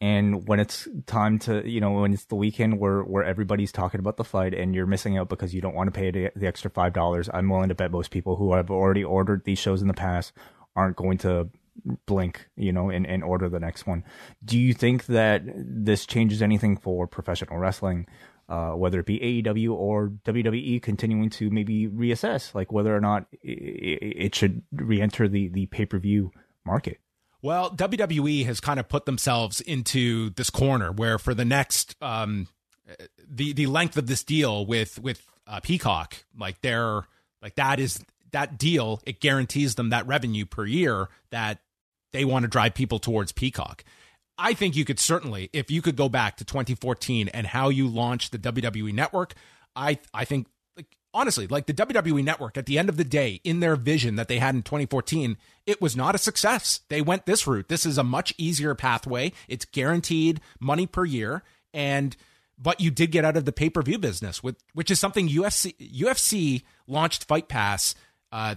and 0.00 0.48
when 0.48 0.60
it's 0.60 0.88
time 1.06 1.38
to 1.38 1.68
you 1.68 1.80
know 1.80 1.92
when 1.92 2.12
it's 2.12 2.24
the 2.26 2.34
weekend 2.34 2.78
where 2.78 3.02
where 3.02 3.24
everybody's 3.24 3.72
talking 3.72 4.00
about 4.00 4.16
the 4.16 4.24
fight 4.24 4.54
and 4.54 4.74
you're 4.74 4.86
missing 4.86 5.18
out 5.18 5.28
because 5.28 5.54
you 5.54 5.60
don't 5.60 5.74
want 5.74 5.86
to 5.86 5.98
pay 5.98 6.10
the, 6.10 6.30
the 6.36 6.46
extra 6.46 6.70
five 6.70 6.92
dollars 6.92 7.28
i'm 7.34 7.48
willing 7.48 7.68
to 7.68 7.74
bet 7.74 7.90
most 7.90 8.10
people 8.10 8.36
who 8.36 8.54
have 8.54 8.70
already 8.70 9.04
ordered 9.04 9.44
these 9.44 9.58
shows 9.58 9.82
in 9.82 9.88
the 9.88 9.94
past 9.94 10.32
aren't 10.74 10.96
going 10.96 11.18
to 11.18 11.50
blink 12.06 12.48
you 12.56 12.72
know 12.72 12.90
and, 12.90 13.06
and 13.06 13.22
order 13.24 13.48
the 13.48 13.60
next 13.60 13.86
one. 13.86 14.04
Do 14.44 14.58
you 14.58 14.74
think 14.74 15.06
that 15.06 15.42
this 15.46 16.06
changes 16.06 16.42
anything 16.42 16.76
for 16.76 17.06
professional 17.06 17.58
wrestling 17.58 18.06
uh, 18.48 18.72
whether 18.72 18.98
it 18.98 19.06
be 19.06 19.42
AEW 19.44 19.72
or 19.72 20.08
WWE 20.24 20.82
continuing 20.82 21.30
to 21.30 21.50
maybe 21.50 21.86
reassess 21.86 22.54
like 22.54 22.72
whether 22.72 22.94
or 22.94 23.00
not 23.00 23.26
it, 23.42 23.98
it 24.00 24.34
should 24.34 24.62
re-enter 24.72 25.28
the 25.28 25.48
the 25.48 25.66
pay-per-view 25.66 26.32
market 26.64 26.98
well, 27.42 27.70
WWE 27.70 28.44
has 28.46 28.60
kind 28.60 28.78
of 28.78 28.88
put 28.88 29.06
themselves 29.06 29.60
into 29.60 30.30
this 30.30 30.50
corner 30.50 30.92
where 30.92 31.18
for 31.18 31.34
the 31.34 31.44
next 31.44 31.96
um, 32.02 32.48
the 33.28 33.52
the 33.52 33.66
length 33.66 33.96
of 33.96 34.06
this 34.06 34.24
deal 34.24 34.66
with 34.66 34.98
with 34.98 35.24
uh, 35.46 35.60
Peacock, 35.60 36.16
like 36.38 36.60
they're 36.60 37.06
like 37.42 37.54
that 37.56 37.80
is 37.80 38.04
that 38.32 38.58
deal. 38.58 39.00
It 39.06 39.20
guarantees 39.20 39.74
them 39.74 39.90
that 39.90 40.06
revenue 40.06 40.44
per 40.44 40.64
year 40.64 41.08
that 41.30 41.58
they 42.12 42.24
want 42.24 42.42
to 42.44 42.48
drive 42.48 42.74
people 42.74 42.98
towards 42.98 43.32
Peacock. 43.32 43.84
I 44.36 44.54
think 44.54 44.74
you 44.74 44.84
could 44.84 44.98
certainly, 44.98 45.50
if 45.52 45.70
you 45.70 45.82
could 45.82 45.96
go 45.96 46.08
back 46.08 46.38
to 46.38 46.44
2014 46.44 47.28
and 47.28 47.46
how 47.46 47.68
you 47.68 47.86
launched 47.88 48.32
the 48.32 48.38
WWE 48.38 48.92
Network, 48.92 49.34
I 49.76 49.98
I 50.12 50.24
think 50.24 50.46
honestly, 51.12 51.46
like 51.46 51.66
the 51.66 51.74
WWE 51.74 52.24
network 52.24 52.56
at 52.56 52.66
the 52.66 52.78
end 52.78 52.88
of 52.88 52.96
the 52.96 53.04
day, 53.04 53.40
in 53.44 53.60
their 53.60 53.76
vision 53.76 54.16
that 54.16 54.28
they 54.28 54.38
had 54.38 54.54
in 54.54 54.62
2014, 54.62 55.36
it 55.66 55.80
was 55.80 55.96
not 55.96 56.14
a 56.14 56.18
success. 56.18 56.80
They 56.88 57.02
went 57.02 57.26
this 57.26 57.46
route. 57.46 57.68
This 57.68 57.86
is 57.86 57.98
a 57.98 58.04
much 58.04 58.32
easier 58.38 58.74
pathway. 58.74 59.32
It's 59.48 59.64
guaranteed 59.64 60.40
money 60.58 60.86
per 60.86 61.04
year. 61.04 61.42
And, 61.72 62.16
but 62.58 62.80
you 62.80 62.90
did 62.90 63.10
get 63.10 63.24
out 63.24 63.36
of 63.36 63.44
the 63.44 63.52
pay 63.52 63.70
per 63.70 63.82
view 63.82 63.98
business, 63.98 64.42
with, 64.42 64.56
which 64.74 64.90
is 64.90 64.98
something 64.98 65.28
UFC, 65.28 65.74
UFC 65.78 66.62
launched 66.86 67.24
Fight 67.24 67.48
Pass, 67.48 67.94
uh, 68.32 68.56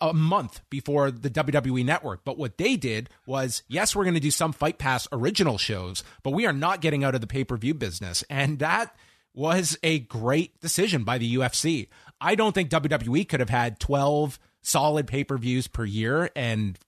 a 0.00 0.14
month 0.14 0.62
before 0.70 1.10
the 1.10 1.28
WWE 1.28 1.84
network. 1.84 2.24
But 2.24 2.38
what 2.38 2.56
they 2.56 2.76
did 2.76 3.10
was, 3.26 3.62
yes, 3.68 3.94
we're 3.94 4.04
going 4.04 4.14
to 4.14 4.20
do 4.20 4.30
some 4.30 4.52
Fight 4.52 4.78
Pass 4.78 5.06
original 5.12 5.58
shows, 5.58 6.02
but 6.22 6.30
we 6.30 6.46
are 6.46 6.52
not 6.52 6.80
getting 6.80 7.04
out 7.04 7.14
of 7.14 7.20
the 7.20 7.26
pay 7.26 7.44
per 7.44 7.56
view 7.56 7.74
business. 7.74 8.24
And 8.30 8.58
that, 8.60 8.96
was 9.34 9.76
a 9.82 10.00
great 10.00 10.58
decision 10.60 11.04
by 11.04 11.18
the 11.18 11.36
UFC. 11.36 11.88
I 12.20 12.34
don't 12.34 12.54
think 12.54 12.70
WWE 12.70 13.28
could 13.28 13.40
have 13.40 13.50
had 13.50 13.80
12 13.80 14.38
solid 14.62 15.06
pay-per-views 15.06 15.66
per 15.68 15.84
year 15.84 16.30
and 16.34 16.78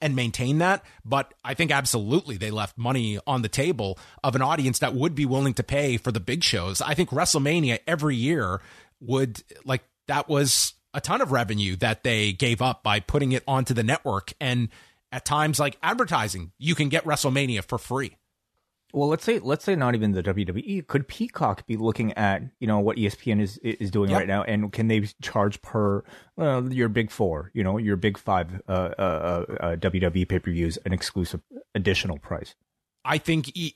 and 0.00 0.14
maintain 0.14 0.58
that, 0.58 0.84
but 1.04 1.34
I 1.44 1.54
think 1.54 1.72
absolutely 1.72 2.36
they 2.36 2.52
left 2.52 2.78
money 2.78 3.18
on 3.26 3.42
the 3.42 3.48
table 3.48 3.98
of 4.22 4.36
an 4.36 4.42
audience 4.42 4.78
that 4.78 4.94
would 4.94 5.16
be 5.16 5.26
willing 5.26 5.54
to 5.54 5.64
pay 5.64 5.96
for 5.96 6.12
the 6.12 6.20
big 6.20 6.44
shows. 6.44 6.80
I 6.80 6.94
think 6.94 7.10
WrestleMania 7.10 7.80
every 7.84 8.14
year 8.14 8.60
would 9.00 9.42
like 9.64 9.82
that 10.06 10.28
was 10.28 10.74
a 10.94 11.00
ton 11.00 11.20
of 11.20 11.32
revenue 11.32 11.74
that 11.76 12.04
they 12.04 12.32
gave 12.32 12.62
up 12.62 12.84
by 12.84 13.00
putting 13.00 13.32
it 13.32 13.42
onto 13.48 13.74
the 13.74 13.82
network 13.82 14.32
and 14.40 14.68
at 15.10 15.24
times 15.24 15.58
like 15.58 15.78
advertising, 15.82 16.52
you 16.58 16.74
can 16.74 16.88
get 16.88 17.04
WrestleMania 17.04 17.64
for 17.64 17.78
free 17.78 18.16
well, 18.92 19.08
let's 19.08 19.24
say 19.24 19.38
let's 19.38 19.64
say 19.64 19.76
not 19.76 19.94
even 19.94 20.12
the 20.12 20.22
WWE. 20.22 20.86
Could 20.86 21.08
Peacock 21.08 21.66
be 21.66 21.76
looking 21.76 22.12
at 22.14 22.42
you 22.58 22.66
know 22.66 22.78
what 22.78 22.96
ESPN 22.96 23.40
is 23.40 23.58
is 23.58 23.90
doing 23.90 24.10
yep. 24.10 24.20
right 24.20 24.28
now, 24.28 24.42
and 24.44 24.72
can 24.72 24.88
they 24.88 25.00
charge 25.20 25.60
per 25.60 26.02
well, 26.36 26.72
your 26.72 26.88
big 26.88 27.10
four, 27.10 27.50
you 27.52 27.62
know, 27.62 27.76
your 27.76 27.96
big 27.96 28.16
five 28.16 28.62
uh, 28.66 28.72
uh, 28.98 29.44
uh, 29.50 29.54
uh 29.60 29.76
WWE 29.76 30.26
pay 30.28 30.38
per 30.38 30.50
views 30.50 30.78
an 30.86 30.92
exclusive 30.92 31.42
additional 31.74 32.18
price? 32.18 32.54
I 33.04 33.18
think 33.18 33.54
e- 33.54 33.74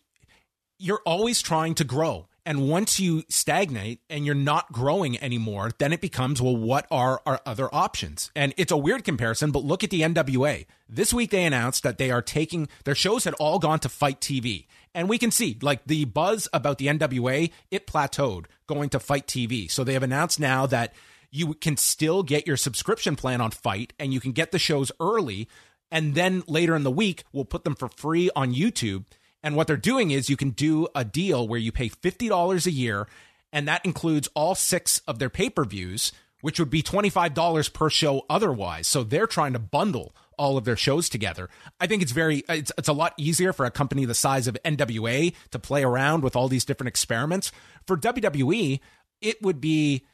you're 0.79 1.03
always 1.05 1.43
trying 1.43 1.75
to 1.77 1.85
grow, 1.85 2.29
And 2.45 2.69
once 2.69 2.99
you 2.99 3.23
stagnate 3.29 4.01
and 4.11 4.27
you're 4.27 4.35
not 4.35 4.73
growing 4.73 5.23
anymore, 5.23 5.71
then 5.79 5.93
it 5.93 6.01
becomes, 6.01 6.43
well, 6.43 6.57
what 6.57 6.87
are 6.91 7.23
our 7.25 7.41
other 7.47 7.73
options? 7.73 8.33
And 8.35 8.53
it's 8.57 8.73
a 8.73 8.77
weird 8.77 9.05
comparison, 9.05 9.53
but 9.53 9.65
look 9.65 9.85
at 9.85 9.91
the 9.91 10.01
NWA. 10.01 10.67
This 10.89 11.15
week 11.15 11.31
they 11.31 11.45
announced 11.45 11.85
that 11.85 11.99
they 11.99 12.11
are 12.11 12.23
taking 12.23 12.69
their 12.85 12.97
shows 12.97 13.25
had 13.25 13.35
all 13.35 13.61
gone 13.61 13.79
to 13.81 13.89
FITE 13.89 14.21
TV. 14.21 14.67
And 14.93 15.09
we 15.09 15.19
can 15.19 15.31
see 15.31 15.57
like 15.63 15.85
the 15.87 16.05
buzz 16.05 16.49
about 16.53 16.79
the 16.79 16.89
NWA, 16.89 17.51
it 17.71 17.87
plateaued 17.87 18.47
going 18.67 18.89
to 18.91 18.99
FITE 18.99 19.27
TV. 19.27 19.71
So 19.71 19.85
they 19.85 19.95
have 19.95 20.03
announced 20.03 20.41
now 20.41 20.67
that 20.67 20.95
you 21.31 21.55
can 21.55 21.77
still 21.77 22.23
get 22.23 22.47
your 22.47 22.57
subscription 22.57 23.15
plan 23.15 23.41
on 23.41 23.53
FITE 23.53 23.93
and 24.01 24.13
you 24.13 24.21
can 24.21 24.33
get 24.33 24.51
the 24.51 24.59
shows 24.59 24.91
early. 25.01 25.49
And 25.93 26.15
then 26.15 26.43
later 26.49 26.75
in 26.75 26.83
the 26.83 26.91
week, 26.91 27.23
we'll 27.33 27.45
put 27.45 27.65
them 27.65 27.77
for 27.77 27.89
free 27.89 28.31
on 28.35 28.53
YouTube. 28.53 29.05
And 29.43 29.57
what 29.57 29.67
they're 29.67 29.77
doing 29.77 30.11
is 30.11 30.31
you 30.31 30.37
can 30.37 30.51
do 30.51 30.89
a 30.95 31.05
deal 31.05 31.47
where 31.47 31.59
you 31.59 31.73
pay 31.73 31.89
$50 31.89 32.67
a 32.67 32.71
year, 32.71 33.09
and 33.53 33.67
that 33.67 33.85
includes 33.85 34.29
all 34.35 34.55
six 34.55 35.01
of 35.07 35.19
their 35.19 35.31
pay 35.31 35.51
per 35.51 35.65
views, 35.65 36.13
which 36.41 36.59
would 36.59 36.71
be 36.71 36.83
$25 36.83 37.73
per 37.73 37.91
show 37.91 38.25
otherwise. 38.31 38.87
So 38.87 39.03
they're 39.03 39.27
trying 39.27 39.53
to 39.55 39.59
bundle 39.59 40.15
all 40.39 40.57
of 40.57 40.65
their 40.65 40.77
shows 40.77 41.09
together. 41.09 41.49
I 41.81 41.87
think 41.87 42.03
it's 42.03 42.13
very 42.13 42.43
it's, 42.49 42.73
it's 42.77 42.89
a 42.89 42.93
lot 42.93 43.15
easier 43.17 43.53
for 43.53 43.65
a 43.65 43.71
company 43.71 44.05
the 44.05 44.15
size 44.15 44.49
of 44.49 44.59
NWA 44.65 45.35
to 45.51 45.59
play 45.59 45.85
around 45.85 46.23
with 46.23 46.37
all 46.37 46.49
these 46.49 46.65
different 46.65 46.89
experiments. 46.89 47.53
For 47.87 47.97
WWE, 47.97 48.81
it 49.21 49.43
would 49.43 49.61
be 49.61 50.05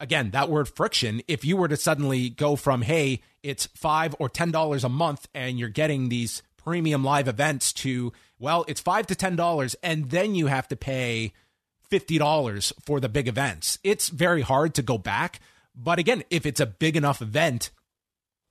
again 0.00 0.30
that 0.32 0.50
word 0.50 0.68
friction 0.68 1.22
if 1.28 1.44
you 1.44 1.56
were 1.56 1.68
to 1.68 1.76
suddenly 1.76 2.28
go 2.28 2.56
from 2.56 2.82
hey, 2.82 3.22
it's 3.42 3.66
5 3.74 4.16
or 4.18 4.28
$10 4.28 4.84
a 4.84 4.88
month 4.88 5.28
and 5.34 5.58
you're 5.58 5.68
getting 5.68 6.08
these 6.08 6.42
premium 6.56 7.02
live 7.02 7.28
events 7.28 7.72
to 7.72 8.12
well, 8.42 8.64
it's 8.66 8.80
5 8.80 9.06
to 9.06 9.14
$10 9.14 9.74
and 9.84 10.10
then 10.10 10.34
you 10.34 10.48
have 10.48 10.66
to 10.68 10.76
pay 10.76 11.32
$50 11.92 12.72
for 12.84 12.98
the 12.98 13.08
big 13.08 13.28
events. 13.28 13.78
It's 13.84 14.08
very 14.08 14.42
hard 14.42 14.74
to 14.74 14.82
go 14.82 14.98
back, 14.98 15.38
but 15.76 16.00
again, 16.00 16.24
if 16.28 16.44
it's 16.44 16.58
a 16.58 16.66
big 16.66 16.96
enough 16.96 17.22
event, 17.22 17.70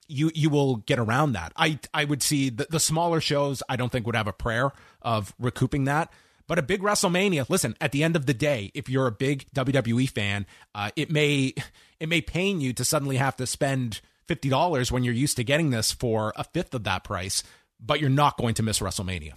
you 0.08 0.30
you 0.34 0.50
will 0.50 0.76
get 0.76 0.98
around 0.98 1.32
that. 1.32 1.52
I 1.56 1.78
I 1.94 2.04
would 2.04 2.22
see 2.22 2.50
the, 2.50 2.66
the 2.68 2.80
smaller 2.80 3.20
shows. 3.20 3.62
I 3.68 3.76
don't 3.76 3.90
think 3.90 4.04
would 4.06 4.16
have 4.16 4.26
a 4.26 4.32
prayer 4.32 4.72
of 5.00 5.32
recouping 5.38 5.84
that. 5.84 6.12
But 6.48 6.58
a 6.58 6.62
big 6.62 6.82
WrestleMania. 6.82 7.48
Listen, 7.48 7.76
at 7.80 7.92
the 7.92 8.02
end 8.02 8.16
of 8.16 8.26
the 8.26 8.34
day, 8.34 8.72
if 8.74 8.88
you're 8.88 9.06
a 9.06 9.12
big 9.12 9.46
WWE 9.54 10.10
fan, 10.10 10.44
uh, 10.74 10.90
it 10.96 11.10
may 11.10 11.54
it 12.00 12.08
may 12.08 12.20
pain 12.20 12.60
you 12.60 12.72
to 12.74 12.84
suddenly 12.84 13.16
have 13.16 13.36
to 13.36 13.46
spend 13.46 14.00
fifty 14.26 14.48
dollars 14.48 14.90
when 14.90 15.04
you're 15.04 15.14
used 15.14 15.36
to 15.36 15.44
getting 15.44 15.70
this 15.70 15.92
for 15.92 16.32
a 16.36 16.44
fifth 16.44 16.74
of 16.74 16.84
that 16.84 17.04
price. 17.04 17.42
But 17.80 18.00
you're 18.00 18.10
not 18.10 18.36
going 18.36 18.54
to 18.54 18.62
miss 18.62 18.80
WrestleMania. 18.80 19.34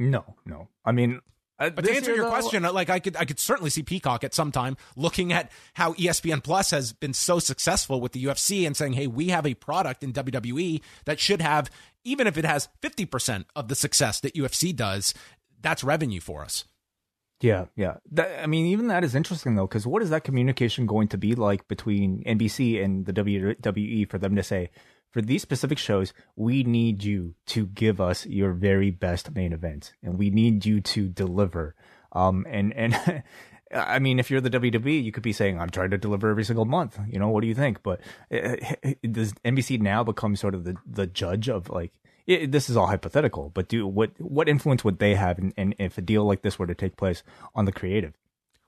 No, 0.00 0.24
no. 0.46 0.68
I 0.82 0.92
mean, 0.92 1.20
uh, 1.58 1.68
but 1.68 1.84
to 1.84 1.92
answer 1.94 2.14
your 2.14 2.24
though, 2.24 2.30
question, 2.30 2.62
like 2.62 2.88
I 2.88 3.00
could, 3.00 3.16
I 3.16 3.26
could 3.26 3.38
certainly 3.38 3.68
see 3.68 3.82
Peacock 3.82 4.24
at 4.24 4.32
some 4.32 4.50
time 4.50 4.78
looking 4.96 5.30
at 5.30 5.52
how 5.74 5.92
ESPN 5.92 6.42
Plus 6.42 6.70
has 6.70 6.94
been 6.94 7.12
so 7.12 7.38
successful 7.38 8.00
with 8.00 8.12
the 8.12 8.24
UFC 8.24 8.66
and 8.66 8.74
saying, 8.74 8.94
"Hey, 8.94 9.06
we 9.06 9.28
have 9.28 9.46
a 9.46 9.52
product 9.52 10.02
in 10.02 10.14
WWE 10.14 10.80
that 11.04 11.20
should 11.20 11.42
have, 11.42 11.70
even 12.02 12.26
if 12.26 12.38
it 12.38 12.46
has 12.46 12.70
fifty 12.80 13.04
percent 13.04 13.46
of 13.54 13.68
the 13.68 13.74
success 13.74 14.20
that 14.20 14.34
UFC 14.34 14.74
does, 14.74 15.12
that's 15.60 15.84
revenue 15.84 16.20
for 16.20 16.42
us." 16.42 16.64
Yeah, 17.42 17.66
yeah. 17.76 17.96
That, 18.12 18.42
I 18.42 18.46
mean, 18.46 18.66
even 18.66 18.88
that 18.88 19.04
is 19.04 19.14
interesting 19.14 19.54
though, 19.54 19.66
because 19.66 19.86
what 19.86 20.02
is 20.02 20.08
that 20.10 20.24
communication 20.24 20.86
going 20.86 21.08
to 21.08 21.18
be 21.18 21.34
like 21.34 21.68
between 21.68 22.24
NBC 22.24 22.82
and 22.82 23.04
the 23.04 23.12
WWE 23.12 24.08
for 24.10 24.16
them 24.16 24.34
to 24.36 24.42
say, 24.42 24.70
for 25.10 25.20
these 25.20 25.42
specific 25.42 25.78
shows, 25.78 26.12
we 26.36 26.62
need 26.62 27.02
you 27.02 27.34
to 27.46 27.66
give 27.66 28.00
us 28.00 28.26
your 28.26 28.52
very 28.52 28.90
best 28.90 29.34
main 29.34 29.52
event, 29.52 29.92
and 30.02 30.18
we 30.18 30.30
need 30.30 30.64
you 30.64 30.80
to 30.80 31.08
deliver. 31.08 31.74
Um, 32.12 32.46
and 32.48 32.72
and 32.74 33.22
I 33.72 33.98
mean, 33.98 34.18
if 34.18 34.30
you're 34.30 34.40
the 34.40 34.50
WWE, 34.50 35.02
you 35.02 35.12
could 35.12 35.22
be 35.22 35.32
saying, 35.32 35.60
"I'm 35.60 35.70
trying 35.70 35.90
to 35.90 35.98
deliver 35.98 36.30
every 36.30 36.44
single 36.44 36.64
month." 36.64 36.98
You 37.08 37.18
know, 37.18 37.28
what 37.28 37.42
do 37.42 37.46
you 37.46 37.54
think? 37.54 37.82
But 37.82 38.00
uh, 38.32 38.56
does 39.10 39.32
NBC 39.44 39.80
now 39.80 40.04
become 40.04 40.36
sort 40.36 40.54
of 40.54 40.64
the 40.64 40.76
the 40.86 41.06
judge 41.06 41.48
of 41.48 41.68
like? 41.70 41.92
This 42.26 42.70
is 42.70 42.76
all 42.76 42.86
hypothetical, 42.86 43.50
but 43.52 43.68
do 43.68 43.86
what 43.88 44.12
what 44.20 44.48
influence 44.48 44.84
would 44.84 45.00
they 45.00 45.16
have, 45.16 45.38
in, 45.38 45.52
in, 45.56 45.74
if 45.78 45.98
a 45.98 46.00
deal 46.00 46.24
like 46.24 46.42
this 46.42 46.60
were 46.60 46.66
to 46.66 46.76
take 46.76 46.96
place 46.96 47.24
on 47.56 47.64
the 47.64 47.72
creative? 47.72 48.14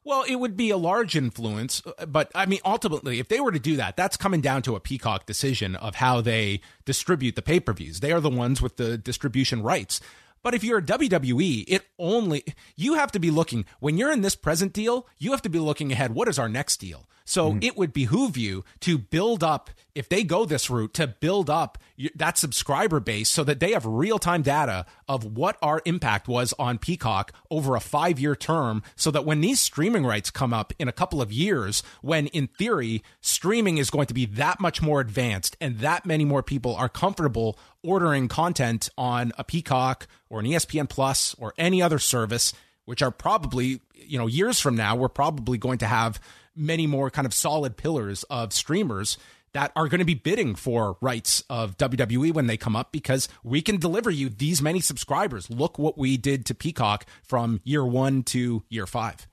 Well, 0.04 0.24
it 0.24 0.36
would 0.36 0.56
be 0.56 0.70
a 0.70 0.76
large 0.76 1.16
influence, 1.16 1.82
uh, 1.86 2.06
but 2.06 2.30
I 2.34 2.46
mean, 2.46 2.58
ultimately, 2.64 3.20
if 3.20 3.28
they 3.28 3.38
were 3.38 3.52
to 3.52 3.60
do 3.60 3.76
that, 3.76 3.96
that's 3.96 4.16
coming 4.16 4.40
down 4.40 4.62
to 4.62 4.74
a 4.74 4.80
Peacock 4.80 5.26
decision 5.26 5.76
of 5.76 5.96
how 5.96 6.20
they 6.20 6.60
distribute 6.84 7.36
the 7.36 7.42
pay 7.42 7.60
per 7.60 7.72
views. 7.72 8.00
They 8.00 8.12
are 8.12 8.20
the 8.20 8.30
ones 8.30 8.60
with 8.60 8.76
the 8.76 8.98
distribution 8.98 9.62
rights. 9.62 10.00
But 10.42 10.54
if 10.54 10.64
you're 10.64 10.78
a 10.78 10.82
WWE, 10.82 11.64
it 11.68 11.86
only 12.00 12.44
you 12.74 12.94
have 12.94 13.12
to 13.12 13.20
be 13.20 13.30
looking 13.30 13.64
when 13.78 13.96
you're 13.96 14.10
in 14.10 14.22
this 14.22 14.34
present 14.34 14.72
deal, 14.72 15.06
you 15.18 15.30
have 15.30 15.42
to 15.42 15.48
be 15.48 15.60
looking 15.60 15.92
ahead. 15.92 16.14
What 16.14 16.26
is 16.28 16.38
our 16.38 16.48
next 16.48 16.78
deal? 16.78 17.06
So 17.32 17.54
mm. 17.54 17.64
it 17.64 17.78
would 17.78 17.94
behoove 17.94 18.36
you 18.36 18.62
to 18.80 18.98
build 18.98 19.42
up 19.42 19.70
if 19.94 20.06
they 20.10 20.22
go 20.22 20.44
this 20.44 20.68
route 20.68 20.92
to 20.92 21.06
build 21.06 21.48
up 21.48 21.78
that 22.14 22.36
subscriber 22.36 23.00
base 23.00 23.30
so 23.30 23.42
that 23.44 23.58
they 23.58 23.72
have 23.72 23.86
real-time 23.86 24.42
data 24.42 24.84
of 25.08 25.24
what 25.24 25.56
our 25.62 25.80
impact 25.86 26.28
was 26.28 26.52
on 26.58 26.76
Peacock 26.76 27.32
over 27.50 27.74
a 27.74 27.80
5-year 27.80 28.36
term 28.36 28.82
so 28.96 29.10
that 29.10 29.24
when 29.24 29.40
these 29.40 29.60
streaming 29.60 30.04
rights 30.04 30.30
come 30.30 30.52
up 30.52 30.74
in 30.78 30.88
a 30.88 30.92
couple 30.92 31.22
of 31.22 31.32
years 31.32 31.82
when 32.02 32.26
in 32.28 32.48
theory 32.48 33.02
streaming 33.22 33.78
is 33.78 33.88
going 33.88 34.08
to 34.08 34.14
be 34.14 34.26
that 34.26 34.60
much 34.60 34.82
more 34.82 35.00
advanced 35.00 35.56
and 35.58 35.78
that 35.78 36.04
many 36.04 36.26
more 36.26 36.42
people 36.42 36.76
are 36.76 36.90
comfortable 36.90 37.58
ordering 37.82 38.28
content 38.28 38.90
on 38.98 39.32
a 39.38 39.44
Peacock 39.44 40.06
or 40.28 40.40
an 40.40 40.44
ESPN 40.44 40.86
Plus 40.86 41.34
or 41.38 41.54
any 41.56 41.80
other 41.80 41.98
service, 41.98 42.52
which 42.84 43.00
are 43.00 43.10
probably, 43.10 43.80
you 43.94 44.18
know, 44.18 44.26
years 44.26 44.60
from 44.60 44.76
now, 44.76 44.94
we're 44.94 45.08
probably 45.08 45.56
going 45.56 45.78
to 45.78 45.86
have 45.86 46.20
many 46.54 46.86
more 46.86 47.10
kind 47.10 47.26
of 47.26 47.34
solid 47.34 47.76
pillars 47.76 48.24
of 48.24 48.52
streamers 48.52 49.18
that 49.52 49.72
are 49.76 49.88
going 49.88 49.98
to 49.98 50.04
be 50.04 50.14
bidding 50.14 50.54
for 50.54 50.96
rights 51.00 51.44
of 51.50 51.76
WWE 51.76 52.32
when 52.32 52.46
they 52.46 52.56
come 52.56 52.74
up 52.74 52.90
because 52.90 53.28
we 53.44 53.60
can 53.60 53.76
deliver 53.76 54.10
you 54.10 54.28
these 54.28 54.62
many 54.62 54.80
subscribers. 54.80 55.50
Look 55.50 55.78
what 55.78 55.98
we 55.98 56.16
did 56.16 56.46
to 56.46 56.54
Peacock 56.54 57.06
from 57.22 57.60
year 57.64 57.84
one 57.84 58.22
to 58.24 58.62
year 58.70 58.86
five. 58.86 59.26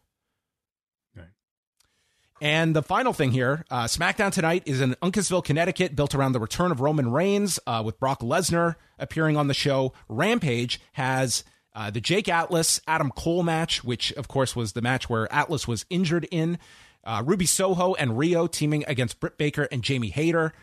And 2.41 2.75
the 2.75 2.83
final 2.83 3.13
thing 3.13 3.31
here 3.31 3.65
uh, 3.69 3.83
SmackDown 3.83 4.31
tonight 4.31 4.63
is 4.65 4.81
in 4.81 4.95
Uncasville, 5.01 5.43
Connecticut, 5.43 5.95
built 5.95 6.15
around 6.15 6.31
the 6.31 6.39
return 6.39 6.71
of 6.71 6.79
Roman 6.79 7.11
Reigns 7.11 7.59
uh, 7.67 7.81
with 7.85 7.99
Brock 7.99 8.21
Lesnar 8.21 8.75
appearing 8.97 9.35
on 9.35 9.47
the 9.47 9.53
show. 9.53 9.93
Rampage 10.07 10.79
has 10.93 11.43
uh, 11.75 11.89
the 11.89 12.01
Jake 12.01 12.29
Atlas 12.29 12.81
Adam 12.87 13.11
Cole 13.11 13.43
match, 13.43 13.83
which, 13.83 14.13
of 14.13 14.27
course, 14.27 14.55
was 14.55 14.73
the 14.73 14.81
match 14.81 15.09
where 15.09 15.31
Atlas 15.33 15.67
was 15.67 15.85
injured 15.89 16.27
in. 16.31 16.57
Uh, 17.09 17.23
Ruby 17.25 17.47
Soho 17.47 17.95
and 17.95 18.19
Rio 18.19 18.45
teaming 18.45 18.83
against 18.87 19.19
Britt 19.19 19.35
Baker 19.39 19.67
and 19.71 19.81
Jamie 19.81 20.11
Hayter. 20.11 20.53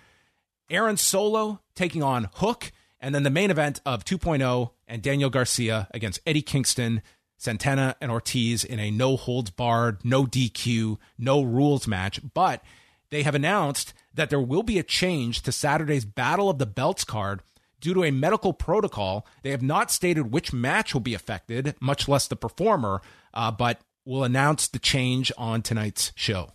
Aaron 0.71 0.95
Solow 0.95 1.59
taking 1.75 2.05
on 2.05 2.29
Hook. 2.35 2.71
And 3.01 3.13
then 3.13 3.25
the 3.25 3.31
main 3.31 3.51
event 3.51 3.81
of 3.85 4.05
2.0 4.05 4.71
and 4.87 5.03
Daniel 5.03 5.29
Garcia 5.29 5.89
against 5.93 6.21
Eddie 6.25 6.43
Kingston 6.43 7.03
Santana 7.37 7.97
and 8.01 8.13
Ortiz 8.13 8.63
in 8.63 8.79
a 8.79 8.93
no 8.93 9.17
holds 9.17 9.51
barred, 9.51 10.05
no 10.05 10.25
DQ, 10.25 10.99
no 11.19 11.43
rules 11.43 11.89
match. 11.89 12.21
But 12.33 12.63
they 13.11 13.25
have 13.25 13.35
announced 13.35 13.93
that 14.15 14.31
there 14.31 14.41
will 14.41 14.63
be 14.63 14.79
a 14.79 14.85
change 14.85 15.43
to 15.43 15.53
Saturday's 15.53 16.05
Battle 16.05 16.49
of 16.49 16.59
the 16.59 16.67
Belts 16.67 17.03
card 17.03 17.43
due 17.81 17.93
to 17.93 18.05
a 18.05 18.13
medical 18.13 18.53
protocol. 18.53 19.27
They 19.43 19.51
have 19.51 19.63
not 19.63 19.91
stated 19.91 20.33
which 20.33 20.53
match 20.53 20.95
will 20.95 21.01
be 21.01 21.15
affected, 21.15 21.75
much 21.81 22.07
less 22.07 22.29
the 22.29 22.37
performer, 22.37 23.03
uh, 23.35 23.51
but 23.51 23.81
will 24.07 24.25
announce 24.25 24.69
the 24.69 24.79
change 24.79 25.31
on 25.37 25.61
tonight's 25.61 26.13
show. 26.15 26.53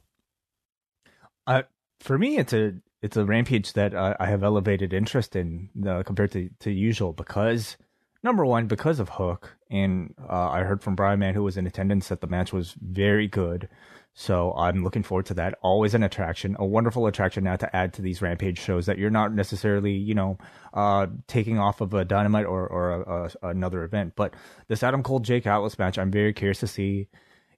Uh, 1.45 1.63
for 1.99 2.17
me, 2.17 2.37
it's 2.37 2.53
a 2.53 2.73
it's 3.01 3.17
a 3.17 3.25
rampage 3.25 3.73
that 3.73 3.93
uh, 3.93 4.15
I 4.19 4.27
have 4.27 4.43
elevated 4.43 4.93
interest 4.93 5.35
in 5.35 5.69
uh, 5.87 6.03
compared 6.03 6.31
to, 6.31 6.49
to 6.59 6.71
usual 6.71 7.13
because 7.13 7.77
number 8.23 8.45
one, 8.45 8.67
because 8.67 8.99
of 8.99 9.09
Hook, 9.09 9.57
and 9.69 10.13
uh, 10.29 10.49
I 10.49 10.61
heard 10.61 10.83
from 10.83 10.95
Brian 10.95 11.19
Man, 11.19 11.33
who 11.33 11.43
was 11.43 11.57
in 11.57 11.67
attendance, 11.67 12.07
that 12.09 12.21
the 12.21 12.27
match 12.27 12.53
was 12.53 12.75
very 12.79 13.27
good. 13.27 13.67
So 14.13 14.53
I'm 14.53 14.83
looking 14.83 15.03
forward 15.03 15.25
to 15.27 15.33
that. 15.35 15.57
Always 15.61 15.93
an 15.93 16.03
attraction, 16.03 16.57
a 16.59 16.65
wonderful 16.65 17.07
attraction 17.07 17.45
now 17.45 17.55
to 17.55 17.75
add 17.75 17.93
to 17.93 18.01
these 18.01 18.21
Rampage 18.21 18.59
shows 18.59 18.85
that 18.85 18.97
you're 18.97 19.09
not 19.09 19.33
necessarily, 19.33 19.93
you 19.93 20.13
know, 20.13 20.37
uh, 20.73 21.07
taking 21.27 21.59
off 21.59 21.79
of 21.79 21.93
a 21.93 22.03
Dynamite 22.03 22.45
or 22.45 22.67
or 22.67 22.91
a, 22.91 23.31
a, 23.41 23.49
another 23.49 23.83
event. 23.83 24.13
But 24.15 24.33
this 24.67 24.83
Adam 24.83 25.01
Cole 25.01 25.21
Jake 25.21 25.47
Atlas 25.47 25.79
match, 25.79 25.97
I'm 25.97 26.11
very 26.11 26.33
curious 26.33 26.59
to 26.59 26.67
see 26.67 27.07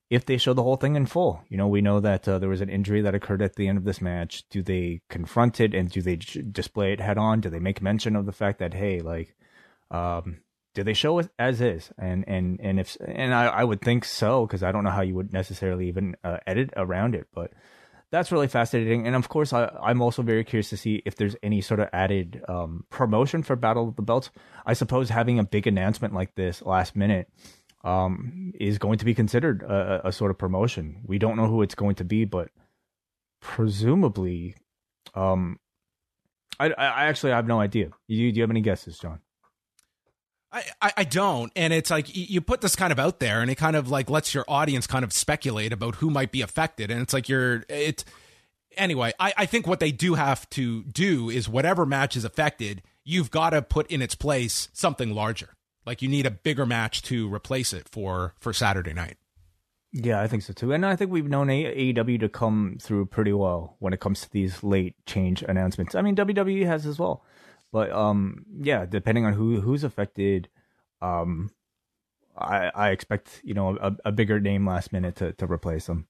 if 0.10 0.26
they 0.26 0.38
show 0.38 0.54
the 0.54 0.64
whole 0.64 0.76
thing 0.76 0.96
in 0.96 1.06
full. 1.06 1.44
You 1.50 1.58
know, 1.58 1.68
we 1.68 1.82
know 1.82 2.00
that 2.00 2.28
uh, 2.28 2.40
there 2.40 2.50
was 2.50 2.62
an 2.62 2.70
injury 2.70 3.02
that 3.02 3.16
occurred 3.16 3.42
at 3.42 3.56
the 3.56 3.68
end 3.68 3.78
of 3.78 3.84
this 3.84 4.02
match. 4.02 4.44
Do 4.50 4.62
they 4.62 5.02
confront 5.10 5.60
it 5.60 5.74
and 5.74 5.90
do 5.90 6.02
they 6.02 6.16
display 6.16 6.94
it 6.94 7.00
head 7.00 7.18
on? 7.18 7.42
Do 7.42 7.50
they 7.50 7.60
make 7.60 7.82
mention 7.82 8.16
of 8.16 8.26
the 8.26 8.32
fact 8.32 8.60
that 8.60 8.74
hey, 8.74 9.00
like, 9.00 9.36
um, 9.90 10.40
do 10.74 10.84
they 10.84 10.94
show 10.94 11.20
it 11.20 11.30
as 11.38 11.62
is 11.62 11.92
and 11.98 12.26
and 12.28 12.60
and 12.62 12.80
if 12.80 12.98
and 13.06 13.34
i, 13.34 13.46
I 13.46 13.64
would 13.64 13.82
think 13.82 14.06
so 14.06 14.46
because 14.46 14.64
i 14.64 14.72
don't 14.72 14.84
know 14.84 14.90
how 14.90 15.02
you 15.02 15.16
would 15.16 15.34
necessarily 15.34 15.88
even 15.88 16.16
uh, 16.24 16.38
edit 16.48 16.72
around 16.76 17.16
it 17.16 17.28
but 17.34 17.52
that's 18.12 18.32
really 18.32 18.48
fascinating 18.48 19.08
and 19.08 19.16
of 19.16 19.30
course 19.30 19.54
I, 19.54 19.66
i'm 19.82 20.02
also 20.02 20.22
very 20.22 20.44
curious 20.44 20.70
to 20.70 20.78
see 20.78 21.02
if 21.06 21.16
there's 21.16 21.36
any 21.44 21.62
sort 21.62 21.80
of 21.80 21.90
added 21.94 22.44
um, 22.48 22.86
promotion 22.90 23.44
for 23.44 23.56
battle 23.56 23.90
of 23.90 23.96
the 23.96 24.02
belts 24.02 24.30
i 24.66 24.74
suppose 24.74 25.10
having 25.10 25.40
a 25.40 25.44
big 25.44 25.68
announcement 25.68 26.14
like 26.14 26.36
this 26.36 26.62
last 26.62 26.96
minute 26.96 27.30
um, 27.84 28.54
is 28.60 28.78
going 28.78 28.98
to 29.00 29.06
be 29.06 29.14
considered 29.14 29.62
a, 29.64 30.08
a, 30.08 30.12
sort 30.12 30.32
of 30.32 30.38
promotion. 30.38 31.02
We 31.06 31.20
don't 31.20 31.36
know 31.36 31.48
who 31.48 31.62
it's 31.62 31.76
going 31.76 31.96
to 31.96 32.06
be, 32.06 32.24
but 32.24 32.50
presumably, 33.42 34.56
um, 35.14 35.60
I, 36.60 36.70
I 36.70 37.06
actually 37.06 37.32
have 37.34 37.48
no 37.48 37.60
idea. 37.60 37.90
You, 38.08 38.32
do 38.32 38.38
you 38.38 38.44
have 38.44 38.50
any 38.50 38.62
guesses, 38.62 38.98
John? 38.98 39.20
I, 40.54 40.94
I 40.98 41.04
don't. 41.04 41.52
And 41.56 41.74
it's 41.74 41.90
like 41.90 42.16
you 42.16 42.40
put 42.40 42.62
this 42.62 42.76
kind 42.76 42.92
of 42.92 43.00
out 43.00 43.20
there 43.20 43.42
and 43.42 43.50
it 43.50 43.56
kind 43.56 43.76
of 43.76 43.90
like 43.90 44.10
lets 44.10 44.36
your 44.36 44.46
audience 44.48 44.86
kind 44.86 45.04
of 45.04 45.12
speculate 45.12 45.74
about 45.74 45.96
who 45.96 46.12
might 46.12 46.32
be 46.32 46.42
affected. 46.42 46.92
And 46.92 47.02
it's 47.02 47.12
like 47.12 47.28
you're, 47.28 47.66
it, 47.70 48.06
anyway, 48.78 49.14
I, 49.20 49.34
I 49.36 49.46
think 49.48 49.66
what 49.66 49.80
they 49.80 49.92
do 49.92 50.14
have 50.14 50.48
to 50.52 50.84
do 50.84 51.32
is 51.32 51.50
whatever 51.50 51.88
match 51.88 52.16
is 52.16 52.24
affected, 52.24 52.84
you've 53.04 53.32
got 53.32 53.50
to 53.50 53.64
put 53.64 53.88
in 53.88 54.04
its 54.04 54.14
place 54.14 54.70
something 54.74 55.16
larger. 55.16 55.56
Like 55.86 56.02
you 56.02 56.08
need 56.08 56.26
a 56.26 56.32
bigger 56.32 56.66
match 56.66 57.02
to 57.04 57.34
replace 57.34 57.74
it 57.74 57.90
for 57.90 58.36
for 58.40 58.54
Saturday 58.54 58.94
night. 58.94 59.18
Yeah, 59.92 60.22
I 60.22 60.28
think 60.28 60.42
so 60.42 60.54
too. 60.54 60.74
And 60.74 60.86
I 60.86 60.96
think 60.96 61.12
we've 61.12 61.30
known 61.30 61.48
AEW 61.48 62.20
to 62.22 62.30
come 62.30 62.78
through 62.82 63.06
pretty 63.08 63.34
well 63.34 63.76
when 63.78 63.94
it 63.94 64.00
comes 64.00 64.22
to 64.22 64.32
these 64.32 64.64
late 64.64 64.96
change 65.06 65.44
announcements. 65.44 65.94
I 65.94 66.02
mean, 66.02 66.16
WWE 66.16 66.66
has 66.66 66.86
as 66.88 66.98
well. 66.98 67.24
But 67.72 67.92
um 67.92 68.46
yeah, 68.60 68.86
depending 68.86 69.26
on 69.26 69.34
who 69.34 69.62
who's 69.62 69.84
affected, 69.84 70.50
um 71.02 71.52
I 72.36 72.72
I 72.74 72.90
expect, 72.90 73.42
you 73.44 73.54
know, 73.54 73.78
a, 73.78 73.96
a 74.06 74.12
bigger 74.12 74.40
name 74.40 74.68
last 74.68 74.92
minute 74.92 75.16
to 75.18 75.34
to 75.34 75.46
replace 75.46 75.86
them. 75.86 76.08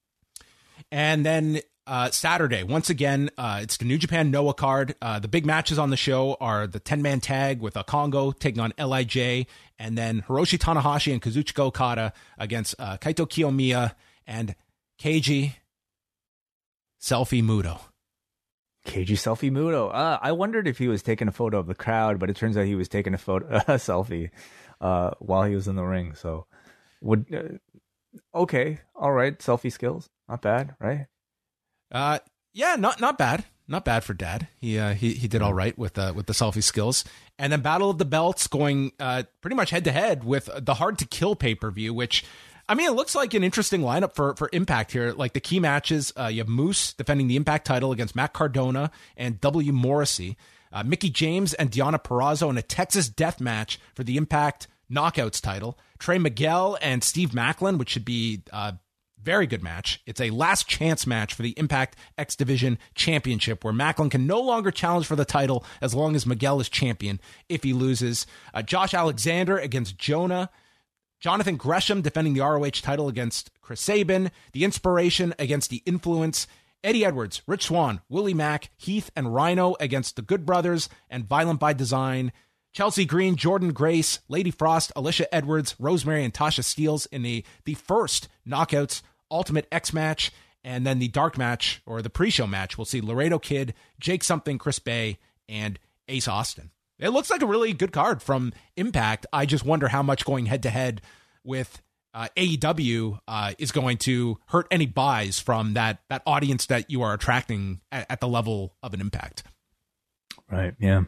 And 0.90 1.24
then 1.26 1.60
uh, 1.86 2.10
Saturday, 2.10 2.62
once 2.62 2.88
again, 2.88 3.30
uh, 3.36 3.60
it's 3.62 3.76
the 3.76 3.84
New 3.84 3.98
Japan 3.98 4.30
Noah 4.30 4.54
card. 4.54 4.94
Uh, 5.02 5.18
the 5.18 5.28
big 5.28 5.44
matches 5.44 5.78
on 5.78 5.90
the 5.90 5.96
show 5.96 6.36
are 6.40 6.66
the 6.66 6.80
10 6.80 7.02
man 7.02 7.20
tag 7.20 7.60
with 7.60 7.76
a 7.76 7.84
Kongo 7.84 8.32
taking 8.32 8.60
on 8.60 8.72
LIJ, 8.78 9.46
and 9.78 9.98
then 9.98 10.22
Hiroshi 10.22 10.58
Tanahashi 10.58 11.12
and 11.12 11.20
Kazuchika 11.20 11.60
Okada 11.60 12.12
against 12.38 12.74
uh, 12.78 12.96
Kaito 12.96 13.28
Kiyomiya 13.28 13.94
and 14.26 14.54
Keiji 14.98 15.54
Selfie 17.00 17.42
Muto. 17.42 17.80
Keiji 18.86 19.16
Selfie 19.16 19.50
Muto. 19.50 19.94
Uh, 19.94 20.18
I 20.22 20.32
wondered 20.32 20.66
if 20.66 20.78
he 20.78 20.88
was 20.88 21.02
taking 21.02 21.28
a 21.28 21.32
photo 21.32 21.58
of 21.58 21.66
the 21.66 21.74
crowd, 21.74 22.18
but 22.18 22.30
it 22.30 22.36
turns 22.36 22.56
out 22.56 22.64
he 22.64 22.74
was 22.74 22.88
taking 22.88 23.12
a 23.12 23.18
photo, 23.18 23.46
a 23.68 23.74
selfie, 23.74 24.30
uh, 24.80 25.10
while 25.18 25.44
he 25.44 25.54
was 25.54 25.68
in 25.68 25.76
the 25.76 25.84
ring. 25.84 26.14
So, 26.14 26.46
would 27.02 27.60
okay, 28.34 28.80
all 28.94 29.12
right, 29.12 29.38
selfie 29.38 29.72
skills, 29.72 30.08
not 30.28 30.40
bad, 30.40 30.74
right? 30.80 31.06
Uh, 31.90 32.18
yeah, 32.52 32.76
not 32.76 33.00
not 33.00 33.18
bad, 33.18 33.44
not 33.68 33.84
bad 33.84 34.04
for 34.04 34.14
Dad. 34.14 34.48
He 34.56 34.78
uh, 34.78 34.94
he 34.94 35.14
he 35.14 35.28
did 35.28 35.42
all 35.42 35.54
right 35.54 35.76
with 35.78 35.98
uh, 35.98 36.12
with 36.14 36.26
the 36.26 36.32
selfie 36.32 36.62
skills. 36.62 37.04
And 37.38 37.52
then 37.52 37.62
Battle 37.62 37.90
of 37.90 37.98
the 37.98 38.04
Belts 38.04 38.46
going 38.46 38.92
uh, 39.00 39.24
pretty 39.40 39.56
much 39.56 39.70
head 39.70 39.84
to 39.84 39.92
head 39.92 40.24
with 40.24 40.48
the 40.56 40.74
Hard 40.74 40.98
to 40.98 41.06
Kill 41.06 41.36
pay 41.36 41.54
per 41.54 41.70
view, 41.70 41.94
which. 41.94 42.24
I 42.66 42.74
mean, 42.74 42.88
it 42.88 42.94
looks 42.94 43.14
like 43.14 43.34
an 43.34 43.44
interesting 43.44 43.82
lineup 43.82 44.14
for, 44.14 44.34
for 44.36 44.48
Impact 44.54 44.92
here. 44.92 45.12
Like 45.12 45.34
the 45.34 45.40
key 45.40 45.60
matches, 45.60 46.14
uh, 46.18 46.28
you 46.28 46.38
have 46.38 46.48
Moose 46.48 46.94
defending 46.94 47.28
the 47.28 47.36
Impact 47.36 47.66
title 47.66 47.92
against 47.92 48.16
Matt 48.16 48.32
Cardona 48.32 48.90
and 49.18 49.38
W. 49.42 49.70
Morrissey. 49.70 50.38
Uh, 50.72 50.82
Mickie 50.82 51.10
James 51.10 51.52
and 51.52 51.70
Deonna 51.70 52.02
Purrazzo 52.02 52.48
in 52.48 52.56
a 52.56 52.62
Texas 52.62 53.06
death 53.10 53.38
match 53.38 53.78
for 53.94 54.02
the 54.02 54.16
Impact 54.16 54.66
Knockouts 54.90 55.42
title. 55.42 55.78
Trey 55.98 56.16
Miguel 56.16 56.78
and 56.80 57.04
Steve 57.04 57.32
Maclin, 57.32 57.76
which 57.76 57.90
should 57.90 58.04
be 58.06 58.42
uh, 58.50 58.72
very 59.24 59.46
good 59.46 59.62
match. 59.62 60.00
It's 60.06 60.20
a 60.20 60.30
last 60.30 60.68
chance 60.68 61.06
match 61.06 61.34
for 61.34 61.42
the 61.42 61.58
Impact 61.58 61.96
X 62.18 62.36
Division 62.36 62.78
Championship 62.94 63.64
where 63.64 63.72
Maclin 63.72 64.10
can 64.10 64.26
no 64.26 64.40
longer 64.40 64.70
challenge 64.70 65.06
for 65.06 65.16
the 65.16 65.24
title 65.24 65.64
as 65.80 65.94
long 65.94 66.14
as 66.14 66.26
Miguel 66.26 66.60
is 66.60 66.68
champion 66.68 67.20
if 67.48 67.62
he 67.62 67.72
loses. 67.72 68.26
Uh, 68.52 68.62
Josh 68.62 68.94
Alexander 68.94 69.58
against 69.58 69.98
Jonah. 69.98 70.50
Jonathan 71.20 71.56
Gresham 71.56 72.02
defending 72.02 72.34
the 72.34 72.42
ROH 72.42 72.82
title 72.82 73.08
against 73.08 73.50
Chris 73.62 73.80
Sabin. 73.80 74.30
The 74.52 74.64
Inspiration 74.64 75.34
against 75.38 75.70
the 75.70 75.82
Influence. 75.86 76.46
Eddie 76.82 77.06
Edwards, 77.06 77.40
Rich 77.46 77.64
Swann, 77.64 78.02
Willie 78.10 78.34
Mack, 78.34 78.68
Heath, 78.76 79.10
and 79.16 79.34
Rhino 79.34 79.74
against 79.80 80.16
the 80.16 80.22
Good 80.22 80.44
Brothers 80.44 80.90
and 81.08 81.24
Violent 81.24 81.58
by 81.58 81.72
Design. 81.72 82.30
Chelsea 82.74 83.06
Green, 83.06 83.36
Jordynne 83.36 83.72
Grace, 83.72 84.18
Lady 84.28 84.50
Frost, 84.50 84.92
Alicia 84.94 85.32
Edwards, 85.32 85.76
Rosemary, 85.78 86.24
and 86.24 86.34
Tasha 86.34 86.60
Steelz 86.60 87.06
in 87.10 87.22
the, 87.22 87.44
the 87.64 87.74
first 87.74 88.28
Knockouts 88.46 89.00
Ultimate 89.34 89.66
X 89.72 89.92
match, 89.92 90.32
and 90.62 90.86
then 90.86 90.98
the 90.98 91.08
dark 91.08 91.36
match 91.36 91.82
or 91.84 92.00
the 92.00 92.10
pre-show 92.10 92.46
match. 92.46 92.78
We'll 92.78 92.84
see 92.84 93.00
Laredo 93.00 93.38
Kid, 93.38 93.74
Jake 94.00 94.24
Something, 94.24 94.56
Chris 94.56 94.78
Bey, 94.78 95.18
and 95.48 95.78
Ace 96.08 96.28
Austin. 96.28 96.70
It 96.98 97.10
looks 97.10 97.30
like 97.30 97.42
a 97.42 97.46
really 97.46 97.72
good 97.72 97.92
card 97.92 98.22
from 98.22 98.52
Impact. 98.76 99.26
I 99.32 99.46
just 99.46 99.64
wonder 99.64 99.88
how 99.88 100.02
much 100.02 100.24
going 100.24 100.46
head 100.46 100.62
to 100.62 100.70
head 100.70 101.02
with 101.42 101.82
uh, 102.14 102.28
AEW 102.36 103.18
uh, 103.26 103.54
is 103.58 103.72
going 103.72 103.98
to 103.98 104.38
hurt 104.46 104.68
any 104.70 104.86
buys 104.86 105.40
from 105.40 105.74
that 105.74 105.98
that 106.08 106.22
audience 106.26 106.66
that 106.66 106.90
you 106.90 107.02
are 107.02 107.12
attracting 107.12 107.80
at, 107.90 108.06
at 108.08 108.20
the 108.20 108.28
level 108.28 108.76
of 108.82 108.94
an 108.94 109.00
Impact. 109.00 109.42
Right. 110.50 110.74
Yeah. 110.78 111.04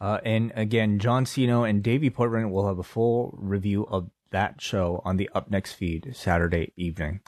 Uh, 0.00 0.20
and 0.24 0.52
again, 0.54 0.98
John 0.98 1.24
Siino 1.24 1.68
and 1.68 1.82
Davey 1.82 2.10
Portman 2.10 2.50
will 2.50 2.66
have 2.68 2.78
a 2.78 2.82
full 2.82 3.34
review 3.38 3.86
of 3.86 4.10
that 4.32 4.60
show 4.60 5.00
on 5.04 5.16
the 5.16 5.30
Up 5.34 5.50
Next 5.50 5.72
feed 5.72 6.12
Saturday 6.14 6.72
evening. 6.76 7.20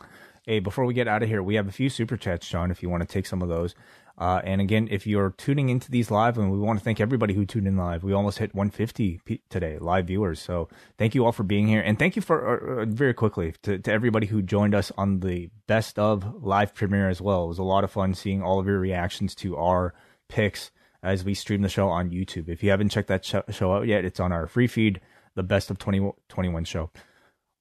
Hey, 0.48 0.60
before 0.60 0.84
we 0.84 0.94
get 0.94 1.08
out 1.08 1.24
of 1.24 1.28
here, 1.28 1.42
we 1.42 1.56
have 1.56 1.66
a 1.66 1.72
few 1.72 1.90
super 1.90 2.16
chats, 2.16 2.48
John, 2.48 2.70
if 2.70 2.80
you 2.80 2.88
want 2.88 3.02
to 3.02 3.08
take 3.08 3.26
some 3.26 3.42
of 3.42 3.48
those. 3.48 3.74
Uh, 4.16 4.40
and 4.44 4.60
again, 4.60 4.86
if 4.92 5.04
you're 5.04 5.30
tuning 5.30 5.70
into 5.70 5.90
these 5.90 6.08
live, 6.08 6.38
and 6.38 6.52
we 6.52 6.58
want 6.58 6.78
to 6.78 6.84
thank 6.84 7.00
everybody 7.00 7.34
who 7.34 7.44
tuned 7.44 7.66
in 7.66 7.76
live. 7.76 8.04
We 8.04 8.12
almost 8.12 8.38
hit 8.38 8.54
150 8.54 9.20
p- 9.24 9.42
today, 9.50 9.76
live 9.80 10.06
viewers. 10.06 10.40
So 10.40 10.68
thank 10.98 11.16
you 11.16 11.24
all 11.24 11.32
for 11.32 11.42
being 11.42 11.66
here, 11.66 11.80
and 11.80 11.98
thank 11.98 12.14
you 12.14 12.22
for 12.22 12.78
uh, 12.78 12.82
uh, 12.82 12.84
very 12.86 13.12
quickly 13.12 13.54
to, 13.62 13.76
to 13.80 13.92
everybody 13.92 14.28
who 14.28 14.40
joined 14.40 14.72
us 14.72 14.92
on 14.96 15.18
the 15.18 15.50
best 15.66 15.98
of 15.98 16.44
live 16.44 16.74
premiere 16.74 17.08
as 17.08 17.20
well. 17.20 17.46
It 17.46 17.48
was 17.48 17.58
a 17.58 17.64
lot 17.64 17.82
of 17.82 17.90
fun 17.90 18.14
seeing 18.14 18.40
all 18.40 18.60
of 18.60 18.68
your 18.68 18.78
reactions 18.78 19.34
to 19.36 19.56
our 19.56 19.94
picks 20.28 20.70
as 21.02 21.24
we 21.24 21.34
stream 21.34 21.62
the 21.62 21.68
show 21.68 21.88
on 21.88 22.10
YouTube. 22.10 22.48
If 22.48 22.62
you 22.62 22.70
haven't 22.70 22.90
checked 22.90 23.08
that 23.08 23.24
show 23.24 23.72
out 23.72 23.88
yet, 23.88 24.04
it's 24.04 24.20
on 24.20 24.30
our 24.30 24.46
free 24.46 24.68
feed 24.68 25.00
the 25.34 25.42
best 25.42 25.72
of 25.72 25.78
2021 25.78 26.64
show. 26.64 26.90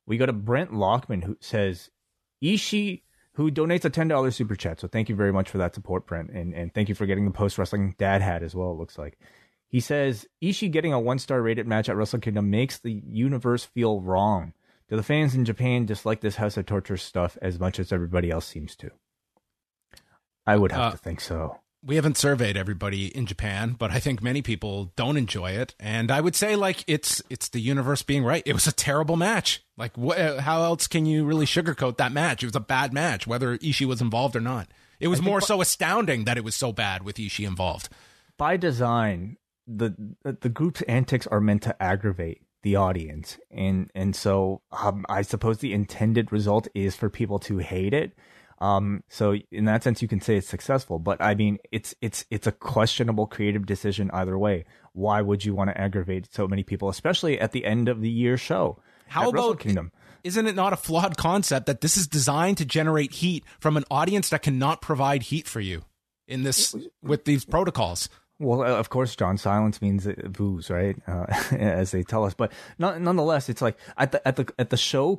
We 0.05 0.17
go 0.17 0.27
to 0.27 0.33
Brent 0.33 0.71
Lockman 0.71 1.23
who 1.23 1.35
says, 1.39 1.89
Ishii, 2.43 3.01
who 3.33 3.51
donates 3.51 3.85
a 3.85 3.89
$10 3.89 4.33
super 4.33 4.55
chat. 4.55 4.79
So 4.79 4.87
thank 4.87 5.09
you 5.09 5.15
very 5.15 5.33
much 5.33 5.49
for 5.49 5.57
that 5.57 5.75
support, 5.75 6.05
Brent. 6.05 6.29
And, 6.29 6.53
and 6.53 6.73
thank 6.73 6.89
you 6.89 6.95
for 6.95 7.05
getting 7.05 7.25
the 7.25 7.31
post 7.31 7.57
wrestling 7.57 7.95
dad 7.97 8.21
hat 8.21 8.43
as 8.43 8.55
well, 8.55 8.71
it 8.71 8.77
looks 8.77 8.97
like. 8.97 9.17
He 9.67 9.79
says, 9.79 10.25
Ishii 10.41 10.71
getting 10.71 10.93
a 10.93 10.99
one 10.99 11.19
star 11.19 11.41
rated 11.41 11.67
match 11.67 11.89
at 11.89 11.95
Wrestle 11.95 12.19
Kingdom 12.19 12.49
makes 12.49 12.77
the 12.77 13.01
universe 13.07 13.65
feel 13.65 13.99
wrong. 13.99 14.53
Do 14.89 14.95
the 14.95 15.03
fans 15.03 15.33
in 15.33 15.45
Japan 15.45 15.85
dislike 15.85 16.21
this 16.21 16.35
House 16.35 16.57
of 16.57 16.65
Torture 16.67 16.97
stuff 16.97 17.37
as 17.41 17.59
much 17.59 17.79
as 17.79 17.91
everybody 17.91 18.29
else 18.29 18.45
seems 18.45 18.75
to? 18.77 18.91
I 20.45 20.57
would 20.57 20.71
have 20.71 20.81
uh, 20.81 20.91
to 20.91 20.97
think 20.97 21.19
so 21.19 21.59
we 21.85 21.95
haven't 21.95 22.17
surveyed 22.17 22.57
everybody 22.57 23.15
in 23.15 23.27
Japan, 23.27 23.75
but 23.77 23.91
I 23.91 23.99
think 23.99 24.23
many 24.23 24.41
people 24.41 24.91
don't 24.95 25.17
enjoy 25.17 25.51
it. 25.51 25.75
And 25.79 26.11
I 26.11 26.19
would 26.19 26.35
say 26.35 26.55
like 26.55 26.83
it's 26.87 27.21
it's 27.29 27.49
the 27.49 27.61
universe 27.61 28.01
being 28.01 28.23
right. 28.23 28.43
It 28.45 28.53
was 28.53 28.65
a 28.65 28.71
terrible 28.71 29.15
match. 29.15 29.63
Like 29.77 29.95
wh- 29.95 30.39
how 30.39 30.63
else 30.63 30.87
can 30.87 31.05
you 31.05 31.25
really 31.25 31.45
sugarcoat 31.45 31.97
that 31.97 32.11
match? 32.11 32.41
It 32.41 32.47
was 32.47 32.55
a 32.55 32.59
bad 32.61 32.91
match, 32.91 33.27
whether 33.27 33.57
Ishii 33.57 33.85
was 33.85 34.01
involved 34.01 34.35
or 34.35 34.41
not. 34.41 34.67
It 34.99 35.09
was 35.09 35.21
more 35.21 35.41
so 35.41 35.61
astounding 35.61 36.23
that 36.23 36.37
it 36.37 36.43
was 36.43 36.55
so 36.55 36.71
bad 36.71 37.03
with 37.03 37.17
Ishii 37.17 37.45
involved. 37.45 37.89
By 38.37 38.57
design, 38.57 39.37
the 39.67 39.93
the 40.23 40.49
group's 40.49 40.81
antics 40.83 41.27
are 41.27 41.41
meant 41.41 41.63
to 41.63 41.83
aggravate 41.83 42.41
the 42.63 42.77
audience, 42.77 43.37
and 43.51 43.91
and 43.93 44.15
so 44.15 44.61
um, 44.71 45.05
I 45.07 45.21
suppose 45.21 45.59
the 45.59 45.73
intended 45.73 46.31
result 46.31 46.67
is 46.73 46.95
for 46.95 47.09
people 47.09 47.37
to 47.39 47.59
hate 47.59 47.93
it 47.93 48.13
um, 48.59 49.03
so 49.09 49.35
in 49.51 49.65
that 49.65 49.83
sense, 49.83 50.01
you 50.01 50.07
can 50.07 50.21
say 50.21 50.37
it's 50.37 50.47
successful, 50.47 50.99
but 50.99 51.21
I 51.21 51.35
mean, 51.35 51.57
it's 51.71 51.93
it's 52.01 52.25
it's 52.29 52.47
a 52.47 52.51
questionable 52.51 53.27
creative 53.27 53.65
decision 53.65 54.09
either 54.13 54.37
way. 54.37 54.65
Why 54.93 55.21
would 55.21 55.43
you 55.43 55.53
want 55.53 55.71
to 55.71 55.79
aggravate 55.79 56.33
so 56.33 56.47
many 56.47 56.63
people, 56.63 56.87
especially 56.87 57.39
at 57.39 57.51
the 57.51 57.65
end 57.65 57.89
of 57.89 58.01
the 58.01 58.09
year 58.09 58.37
show? 58.37 58.81
How 59.07 59.29
about 59.29 59.59
Kingdom? 59.59 59.91
Isn't 60.23 60.47
it 60.47 60.55
not 60.55 60.73
a 60.73 60.77
flawed 60.77 61.17
concept 61.17 61.67
that 61.67 61.81
this 61.81 61.97
is 61.97 62.07
designed 62.07 62.57
to 62.57 62.65
generate 62.65 63.11
heat 63.11 63.43
from 63.59 63.77
an 63.77 63.83
audience 63.91 64.29
that 64.29 64.41
cannot 64.41 64.81
provide 64.81 65.23
heat 65.23 65.47
for 65.47 65.59
you 65.59 65.83
in 66.27 66.43
this 66.43 66.75
with 67.03 67.25
these 67.25 67.45
protocols? 67.45 68.09
Well, 68.37 68.63
uh, 68.63 68.77
of 68.77 68.89
course, 68.89 69.15
John. 69.15 69.37
Silence 69.37 69.81
means 69.81 70.07
boos, 70.25 70.69
right? 70.69 70.97
Uh, 71.07 71.25
as 71.51 71.91
they 71.91 72.03
tell 72.03 72.25
us, 72.25 72.33
but 72.33 72.51
not, 72.77 72.99
nonetheless, 72.99 73.47
it's 73.47 73.61
like 73.61 73.77
at 73.97 74.11
the 74.11 74.27
at 74.27 74.35
the 74.35 74.53
at 74.59 74.71
the 74.71 74.77
show 74.77 75.17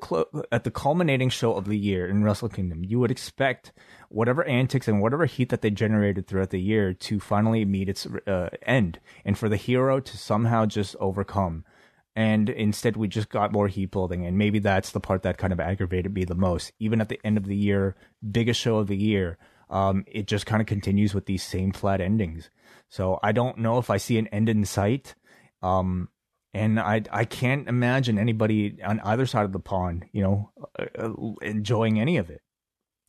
at 0.53 0.65
the 0.65 0.71
culminating 0.71 1.31
show 1.31 1.55
of 1.55 1.65
the 1.65 1.79
year 1.79 2.07
in 2.07 2.25
Wrestle 2.25 2.51
Kingdom, 2.51 2.85
you 2.85 2.99
would 2.99 3.11
expect 3.11 3.73
whatever 4.11 4.45
antics 4.45 4.87
and 4.87 5.01
whatever 5.01 5.25
heat 5.25 5.49
that 5.49 5.63
they 5.63 5.71
generated 5.71 6.27
throughout 6.27 6.51
the 6.51 6.61
year 6.61 6.93
to 6.93 7.19
finally 7.19 7.65
meet 7.65 7.89
its 7.89 8.07
uh, 8.27 8.51
end, 8.63 9.01
and 9.25 9.39
for 9.39 9.49
the 9.49 9.57
hero 9.57 9.99
to 9.99 10.19
somehow 10.19 10.67
just 10.67 10.95
overcome. 11.01 11.65
And 12.15 12.49
instead, 12.49 12.97
we 12.97 13.09
just 13.09 13.29
got 13.31 13.53
more 13.53 13.69
heat 13.69 13.91
building, 13.91 14.27
and 14.27 14.37
maybe 14.37 14.59
that's 14.59 14.91
the 14.91 15.01
part 15.01 15.23
that 15.23 15.39
kind 15.39 15.55
of 15.55 15.61
aggravated 15.61 16.15
me 16.15 16.25
the 16.25 16.35
most. 16.35 16.73
Even 16.79 17.01
at 17.01 17.09
the 17.09 17.21
end 17.25 17.39
of 17.39 17.47
the 17.47 17.57
year, 17.57 17.95
biggest 18.31 18.61
show 18.61 18.77
of 18.77 18.89
the 18.89 18.97
year, 18.97 19.39
um, 19.71 20.05
it 20.07 20.27
just 20.27 20.47
kind 20.47 20.61
of 20.61 20.67
continues 20.67 21.15
with 21.15 21.27
these 21.27 21.43
same 21.43 21.73
flat 21.73 22.01
endings 22.01 22.51
so 22.97 23.21
I 23.23 23.33
don't 23.33 23.59
know 23.59 23.77
if 23.77 23.91
I 23.91 23.99
see 23.99 24.17
an 24.17 24.27
end 24.29 24.49
in 24.49 24.65
sight. 24.65 25.15
Um, 25.61 26.09
and 26.55 26.81
I 26.81 27.03
I 27.11 27.27
can't 27.27 27.69
imagine 27.69 28.19
anybody 28.19 28.79
on 28.83 29.01
either 29.01 29.27
side 29.27 29.45
of 29.45 29.53
the 29.53 29.61
pond, 29.61 30.07
you 30.13 30.23
know, 30.23 30.51
uh, 30.79 30.87
uh, 30.99 31.35
enjoying 31.43 32.01
any 32.01 32.17
of 32.17 32.31
it. 32.31 32.41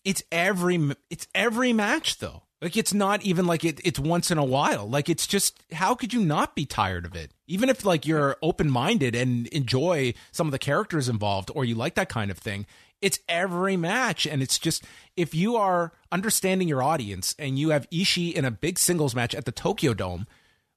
It's 0.03 0.23
every 0.29 0.91
it's 1.09 1.27
every 1.33 1.71
match 1.71 2.17
though. 2.17 2.43
Like 2.61 2.75
it's 2.75 2.93
not 2.93 3.21
even 3.21 3.45
like 3.45 3.63
it, 3.63 3.79
it's 3.85 3.99
once 3.99 4.29
in 4.29 4.37
a 4.37 4.43
while. 4.43 4.89
Like 4.89 5.07
it's 5.07 5.25
just 5.25 5.63
how 5.71 5.95
could 5.95 6.11
you 6.11 6.19
not 6.19 6.53
be 6.53 6.65
tired 6.65 7.05
of 7.05 7.15
it? 7.15 7.31
Even 7.47 7.69
if 7.69 7.85
like 7.85 8.05
you're 8.05 8.35
open 8.41 8.69
minded 8.69 9.15
and 9.15 9.47
enjoy 9.47 10.13
some 10.33 10.47
of 10.47 10.51
the 10.51 10.59
characters 10.59 11.07
involved 11.07 11.49
or 11.55 11.63
you 11.63 11.75
like 11.75 11.95
that 11.95 12.09
kind 12.09 12.29
of 12.29 12.37
thing, 12.37 12.65
it's 13.01 13.19
every 13.27 13.77
match. 13.77 14.25
And 14.25 14.41
it's 14.41 14.59
just 14.59 14.83
if 15.15 15.33
you 15.33 15.55
are 15.55 15.93
understanding 16.11 16.67
your 16.67 16.83
audience 16.83 17.35
and 17.37 17.57
you 17.57 17.69
have 17.69 17.89
Ishii 17.89 18.33
in 18.33 18.45
a 18.45 18.51
big 18.51 18.79
singles 18.79 19.15
match 19.15 19.35
at 19.35 19.45
the 19.45 19.51
Tokyo 19.51 19.93
Dome, 19.93 20.27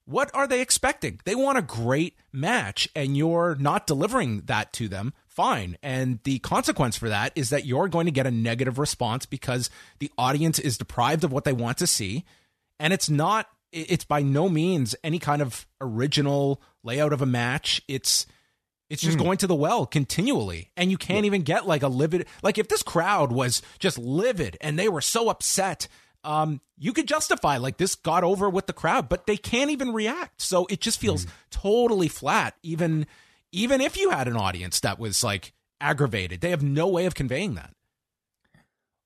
what 0.04 0.30
are 0.34 0.46
they 0.46 0.60
expecting? 0.60 1.20
They 1.24 1.34
want 1.34 1.58
a 1.58 1.62
great 1.62 2.16
match 2.32 2.88
and 2.96 3.16
you're 3.16 3.56
not 3.58 3.86
delivering 3.86 4.42
that 4.46 4.72
to 4.74 4.88
them 4.88 5.12
fine. 5.40 5.78
And 5.82 6.18
the 6.24 6.40
consequence 6.40 6.96
for 6.96 7.08
that 7.08 7.32
is 7.36 7.50
that 7.50 7.64
you're 7.64 7.88
going 7.88 8.06
to 8.06 8.12
get 8.12 8.26
a 8.26 8.30
negative 8.30 8.78
response 8.78 9.24
because 9.24 9.70
the 9.98 10.10
audience 10.18 10.58
is 10.58 10.76
deprived 10.76 11.24
of 11.24 11.32
what 11.32 11.44
they 11.44 11.52
want 11.52 11.78
to 11.78 11.86
see. 11.86 12.24
And 12.78 12.92
it's 12.92 13.08
not, 13.08 13.48
it's 13.72 14.04
by 14.04 14.20
no 14.22 14.48
means 14.48 14.96
any 15.04 15.18
kind 15.18 15.40
of 15.40 15.66
original 15.80 16.60
layout 16.82 17.12
of 17.12 17.22
a 17.22 17.26
match. 17.26 17.80
It's, 17.86 18.26
it's 18.90 19.02
just 19.02 19.16
mm. 19.16 19.22
going 19.22 19.38
to 19.38 19.46
the 19.46 19.54
well 19.54 19.86
continually. 19.86 20.70
And 20.76 20.90
you 20.90 20.98
can't 20.98 21.20
yeah. 21.20 21.28
even 21.28 21.42
get 21.42 21.66
like 21.66 21.82
a 21.82 21.88
livid, 21.88 22.26
like 22.42 22.58
if 22.58 22.68
this 22.68 22.82
crowd 22.82 23.32
was 23.32 23.62
just 23.78 23.96
livid 23.96 24.58
and 24.60 24.78
they 24.78 24.88
were 24.88 25.00
so 25.00 25.30
upset, 25.30 25.86
um, 26.24 26.60
you 26.76 26.92
could 26.92 27.06
justify 27.06 27.56
like 27.56 27.78
this 27.78 27.94
got 27.94 28.24
over 28.24 28.50
with 28.50 28.66
the 28.66 28.72
crowd, 28.72 29.08
but 29.08 29.26
they 29.26 29.36
can't 29.36 29.70
even 29.70 29.92
react. 29.92 30.42
So 30.42 30.66
it 30.68 30.80
just 30.80 31.00
feels 31.00 31.24
mm. 31.24 31.30
totally 31.50 32.08
flat, 32.08 32.56
even 32.62 33.06
even 33.52 33.80
if 33.80 33.96
you 33.96 34.10
had 34.10 34.28
an 34.28 34.36
audience 34.36 34.80
that 34.80 34.98
was 34.98 35.24
like 35.24 35.52
aggravated. 35.80 36.40
They 36.40 36.50
have 36.50 36.62
no 36.62 36.88
way 36.88 37.06
of 37.06 37.14
conveying 37.14 37.54
that. 37.54 37.74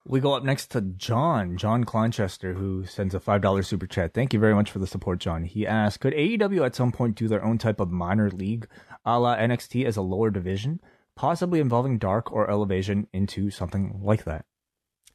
We 0.07 0.20
go 0.20 0.34
up 0.34 0.44
next 0.44 0.70
to 0.72 0.82
John, 0.82 1.57
John 1.57 1.84
Clonchester, 1.84 2.55
who 2.55 2.84
sends 2.84 3.14
a 3.14 3.20
$5 3.20 3.64
super 3.64 3.86
chat. 3.86 4.12
Thank 4.12 4.34
you 4.34 4.40
very 4.40 4.55
much 4.55 4.70
for 4.70 4.78
the 4.78 4.86
support, 4.86 5.18
John. 5.18 5.44
He 5.44 5.66
asks 5.66 5.96
Could 5.96 6.12
AEW 6.12 6.64
at 6.64 6.74
some 6.74 6.92
point 6.92 7.16
do 7.16 7.26
their 7.26 7.42
own 7.42 7.57
type 7.57 7.80
of 7.80 7.90
minor 7.90 8.30
league 8.30 8.66
a 9.07 9.18
la 9.18 9.36
NXT 9.36 9.86
as 9.86 9.96
a 9.96 10.02
lower 10.02 10.30
division, 10.30 10.80
possibly 11.16 11.59
involving 11.59 11.98
Dark 11.98 12.30
or 12.30 12.50
Elevation 12.50 13.07
into 13.14 13.50
something 13.50 14.00
like 14.02 14.24
that? 14.24 14.44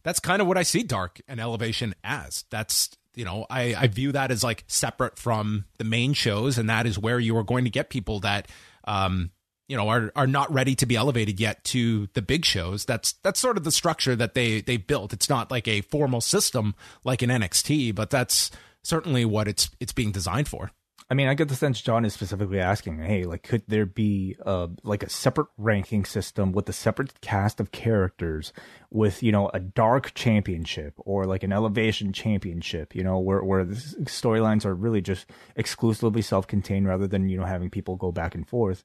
That's 0.03 0.19
kind 0.19 0.41
of 0.41 0.47
what 0.47 0.57
I 0.57 0.63
see 0.63 0.81
Dark 0.81 1.21
and 1.27 1.39
Elevation 1.39 1.93
as. 2.03 2.45
That's, 2.49 2.89
you 3.13 3.25
know, 3.25 3.45
I, 3.47 3.75
I 3.77 3.87
view 3.87 4.11
that 4.13 4.31
as 4.31 4.43
like 4.43 4.63
separate 4.65 5.19
from 5.19 5.65
the 5.77 5.83
main 5.83 6.13
shows, 6.13 6.57
and 6.57 6.67
that 6.67 6.87
is 6.87 6.97
where 6.97 7.19
you 7.19 7.37
are 7.37 7.43
going 7.43 7.65
to 7.65 7.69
get 7.69 7.91
people 7.91 8.21
that 8.21 8.47
um, 8.85 9.29
you 9.69 9.77
know, 9.77 9.87
are 9.87 10.11
are 10.15 10.27
not 10.27 10.51
ready 10.51 10.75
to 10.75 10.85
be 10.85 10.95
elevated 10.95 11.39
yet 11.39 11.63
to 11.65 12.09
the 12.13 12.21
big 12.21 12.43
shows. 12.43 12.83
That's 12.83 13.13
that's 13.23 13.39
sort 13.39 13.55
of 13.55 13.63
the 13.63 13.71
structure 13.71 14.15
that 14.15 14.33
they 14.33 14.61
they 14.61 14.77
built. 14.77 15.13
It's 15.13 15.29
not 15.29 15.51
like 15.51 15.67
a 15.67 15.81
formal 15.81 16.21
system 16.21 16.75
like 17.05 17.21
an 17.21 17.29
NXT, 17.29 17.95
but 17.95 18.09
that's 18.09 18.51
certainly 18.83 19.23
what 19.23 19.47
it's 19.47 19.69
it's 19.79 19.93
being 19.93 20.11
designed 20.11 20.47
for. 20.47 20.71
I 21.11 21.15
mean, 21.15 21.27
I 21.27 21.33
get 21.33 21.47
the 21.47 21.55
sense 21.55 21.81
John 21.81 22.05
is 22.05 22.13
specifically 22.13 22.59
asking, 22.59 22.99
hey, 22.99 23.23
like, 23.23 23.41
could 23.41 23.63
there 23.67 23.87
be 23.87 24.35
uh, 24.45 24.67
like 24.83 25.01
a 25.01 25.09
separate 25.09 25.47
ranking 25.57 26.05
system 26.05 26.51
with 26.51 26.69
a 26.69 26.73
separate 26.73 27.19
cast 27.21 27.59
of 27.59 27.71
characters 27.71 28.53
with, 28.91 29.23
you 29.23 29.31
know, 29.31 29.49
a 29.51 29.59
dark 29.59 30.13
championship 30.13 30.93
or 30.99 31.25
like 31.25 31.41
an 31.41 31.51
elevation 31.51 32.13
championship, 32.13 32.93
you 32.93 33.03
know, 33.03 33.17
where, 33.17 33.43
where 33.43 33.65
the 33.65 33.73
storylines 34.03 34.65
are 34.65 34.75
really 34.75 35.01
just 35.01 35.25
exclusively 35.55 36.21
self 36.21 36.45
contained 36.45 36.87
rather 36.87 37.07
than, 37.07 37.27
you 37.27 37.37
know, 37.37 37.45
having 37.45 37.71
people 37.71 37.95
go 37.95 38.11
back 38.11 38.35
and 38.35 38.47
forth. 38.47 38.83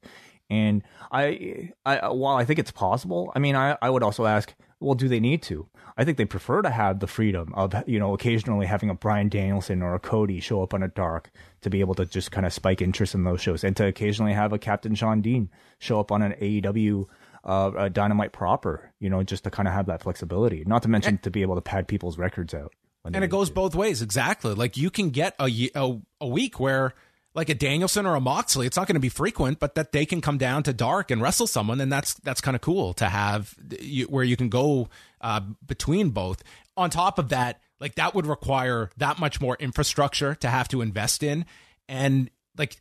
And 0.50 0.82
I, 1.10 1.70
I, 1.86 2.08
while 2.10 2.36
I 2.36 2.44
think 2.44 2.58
it's 2.58 2.70
possible, 2.70 3.32
I 3.34 3.38
mean, 3.38 3.56
I, 3.56 3.76
I 3.80 3.90
would 3.90 4.02
also 4.02 4.26
ask, 4.26 4.54
well, 4.80 4.94
do 4.94 5.08
they 5.08 5.20
need 5.20 5.42
to? 5.44 5.68
I 5.96 6.04
think 6.04 6.18
they 6.18 6.24
prefer 6.24 6.60
to 6.62 6.70
have 6.70 7.00
the 7.00 7.06
freedom 7.06 7.52
of, 7.54 7.74
you 7.86 7.98
know, 7.98 8.14
occasionally 8.14 8.66
having 8.66 8.90
a 8.90 8.94
Bryan 8.94 9.28
Danielson 9.28 9.80
or 9.80 9.94
a 9.94 10.00
Cody 10.00 10.40
show 10.40 10.62
up 10.62 10.74
on 10.74 10.82
a 10.82 10.88
dark 10.88 11.30
to 11.62 11.70
be 11.70 11.80
able 11.80 11.94
to 11.94 12.04
just 12.04 12.30
kind 12.32 12.44
of 12.44 12.52
spike 12.52 12.82
interest 12.82 13.14
in 13.14 13.24
those 13.24 13.40
shows 13.40 13.64
and 13.64 13.76
to 13.76 13.86
occasionally 13.86 14.32
have 14.32 14.52
a 14.52 14.58
Captain 14.58 14.94
Shawn 14.94 15.22
Dean 15.22 15.50
show 15.78 16.00
up 16.00 16.10
on 16.10 16.20
an 16.20 16.32
AEW 16.32 17.06
uh, 17.44 17.88
Dynamite 17.88 18.32
proper, 18.32 18.92
you 18.98 19.08
know, 19.08 19.22
just 19.22 19.44
to 19.44 19.50
kind 19.50 19.68
of 19.68 19.74
have 19.74 19.86
that 19.86 20.02
flexibility. 20.02 20.64
Not 20.66 20.82
to 20.82 20.88
mention 20.88 21.18
to 21.18 21.30
be 21.30 21.42
able 21.42 21.54
to 21.54 21.62
pad 21.62 21.86
people's 21.86 22.18
records 22.18 22.54
out. 22.54 22.72
And 23.04 23.22
it 23.22 23.28
goes 23.28 23.50
both 23.50 23.74
ways. 23.74 24.00
Exactly. 24.00 24.54
Like 24.54 24.76
you 24.76 24.90
can 24.90 25.10
get 25.10 25.34
a, 25.38 25.70
a, 25.74 26.00
a 26.22 26.26
week 26.26 26.58
where 26.58 26.94
like 27.34 27.48
a 27.48 27.54
Danielson 27.54 28.06
or 28.06 28.14
a 28.14 28.20
Moxley, 28.20 28.66
it's 28.66 28.76
not 28.76 28.86
going 28.86 28.94
to 28.94 29.00
be 29.00 29.08
frequent, 29.08 29.58
but 29.58 29.74
that 29.74 29.92
they 29.92 30.06
can 30.06 30.20
come 30.20 30.38
down 30.38 30.62
to 30.62 30.72
dark 30.72 31.10
and 31.10 31.20
wrestle 31.20 31.46
someone, 31.46 31.80
and 31.80 31.92
that's 31.92 32.14
that's 32.14 32.40
kind 32.40 32.54
of 32.54 32.60
cool 32.60 32.94
to 32.94 33.08
have 33.08 33.54
you, 33.80 34.06
where 34.06 34.24
you 34.24 34.36
can 34.36 34.48
go 34.48 34.88
uh, 35.20 35.40
between 35.66 36.10
both. 36.10 36.42
On 36.76 36.90
top 36.90 37.18
of 37.18 37.30
that, 37.30 37.60
like 37.80 37.96
that 37.96 38.14
would 38.14 38.26
require 38.26 38.90
that 38.96 39.18
much 39.18 39.40
more 39.40 39.56
infrastructure 39.58 40.34
to 40.36 40.48
have 40.48 40.68
to 40.68 40.80
invest 40.80 41.22
in, 41.22 41.44
and 41.88 42.30
like 42.56 42.76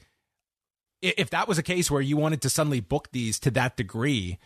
if 1.01 1.31
that 1.31 1.47
was 1.47 1.57
a 1.57 1.63
case 1.63 1.89
where 1.89 2.01
you 2.01 2.15
wanted 2.15 2.41
to 2.43 2.49
suddenly 2.49 2.79
book 2.79 3.09
these 3.11 3.39
to 3.39 3.51
that 3.51 3.75
degree, 3.75 4.37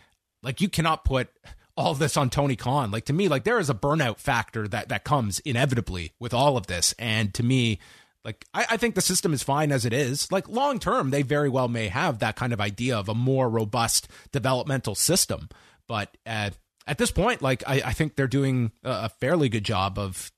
like 0.42 0.62
you 0.62 0.70
cannot 0.70 1.04
put 1.04 1.30
all 1.76 1.94
this 1.94 2.18
on 2.18 2.30
Tony 2.30 2.56
Khan. 2.56 2.92
Like 2.92 3.06
to 3.06 3.14
me, 3.14 3.28
like 3.28 3.44
there 3.44 3.60
is 3.60 3.70
a 3.70 3.76
burnout 3.76 4.20
factor 4.20 4.68
that 4.70 4.88
that 4.88 5.04
comes 5.04 5.40
inevitably 5.40 6.14
with 6.18 6.34
all 6.34 6.56
of 6.56 6.68
this, 6.68 6.96
and 6.98 7.34
to 7.34 7.44
me 7.44 7.80
like 8.28 8.46
I, 8.54 8.66
I, 8.72 8.78
think 8.78 8.96
the 8.96 9.02
system 9.02 9.32
is 9.34 9.42
fine 9.42 9.72
as 9.72 9.86
it 9.86 9.94
is. 9.94 10.30
Like 10.34 10.50
long 10.50 10.80
term, 10.80 11.12
they 11.12 11.22
very 11.22 11.48
well 11.48 11.70
may 11.70 11.88
have 11.88 12.20
that 12.20 12.36
kind 12.36 12.52
of 12.52 12.60
idea 12.60 12.98
of 12.98 13.08
a 13.08 13.16
more 13.16 13.50
robust 13.50 14.10
developmental 14.34 14.96
system. 14.96 15.48
But 15.88 16.18
at 16.26 16.58
at 16.86 16.98
this 16.98 17.10
point, 17.10 17.42
like 17.42 17.64
I, 17.66 17.82
I 17.86 17.94
think 17.94 18.16
they're 18.16 18.28
doing 18.28 18.74
a 18.84 19.08
fairly 19.08 19.48
good 19.48 19.64
job 19.64 19.98
of 19.98 20.30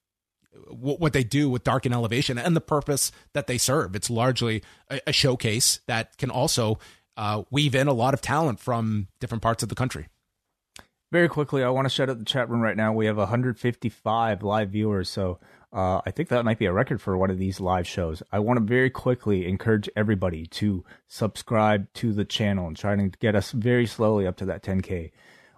what 0.67 1.13
they 1.13 1.23
do 1.23 1.49
with 1.49 1.63
Dark 1.63 1.85
and 1.85 1.93
Elevation 1.93 2.37
and 2.37 2.55
the 2.55 2.61
purpose 2.61 3.11
that 3.33 3.47
they 3.47 3.57
serve. 3.57 3.95
It's 3.95 4.09
largely 4.09 4.61
a, 4.91 5.01
a 5.07 5.13
showcase 5.13 5.79
that 5.87 6.15
can 6.17 6.29
also 6.29 6.77
uh, 7.17 7.43
weave 7.49 7.73
in 7.73 7.87
a 7.87 7.93
lot 7.93 8.13
of 8.13 8.21
talent 8.21 8.59
from 8.59 9.07
different 9.19 9.41
parts 9.41 9.63
of 9.63 9.69
the 9.69 9.75
country. 9.75 10.07
Very 11.11 11.27
quickly, 11.27 11.63
I 11.63 11.69
want 11.69 11.85
to 11.85 11.89
shout 11.89 12.09
out 12.09 12.19
the 12.19 12.25
chat 12.25 12.49
room 12.51 12.61
right 12.61 12.77
now. 12.77 12.93
We 12.93 13.07
have 13.07 13.17
155 13.17 14.43
live 14.43 14.69
viewers, 14.69 15.09
so 15.09 15.39
uh, 15.71 16.01
I 16.05 16.11
think 16.11 16.29
that 16.29 16.45
might 16.45 16.57
be 16.57 16.65
a 16.65 16.73
record 16.73 17.01
for 17.01 17.17
one 17.17 17.29
of 17.29 17.37
these 17.37 17.59
live 17.59 17.87
shows. 17.87 18.23
I 18.31 18.39
want 18.39 18.57
to 18.57 18.65
very 18.65 18.89
quickly 18.89 19.47
encourage 19.47 19.89
everybody 19.95 20.45
to 20.47 20.83
subscribe 21.07 21.91
to 21.95 22.11
the 22.11 22.25
channel 22.25 22.67
and 22.67 22.75
try 22.75 22.95
to 22.95 23.09
get 23.19 23.35
us 23.35 23.51
very 23.51 23.85
slowly 23.85 24.25
up 24.25 24.35
to 24.37 24.45
that 24.45 24.63
10K. 24.63 25.11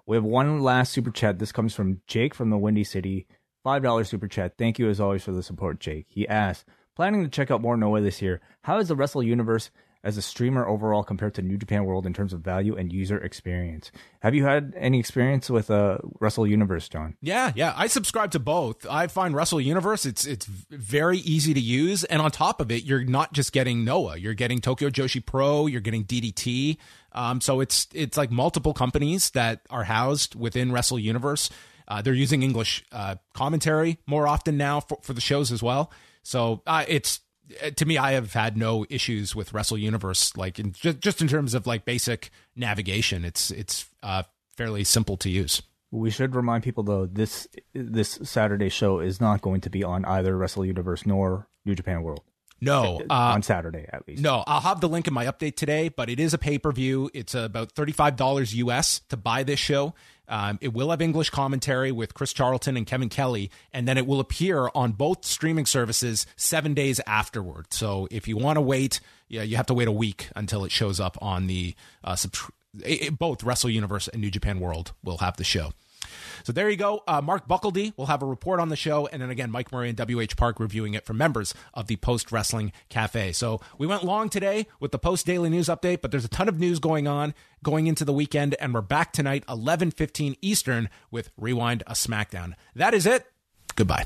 We 0.06 0.18
have 0.18 0.24
one 0.24 0.62
last 0.62 0.92
super 0.92 1.12
chat. 1.12 1.40
This 1.40 1.54
comes 1.54 1.74
from 1.74 2.02
Jake 2.08 2.34
from 2.34 2.50
the 2.50 2.58
Windy 2.58 2.84
City. 2.84 3.28
$5 3.66 4.08
super 4.08 4.28
chat. 4.28 4.58
Thank 4.58 4.80
you 4.80 4.90
as 4.90 5.00
always 5.00 5.24
for 5.24 5.32
the 5.32 5.44
support, 5.44 5.80
Jake. 5.80 6.08
He 6.10 6.28
asks, 6.28 6.66
planning 6.96 7.24
to 7.24 7.30
check 7.30 7.52
out 7.52 7.62
more 7.62 7.78
Noah 7.78 8.02
this 8.02 8.22
year. 8.22 8.42
How 8.64 8.80
is 8.80 8.90
the 8.90 8.96
Wrestle 8.96 9.24
Universe 9.24 9.72
as 10.04 10.18
a 10.18 10.22
streamer 10.22 10.66
overall 10.68 11.04
compared 11.04 11.36
to 11.36 11.42
New 11.42 11.58
Japan 11.58 11.86
World 11.86 12.06
in 12.06 12.14
terms 12.14 12.34
of 12.34 12.42
value 12.42 12.76
and 12.76 12.92
user 12.92 13.18
experience. 13.18 13.92
Have 14.22 14.34
you 14.34 14.44
had 14.44 14.74
any 14.76 15.00
experience 15.00 15.50
with 15.50 15.70
uh, 15.70 16.00
Wrestle 16.20 16.48
Universe, 16.48 16.90
John? 16.90 17.16
Yeah, 17.22 17.52
yeah. 17.56 17.74
I 17.76 17.88
subscribe 17.88 18.32
to 18.32 18.40
both. 18.40 18.86
I 18.90 19.08
find 19.08 19.36
Wrestle 19.36 19.62
Universe 19.62 20.06
it's 20.06 20.26
it's 20.26 20.46
very 20.46 21.20
easy 21.20 21.54
to 21.54 21.60
use, 21.60 22.04
and 22.06 22.22
on 22.22 22.32
top 22.32 22.62
of 22.62 22.72
it, 22.72 22.84
you're 22.84 23.04
not 23.04 23.34
just 23.34 23.52
getting 23.52 23.84
Noah. 23.84 24.18
You're 24.18 24.34
getting 24.34 24.60
Tokyo 24.60 24.90
Joshi 24.90 25.24
Pro. 25.24 25.68
You're 25.68 25.82
getting 25.82 26.04
DDT. 26.04 26.78
Um, 27.14 27.42
so 27.42 27.60
it's 27.60 27.88
it's 27.94 28.18
like 28.18 28.32
multiple 28.32 28.74
companies 28.74 29.32
that 29.32 29.62
are 29.70 29.84
housed 29.84 30.36
within 30.36 30.72
Wrestle 30.72 31.00
Universe. 31.00 31.50
Uh, 31.88 32.02
they're 32.02 32.14
using 32.14 32.42
English 32.42 32.86
uh, 32.92 33.16
commentary 33.34 34.00
more 34.08 34.28
often 34.28 34.56
now 34.56 34.80
for, 34.80 34.98
for 35.02 35.14
the 35.14 35.22
shows 35.22 35.52
as 35.52 35.62
well. 35.62 35.92
So 36.24 36.62
uh, 36.66 36.86
it's 36.88 37.20
to 37.76 37.86
me, 37.86 37.98
I 37.98 38.14
have 38.14 38.34
had 38.34 38.58
no 38.58 38.86
issues 38.90 39.36
with 39.36 39.54
Wrestle 39.54 39.78
Universe. 39.78 40.36
Like 40.36 40.60
in, 40.60 40.72
just 40.74 41.00
just 41.00 41.22
in 41.22 41.28
terms 41.28 41.54
of 41.54 41.68
like 41.68 41.86
basic 41.86 42.30
navigation, 42.56 43.26
it's 43.26 43.52
it's 43.52 43.90
uh, 44.04 44.24
fairly 44.58 44.84
simple 44.84 45.18
to 45.18 45.30
use. 45.30 45.62
We 45.92 46.10
should 46.10 46.36
remind 46.36 46.64
people 46.64 46.84
though 46.84 47.06
this 47.06 47.48
this 47.74 48.20
Saturday 48.24 48.70
show 48.70 49.00
is 49.00 49.20
not 49.20 49.42
going 49.42 49.62
to 49.62 49.70
be 49.70 49.84
on 49.84 50.06
either 50.06 50.38
Wrestle 50.38 50.66
Universe 50.66 51.06
nor 51.06 51.48
New 51.66 51.76
Japan 51.76 52.04
World. 52.04 52.22
No, 52.64 53.02
uh, 53.10 53.14
on 53.14 53.42
Saturday 53.42 53.88
at 53.92 54.08
least. 54.08 54.22
No, 54.22 54.44
I'll 54.46 54.62
have 54.62 54.82
the 54.82 54.88
link 54.88 55.08
in 55.08 55.14
my 55.16 55.26
update 55.26 55.56
today, 55.56 55.90
but 55.90 56.10
it 56.10 56.20
is 56.20 56.36
a 56.36 56.38
pay 56.38 56.60
per 56.60 56.72
view. 56.72 57.10
It's 57.14 57.34
about 57.34 57.72
thirty 57.72 57.92
five 57.92 58.16
dollars 58.16 58.54
US 58.56 59.00
to 59.10 59.18
buy 59.18 59.44
this 59.44 59.60
show. 59.60 59.96
Um, 60.32 60.58
it 60.62 60.74
will 60.74 60.90
have 60.90 61.02
English 61.02 61.30
commentary 61.30 61.92
with 61.92 62.14
Chris 62.14 62.32
Charlton 62.32 62.78
and 62.78 62.88
Kevin 62.88 63.10
Kelly, 63.10 63.52
and 63.74 63.86
then 63.86 63.98
it 63.98 64.08
will 64.08 64.22
appear 64.22 64.70
on 64.74 64.94
both 64.94 65.26
streaming 65.26 65.66
services 65.66 66.26
seven 66.38 66.74
days 66.74 67.02
afterward. 67.06 67.74
So 67.74 68.08
if 68.10 68.30
you 68.30 68.38
want 68.38 68.56
to 68.56 68.62
wait, 68.62 69.02
yeah, 69.28 69.44
you 69.44 69.58
have 69.58 69.66
to 69.68 69.74
wait 69.74 69.90
a 69.90 69.92
week 69.92 70.30
until 70.34 70.64
it 70.64 70.72
shows 70.72 71.02
up 71.02 71.18
on 71.22 71.48
the 71.48 71.76
uh, 72.04 72.16
both 73.20 73.44
Wrestle 73.44 73.70
Universe 73.70 74.08
and 74.08 74.22
New 74.22 74.32
Japan 74.32 74.62
World 74.62 74.94
will 75.04 75.18
have 75.18 75.36
the 75.36 75.44
show. 75.44 75.74
So 76.44 76.52
there 76.52 76.70
you 76.70 76.78
go. 76.78 77.04
Uh, 77.08 77.22
Mark 77.22 77.48
Buckeldee 77.48 77.94
will 77.98 78.08
have 78.08 78.22
a 78.22 78.26
report 78.26 78.60
on 78.60 78.70
the 78.70 78.76
show. 78.76 79.08
And 79.08 79.22
then 79.22 79.30
again, 79.30 79.52
Mike 79.52 79.72
Murray 79.72 79.90
and 79.90 80.00
WH 80.00 80.36
Park 80.38 80.60
reviewing 80.60 80.94
it 80.94 81.06
for 81.06 81.14
members 81.14 81.54
of 81.74 81.88
the 81.88 81.96
Post 81.98 82.32
Wrestling 82.32 82.72
Cafe. 82.90 83.32
So 83.34 83.62
we 83.78 83.88
went 83.88 84.04
long 84.04 84.30
today 84.30 84.68
with 84.80 84.92
the 84.92 85.00
Post 85.00 85.26
Daily 85.26 85.50
News 85.50 85.68
update, 85.68 86.02
but 86.02 86.12
there's 86.12 86.26
a 86.26 86.30
ton 86.30 86.50
of 86.50 86.60
news 86.60 86.80
going 86.80 87.08
on 87.08 87.34
going 87.64 87.88
into 87.88 88.06
the 88.06 88.14
weekend. 88.14 88.56
And 88.60 88.74
we're 88.74 88.82
back 88.82 89.14
tonight, 89.14 89.46
11:15 89.48 90.36
Eastern 90.42 90.90
with 91.10 91.30
Rewind 91.38 91.84
a 91.88 91.94
SmackDown. 91.94 92.54
That 92.76 92.94
is 92.94 93.06
it. 93.06 93.26
Goodbye. 93.76 94.06